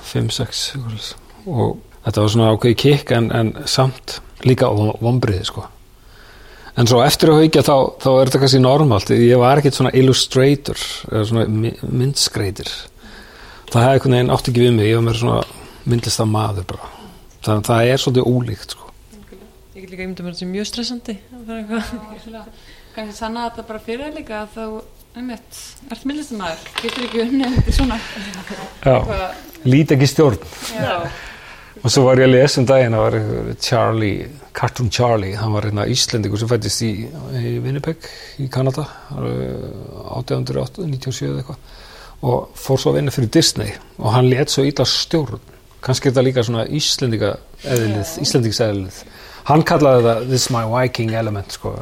25-6 0.08 1.14
og 1.46 1.76
þetta 2.04 2.24
var 2.24 2.32
svona 2.34 2.50
ákveði 2.54 2.80
kikk 2.84 3.14
en, 3.16 3.30
en 3.34 3.54
samt 3.70 4.18
líka 4.44 4.68
vombriði 4.70 5.46
sko. 5.48 5.66
En 6.74 6.88
svo 6.90 7.04
eftir 7.04 7.30
að 7.30 7.44
haugja 7.44 7.62
þá, 7.62 7.76
þá 8.02 8.08
er 8.10 8.28
þetta 8.28 8.40
kannski 8.42 8.60
normalt. 8.62 9.12
Ég 9.14 9.38
var 9.38 9.60
ekkert 9.60 9.76
svona 9.78 9.92
illustrator 9.94 10.80
eða 11.10 11.26
svona 11.28 11.44
myndskreitir. 12.00 12.70
Það 13.70 13.84
hefði 13.84 13.92
einhvern 13.98 14.16
veginn 14.16 14.32
átt 14.34 14.50
ekki 14.50 14.64
við 14.64 14.74
mig. 14.74 14.88
Ég 14.90 14.98
var 14.98 15.06
mér 15.06 15.20
svona 15.20 15.38
myndlista 15.86 16.26
maður 16.26 16.66
bara. 16.74 16.90
Þannig 17.44 17.60
að 17.60 17.68
það 17.68 17.92
er 17.92 18.02
svolítið 18.02 18.28
ólíkt 18.32 18.74
sko. 18.74 18.90
Ég 19.74 19.84
get 19.84 19.92
líka 19.92 20.02
ímynda 20.06 20.24
mér 20.24 20.32
að 20.32 20.34
þetta 20.34 20.42
sé 20.42 20.50
mjög 20.50 20.68
stressandi 20.70 21.14
að 21.20 21.46
fara 21.46 21.60
eitthvað. 21.62 22.50
Kannski 22.94 23.16
sanna 23.18 23.46
þetta 23.48 23.66
bara 23.70 23.82
fyrir 23.84 24.04
þér 24.08 24.18
líka 24.18 24.40
að 24.40 24.52
þá, 24.54 24.64
um 25.18 25.30
mitt, 25.30 25.60
ert 25.90 26.04
myndlistamæður, 26.10 26.66
getur 26.82 27.06
ekki 27.06 27.24
þetta 27.42 27.74
svona. 27.78 27.98
Lít 29.66 29.94
ekki 29.94 30.10
stjórn. 30.10 30.42
já, 30.74 30.94
Og 31.82 31.90
svo 31.90 32.04
var 32.06 32.20
ég 32.22 32.28
að 32.28 32.36
lesa 32.36 32.60
um 32.60 32.66
daginn, 32.68 32.94
það 32.94 33.02
var 33.02 33.16
einhver 33.18 33.56
Charlie, 33.60 34.28
Cartoon 34.54 34.90
Charlie, 34.94 35.34
hann 35.36 35.52
var 35.56 35.66
hérna 35.66 35.88
Íslendingur 35.90 36.38
sem 36.40 36.50
fættist 36.50 36.84
í, 36.86 36.92
í 37.40 37.56
Winnipeg 37.64 38.06
í 38.40 38.46
Kanada, 38.52 38.86
eh, 39.18 39.66
1897 40.14 41.26
eða 41.26 41.42
eitthvað 41.42 41.82
og 42.24 42.54
fór 42.56 42.80
svo 42.80 42.92
að 42.92 43.00
vinna 43.00 43.12
fyrir 43.12 43.32
Disney 43.34 43.74
og 43.98 44.14
hann 44.14 44.30
let 44.30 44.52
svo 44.52 44.64
illa 44.64 44.86
stjórn. 44.88 45.42
Kannski 45.84 46.08
er 46.08 46.14
þetta 46.14 46.24
líka 46.24 46.44
svona 46.46 46.64
Íslendinga 46.72 47.34
eðlið, 47.68 48.14
Íslendings 48.24 48.60
eðlið. 48.64 49.02
Hann 49.50 49.64
kallaði 49.68 50.06
það 50.06 50.22
This 50.30 50.46
is 50.46 50.52
my 50.54 50.64
Viking 50.70 51.12
element, 51.12 51.52
sko. 51.52 51.74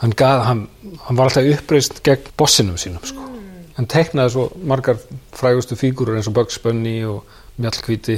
Hann, 0.00 0.14
gað, 0.14 0.44
hann, 0.46 0.62
hann 1.08 1.18
var 1.18 1.30
alltaf 1.30 1.48
uppreist 1.56 1.98
gegn 2.06 2.30
bossinum 2.38 2.78
sínum, 2.78 3.02
sko. 3.02 3.26
Hann 3.74 3.88
teiknaði 3.90 4.34
svo 4.36 4.46
margar 4.70 5.00
frægustu 5.34 5.74
fígurur 5.80 6.20
eins 6.20 6.30
og 6.30 6.36
Bugs 6.36 6.60
Bunny 6.62 7.00
og 7.08 7.24
Mjallkvíti 7.60 8.16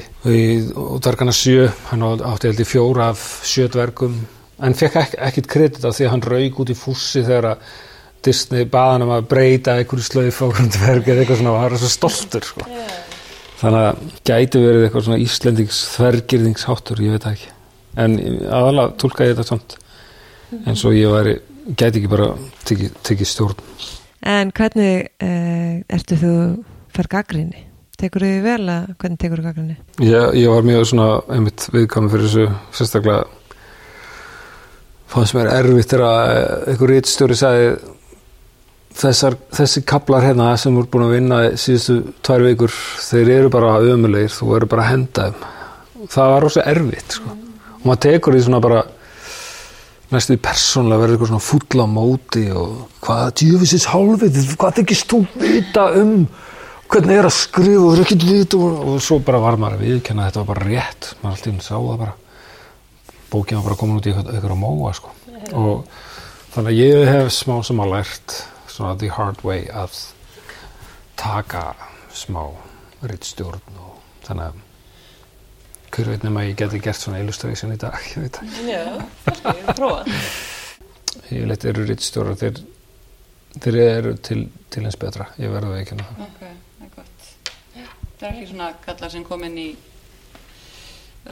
og 0.78 1.00
dvergana 1.02 1.32
sjö, 1.34 1.66
hann 1.90 2.04
átti 2.06 2.50
held 2.50 2.62
í 2.62 2.68
fjóra 2.68 3.08
af 3.12 3.22
sjö 3.48 3.66
dvergum. 3.72 4.14
En 4.62 4.76
fekk 4.78 4.98
ek 5.00 5.16
ekkit 5.30 5.48
kredit 5.50 5.86
af 5.88 5.96
því 5.96 6.06
að 6.06 6.12
hann 6.14 6.26
rauk 6.32 6.60
út 6.62 6.70
í 6.70 6.78
fússi 6.78 7.24
þegar 7.26 7.48
að 7.52 7.64
Disney 8.22 8.68
baðan 8.70 9.08
um 9.08 9.14
að 9.16 9.26
breyta 9.32 9.74
einhverju 9.80 10.06
slöif 10.06 10.38
á 10.38 10.46
hverjum 10.46 10.70
dverg 10.76 11.08
eða 11.08 11.24
eitthvað 11.24 11.40
svona. 11.40 11.54
Og 11.54 11.62
hann 11.62 11.74
var 11.74 11.82
svo 11.82 11.90
stoltur 11.90 12.46
sko. 12.46 12.68
þannig 13.62 13.88
að 13.88 14.04
gæti 14.26 14.62
verið 14.62 14.84
eitthvað 14.86 15.04
svona 15.06 15.22
Íslendings 15.22 15.80
þvergirðingsháttur, 15.96 17.02
ég 17.02 17.16
veit 17.16 17.26
ekki. 17.30 17.50
En 18.02 18.16
aðalega 18.46 18.94
tólka 18.98 19.26
ég 19.26 19.34
þetta 19.34 19.48
samt 19.50 19.76
eins 20.66 20.84
og 20.86 20.96
ég 20.96 21.10
væri 21.12 21.34
gæti 21.78 22.00
ekki 22.00 22.10
bara 22.10 22.30
tekið 22.68 22.96
teki 23.06 23.28
stjórn. 23.28 23.66
En 24.22 24.54
hvernig 24.54 25.10
uh, 25.22 25.82
ertu 25.90 26.18
þú 26.18 26.32
fær 26.94 27.10
gaggrinni? 27.10 27.71
Tekur 28.02 28.24
þið 28.26 28.40
vel 28.42 28.62
að 28.66 28.86
hvernig 28.98 29.18
tekur 29.22 29.38
þú 29.38 29.46
gaggrinni? 29.46 29.76
ég, 30.02 30.32
ég 30.40 30.50
var 30.50 30.64
mjög 30.66 30.88
svona 30.90 31.08
einmitt 31.30 31.68
viðkvæmi 31.70 32.10
fyrir 32.10 32.26
þessu 32.26 32.46
sérstaklega 32.74 33.20
fannst 35.12 35.36
mér 35.36 35.50
erfitt 35.52 35.92
þegar 35.92 36.06
að 36.08 36.70
einhver 36.72 36.90
rítstjóri 36.90 37.36
sagði 37.38 37.68
þessar, 38.98 39.36
þessi 39.54 39.84
kaplar 39.88 40.26
hérna 40.26 40.50
sem 40.60 40.74
voru 40.76 40.90
búin 40.92 41.06
að 41.06 41.14
vinna 41.16 41.40
síðustu 41.60 41.98
tvær 42.24 42.46
vikur 42.48 42.74
þeir 43.06 43.32
eru 43.36 43.52
bara 43.52 43.76
ömulegir 43.92 44.34
þú 44.34 44.50
eru 44.58 44.70
bara 44.72 44.86
að 44.86 44.92
henda 44.96 45.28
þeim 45.28 46.08
það 46.12 46.32
var 46.34 46.44
rosa 46.46 46.66
erfitt 46.72 47.16
sko. 47.18 47.36
og 47.78 47.86
maður 47.86 48.02
tekur 48.08 48.36
því 48.36 48.44
svona 48.48 48.62
bara 48.64 48.82
næstu 50.12 50.34
því 50.34 50.42
persónlega 50.44 51.04
verður 51.04 51.16
eitthvað 51.16 51.32
svona 51.32 51.46
fulla 51.48 51.86
móti 51.88 52.44
og 52.50 53.04
hvað 53.04 53.34
djöfisins 53.40 53.86
hálfið 53.92 54.40
hvað 54.56 54.80
þykist 54.80 55.12
þú 55.12 55.22
vita 55.40 55.86
um 56.02 56.16
hvernig 56.92 57.18
er 57.18 57.28
að 57.28 57.34
skrifa? 57.36 57.82
Og 57.82 57.94
er 57.94 58.04
ekkert 58.04 58.26
vita 58.28 58.60
og, 58.60 58.94
svo 59.04 59.18
bara 59.24 59.40
var 59.42 59.58
maður 59.60 59.78
að 59.78 59.84
viðkenna 59.86 60.24
að 60.24 60.30
þetta 60.30 60.42
var 60.42 60.50
bara 60.52 60.68
rétt. 60.68 61.10
Maður 61.22 61.36
alltaf 61.36 61.66
sá 61.66 61.74
það 61.76 62.00
bara. 62.04 62.14
Bókin 63.32 63.60
var 63.60 63.68
bara 63.70 63.80
komin 63.80 64.00
út 64.00 64.08
í 64.08 64.12
eitthvað, 64.12 64.34
eitthvað 64.34 64.56
á 64.56 64.64
móa 64.64 64.92
sko. 64.96 65.14
og 65.52 65.86
þannig 66.52 66.72
að 66.72 66.80
ég 66.80 67.08
hef 67.08 67.30
smá 67.34 67.54
sem 67.64 67.80
að 67.82 67.94
lært 67.94 68.34
svona 68.70 68.96
the 69.00 69.08
hard 69.12 69.40
way 69.44 69.64
að 69.72 69.96
taka 71.20 71.72
smá 72.12 72.44
rittstjórn 73.08 73.80
og 73.80 73.96
þannig 74.26 74.50
að 74.50 74.60
hver 75.92 76.10
veit 76.12 76.24
nema 76.24 76.44
ég 76.46 76.56
geti 76.60 76.80
gert 76.80 77.00
svona 77.00 77.20
illustration 77.20 77.74
í 77.74 77.78
dag 77.80 77.98
ég 78.14 78.24
veit 78.24 78.38
það 78.38 78.60
Já, 78.68 78.84
kannski, 79.26 79.54
ég 79.58 79.72
prófa. 79.76 80.18
ég 81.32 81.48
leit 81.50 81.66
eru 81.68 81.86
rittstjórar 81.88 82.38
þeir, 82.40 82.62
þeir 83.58 83.80
eru 83.82 84.14
til, 84.24 84.44
til 84.72 84.84
eins 84.86 85.00
betra. 85.00 85.28
Ég 85.40 85.52
ekki 85.52 85.98
það 85.98 86.22
ok, 86.28 86.42
það. 86.42 86.52
Er 86.52 86.52
gott. 86.52 86.61
Það 88.22 88.28
er 88.28 88.36
ekki 88.36 88.50
svona 88.52 88.66
kallar 88.84 89.10
sem 89.10 89.22
kom 89.26 89.40
inn 89.42 89.56
í 89.58 89.70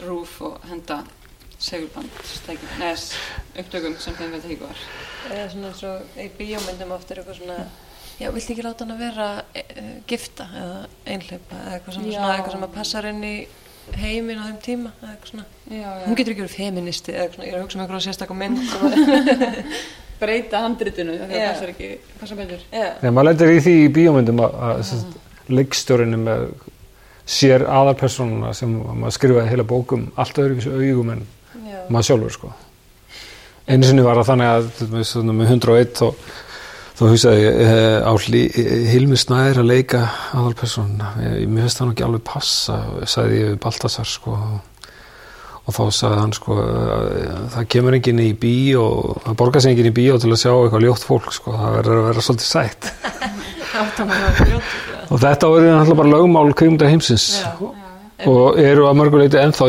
rúf 0.03 0.33
og 0.43 0.57
henda 0.67 0.97
segurband, 1.61 2.17
neðs 2.81 3.05
upptökum 3.61 3.95
sem 4.01 4.17
þeim 4.17 4.33
veit 4.35 4.43
ekki 4.49 4.57
var. 4.59 4.81
Eða 5.29 5.45
svona 5.53 5.69
eins 5.71 5.83
og 5.87 6.19
í 6.19 6.27
bíómyndum 6.35 6.91
oft 6.97 7.13
er 7.13 7.21
eitthvað 7.21 7.39
svona 7.39 7.57
Já, 8.19 8.27
viltu 8.35 8.53
ekki 8.53 8.65
láta 8.65 8.83
hann 8.83 8.93
að 8.93 9.05
vera 9.05 9.27
e, 9.55 9.63
gifta 10.09 10.45
eða 10.51 10.81
einhleipa 11.13 11.61
eða 11.61 11.77
eitthvað 11.77 11.95
sem, 11.95 12.09
svona, 12.11 12.33
eitthvað 12.35 12.55
sem 12.57 12.65
að 12.67 12.75
passar 12.75 13.07
inn 13.09 13.23
í 13.23 13.33
heiminn 14.01 14.41
á 14.41 14.45
þeim 14.49 14.59
tíma 14.67 14.91
eða 14.97 15.13
eitthvað 15.13 15.31
svona. 15.31 15.45
Já, 15.71 15.87
já. 15.87 16.03
Hún 16.09 16.19
getur 16.19 16.35
ekki 16.35 16.43
verið 16.43 16.57
feministi 16.57 17.15
eða 17.15 17.31
svona, 17.37 17.47
ég 17.47 17.55
er 17.55 17.61
að 17.61 17.65
hugsa 17.65 17.79
um 17.79 17.85
eitthvað 17.85 18.05
sérstaklega 18.09 18.41
mynd 18.43 18.59
breyta 20.21 20.61
handritinu 20.67 21.17
það 21.23 21.33
passar 21.39 21.71
ekki, 21.71 21.89
passar 22.19 22.41
betur. 22.43 22.67
já, 22.75 23.09
maður 23.09 23.29
lendir 23.31 23.55
í 23.55 23.63
því 23.65 23.75
í 23.79 23.89
bíómyndum 23.95 24.43
að, 24.45 24.59
að 24.67 25.55
leikstjórinu 25.57 26.21
með 26.21 26.45
sér 27.27 27.65
aðalpersonuna 27.69 28.53
sem 28.57 28.71
maður 28.73 29.15
skrifaði 29.17 29.51
heila 29.53 29.67
bókum 29.67 30.07
allt 30.19 30.39
öðruvísi 30.41 30.71
augum 30.73 31.13
en 31.15 31.25
já, 31.53 31.81
maður 31.89 32.07
sjálfur 32.09 32.35
sko. 32.37 32.53
einu 33.67 33.87
sinni 33.87 34.05
var 34.05 34.21
það 34.21 34.31
þannig 34.31 34.53
að 34.55 34.71
þarna 35.11 35.35
með 35.37 35.53
101 35.55 35.93
þá, 35.99 36.07
þá 36.97 37.03
hugsaði 37.05 37.45
ég 37.45 37.61
eh, 37.67 37.99
á 38.01 38.13
Hilmi 38.95 39.19
Snær 39.21 39.61
að 39.61 39.69
leika 39.69 40.03
aðalpersonuna 40.33 41.13
ég, 41.27 41.47
mér 41.47 41.67
finnst 41.67 41.81
það 41.81 41.87
nú 41.87 41.95
ekki 41.95 42.07
alveg 42.09 42.27
passa 42.31 42.81
sagði 43.05 43.41
ég 43.41 43.53
við 43.53 43.61
Baltasar 43.67 44.09
sko, 44.09 44.37
og 45.61 45.75
þá 45.77 45.83
sagði 45.93 46.23
hann 46.23 46.35
sko, 46.35 46.57
að 46.57 47.11
það 47.53 47.69
kemur 47.75 47.99
enginn 47.99 48.23
í 48.25 48.31
bí 48.41 48.55
og 48.81 49.21
það 49.27 49.37
borgar 49.43 49.63
sig 49.63 49.75
enginn 49.75 49.91
í 49.93 49.97
bíó 50.01 50.17
til 50.17 50.33
að 50.33 50.41
sjá 50.41 50.53
eitthvað 50.55 50.87
ljótt 50.87 51.05
fólk 51.05 51.29
sko, 51.37 51.53
það 51.59 51.77
verður 51.77 52.01
að 52.01 52.09
vera 52.09 52.25
svolítið 52.25 52.49
sætt 52.49 52.81
að 55.11 55.15
og 55.15 55.19
þetta 55.19 55.49
voru 55.51 55.67
náttúrulega 55.67 55.99
bara 55.99 56.13
lögmál 56.13 56.53
kveimundar 56.55 56.91
heimsins 56.91 57.25
Já. 57.41 57.51
og 58.29 58.59
eru 58.59 58.87
að 58.87 58.97
mörguleiti 58.99 59.39
ennþá 59.41 59.67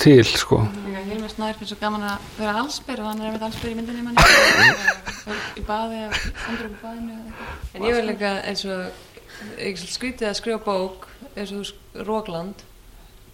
til 0.00 0.24
sko. 0.26 0.60
Hilmar 1.06 1.30
Snær 1.30 1.58
finnst 1.58 1.72
svo 1.74 1.78
gaman 1.80 2.06
að 2.06 2.24
vera 2.40 2.54
allsbyr 2.64 3.02
og 3.02 3.10
hann 3.12 3.22
er 3.22 3.34
með 3.36 3.46
allsbyr 3.46 3.70
í 3.70 3.76
myndinni 3.78 4.02
manni 4.02 4.24
í 5.60 5.64
baði 5.66 6.00
eða 6.02 6.22
andur 6.50 6.66
upp 6.66 6.74
í 6.74 6.80
baðinu 6.82 7.14
eða 7.14 7.22
eitthvað. 7.22 7.74
En 7.74 7.86
ég 7.86 7.98
var 7.98 8.08
líka 8.10 8.32
eins 8.42 8.64
og, 8.66 9.02
ég 9.62 9.82
skrítið 9.84 10.30
að 10.32 10.38
skrifa 10.40 10.62
bók 10.66 11.08
eins 11.36 11.54
og 11.54 12.02
Rókland 12.08 12.66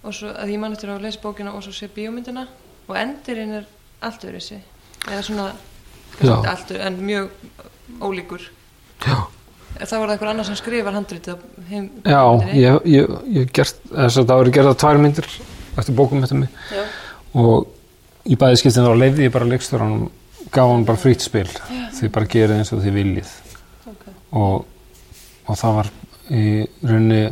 og 0.03 0.17
svo 0.19 0.33
að 0.37 0.53
ég 0.53 0.61
man 0.61 0.77
eftir 0.77 0.93
að 0.93 1.07
lesa 1.07 1.23
bókina 1.23 1.55
og 1.57 1.65
svo 1.65 1.73
sé 1.77 1.89
bíómyndina 1.93 2.45
og 2.89 2.97
endurinn 2.99 3.61
er 3.63 3.69
allt 4.05 4.27
öðru 4.29 4.41
sig 4.43 4.61
eða 5.09 5.23
svona, 5.25 5.53
Já. 6.21 6.35
allt 6.37 6.75
öðru 6.75 6.83
en 6.91 7.01
mjög 7.07 7.31
ólíkur 8.03 8.51
Já. 9.07 9.32
Þá 9.81 9.95
var 9.97 10.07
það 10.07 10.15
einhver 10.15 10.31
annar 10.33 10.49
sem 10.49 10.59
skrifar 10.59 10.97
heim 11.71 11.89
Já, 12.05 12.23
ég, 12.53 12.89
ég, 12.93 13.15
ég 13.37 13.53
gert, 13.55 13.79
það 13.91 14.33
voru 14.33 14.55
gerða 14.55 14.75
tvær 14.83 15.01
myndir 15.03 15.29
eftir 15.79 15.97
bókum 15.97 16.23
eftir 16.23 16.43
mig. 16.43 16.51
Já. 16.73 16.83
og 17.41 18.29
í 18.29 18.37
bæði 18.39 18.61
skiptin 18.61 18.87
þá 18.87 18.93
leiði 18.99 19.27
ég 19.27 19.35
bara 19.35 19.49
leikstjóranum, 19.49 20.11
gaf 20.53 20.73
hann 20.73 20.85
bara 20.89 21.01
frýtt 21.01 21.25
spil. 21.25 21.49
Þið 21.97 22.13
bara 22.15 22.31
gerið 22.35 22.59
eins 22.59 22.73
og 22.75 22.83
þið 22.85 22.99
viljið. 22.99 23.33
Ok. 23.93 24.05
og, 24.39 24.67
og 25.47 25.59
það 25.63 25.79
var 25.79 25.91
í 26.33 26.45
rauninni 26.85 27.23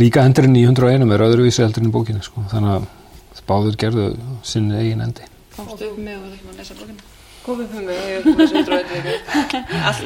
líka 0.00 0.26
endurinn 0.26 0.58
í 0.58 0.66
101 0.66 1.14
er 1.14 1.26
öðruvísi 1.28 1.64
heldur 1.64 1.84
en 1.84 1.92
í 1.92 1.94
bókinu 1.94 2.24
sko. 2.24 2.44
þannig 2.52 2.76
að 2.80 2.90
báður 3.48 3.78
gerðu 3.80 4.10
sinni 4.46 4.78
eigin 4.78 5.02
endi. 5.06 5.26
Upp 5.58 5.72
með 5.98 6.18
og 6.18 6.28
það 6.28 6.36
ekki 6.36 6.46
maður 6.46 6.52
að 6.52 6.60
lesa 6.62 6.78
bókina 6.78 7.11
komið 7.46 7.66
fyrir 7.72 7.84
mig, 7.88 7.98
ég 8.06 8.14
er 8.16 8.22
komið 8.26 8.46
sem 8.52 8.64
dróðið. 8.68 9.04
Alltaf 9.88 10.04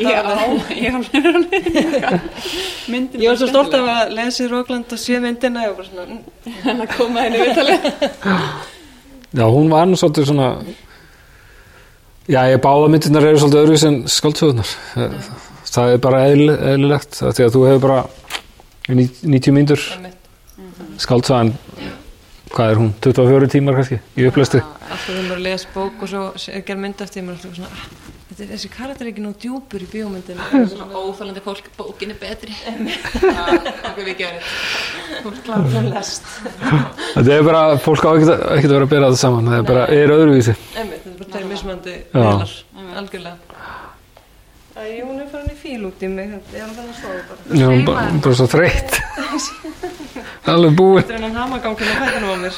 ég 0.77 0.97
alveg 0.97 1.65
myndin 2.93 3.23
Ég 3.23 3.29
var 3.33 3.39
svo 3.41 3.49
stolt 3.51 3.77
af 3.77 3.91
að 3.93 4.15
lesa 4.17 4.45
í 4.45 4.51
Rókland 4.53 4.93
og 4.97 5.01
sé 5.03 5.21
myndina 5.23 5.67
og 5.71 5.77
bara 5.79 5.89
svona, 5.91 6.05
mm, 6.07 6.59
hann 6.65 6.83
að 6.87 6.93
koma 6.97 7.25
henni 7.27 7.39
viðtalið. 7.45 7.81
Já, 9.37 9.45
hún 9.53 9.69
var 9.73 9.89
nú 9.91 9.99
svolítið 10.01 10.29
svona 10.31 10.51
Já, 12.27 12.41
ég 12.51 12.59
báða 12.65 12.89
myndirnar 12.91 13.23
eru 13.29 13.39
svolítið 13.39 13.61
öðruvis 13.63 13.85
en 13.87 13.99
skáldsöðunar 14.11 14.71
það 15.77 15.93
er 15.93 16.01
bara 16.03 16.23
eðl, 16.31 16.49
eðlilegt 16.73 17.21
af 17.23 17.37
því 17.37 17.45
að 17.47 17.53
þú 17.55 17.61
hefur 17.69 17.83
bara 17.85 17.99
ní- 18.97 19.13
90 19.23 19.55
mínútur 19.55 19.83
skáldsöðan 21.03 21.53
hvað 22.53 22.73
er 22.73 22.81
hún, 22.81 22.93
24 23.05 23.49
tímar 23.53 23.79
kannski 23.79 24.01
í 24.17 24.27
upplæstu 24.29 24.63
alltaf 24.63 25.07
þegar 25.09 25.25
maður 25.31 25.47
les 25.47 25.65
bók 25.75 26.05
og 26.05 26.13
svo 26.13 26.27
er 26.53 26.63
gerð 26.67 26.85
mynd 26.85 27.01
eftir 27.05 27.25
maður 27.27 27.37
er 27.37 27.49
alltaf 27.49 27.57
svona, 27.59 27.71
ah, 27.73 28.13
þetta 28.29 28.45
er 28.45 28.51
þessi 28.53 28.71
karakter 28.75 29.07
er 29.07 29.11
ekki 29.13 29.25
nú 29.25 29.33
djúpur 29.43 29.83
í 29.83 29.89
bíómyndinu 29.91 30.63
svona 30.71 31.01
óþálandi 31.01 31.43
fólk, 31.45 31.71
bókin 31.79 32.13
er 32.15 32.19
betri. 32.21 32.55
Okkur 33.89 34.05
við 34.07 34.15
gerum 34.21 34.45
fólk 35.25 35.41
kláður 35.47 35.71
svo 35.73 35.83
lest. 35.89 36.31
Þetta 37.17 37.35
er 37.39 37.47
bara, 37.47 37.63
fólk 37.81 38.05
á 38.05 38.11
ekkert 38.13 38.33
ekkert 38.37 38.71
að 38.71 38.77
vera 38.77 38.87
að 38.87 38.93
bera 38.93 39.11
þetta 39.11 39.23
saman 39.23 39.51
það 39.51 39.59
er 39.59 39.69
bara, 39.73 39.89
er 39.97 40.15
öðruvísi. 40.19 40.57
Einmitt, 40.77 41.03
þetta 41.07 41.15
er 41.15 41.19
bara 41.23 41.33
tveir 41.33 41.51
mismandi 41.51 41.97
velar, 42.13 42.57
algjörlega. 43.03 43.37
Æ, 44.77 45.01
hún 45.01 45.23
er 45.23 45.29
farin 45.33 45.49
í 45.49 45.57
fíl 45.57 45.87
út 45.89 46.03
í 46.05 46.09
mig, 46.13 46.35
þetta 46.35 46.59
er 46.59 46.67
alveg 46.67 46.83
að 46.85 46.99
sofa 47.01 47.23
bara. 47.31 47.61
Já, 47.63 47.69
bara, 47.87 48.03
bara 48.27 48.37
svo 48.37 48.49
þreytt 48.53 48.99
alveg 50.53 50.77
búið 50.79 51.01
Þetta 51.03 51.17
er 51.17 51.25
hann 51.27 51.37
hamagangin 51.41 51.91
á 51.91 51.95
hættunum 52.01 52.31
á 52.31 52.37
mér. 52.43 52.55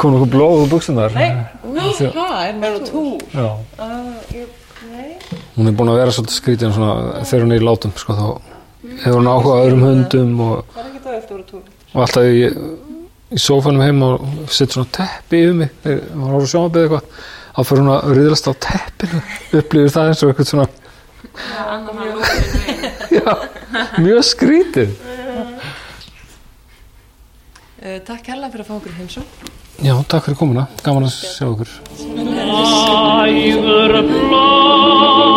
Kom 0.00 0.14
nokkuð 0.14 0.30
blóð 0.34 0.54
úr 0.62 0.70
buksunar 0.72 1.16
Nei, 1.16 1.30
hvað, 1.72 2.38
er 2.46 2.56
maður 2.60 2.78
á 2.78 2.80
túr? 2.88 3.18
Já. 3.32 3.48
uh, 3.86 4.36
ég, 4.36 4.46
nei. 4.92 5.10
Hún 5.56 5.68
er 5.70 5.76
búin 5.78 5.92
að 5.92 6.00
vera 6.02 6.14
svolítið 6.16 6.38
skrítin 6.38 6.74
svona, 6.76 6.94
þegar 7.28 7.46
hún 7.46 7.54
er 7.56 7.62
í 7.62 7.66
látum 7.68 7.92
sko, 7.98 8.16
þá 8.18 8.26
hefur 9.04 9.18
hún 9.20 9.30
áhuga 9.32 9.52
á 9.58 9.62
öðrum 9.66 9.84
hundum 9.86 10.32
og, 10.46 10.54
Það 10.72 10.82
er 10.82 10.88
ekki 10.90 11.04
það 11.06 11.18
eftir 11.20 11.36
að 11.38 11.46
túr. 11.52 11.62
Og 11.92 11.98
alltaf 12.06 12.24
í, 12.28 12.42
í 13.32 13.40
sófanum 13.40 13.84
heim 13.84 14.02
og 14.06 14.14
sitt 14.52 14.74
svona 14.74 14.92
teppi 14.96 15.42
yfir 15.46 15.56
mig 15.62 15.70
þegar 15.84 16.02
hún 16.16 16.28
var 16.28 16.40
að 16.42 16.50
sjónabið 16.52 16.86
eitthvað 16.86 17.04
þá 17.52 17.60
fyrir 17.68 17.82
hún 17.82 17.92
að 17.92 18.12
riðlast 18.16 18.48
á 18.48 18.52
teppinu 18.66 19.18
upplýður 19.60 19.94
það 19.96 20.10
eins 20.12 20.22
og 20.24 20.32
eitthvað 20.32 20.50
svona 20.52 20.68
já, 23.12 23.32
mjög 24.04 24.22
skrítið 24.28 24.90
Eh, 27.82 27.98
takk 28.06 28.28
hella 28.30 28.46
fyrir 28.46 28.62
að 28.62 28.68
fá 28.68 28.74
okkur 28.78 28.92
heimsum. 28.94 29.24
Já, 29.82 29.94
takk 30.06 30.28
fyrir 30.28 30.38
komuna. 30.38 30.68
Gaman 30.86 31.08
að 31.08 31.14
sjá 31.18 31.46
okkur. 31.50 31.66
Ægur 33.26 33.92
blóndast 34.06 35.32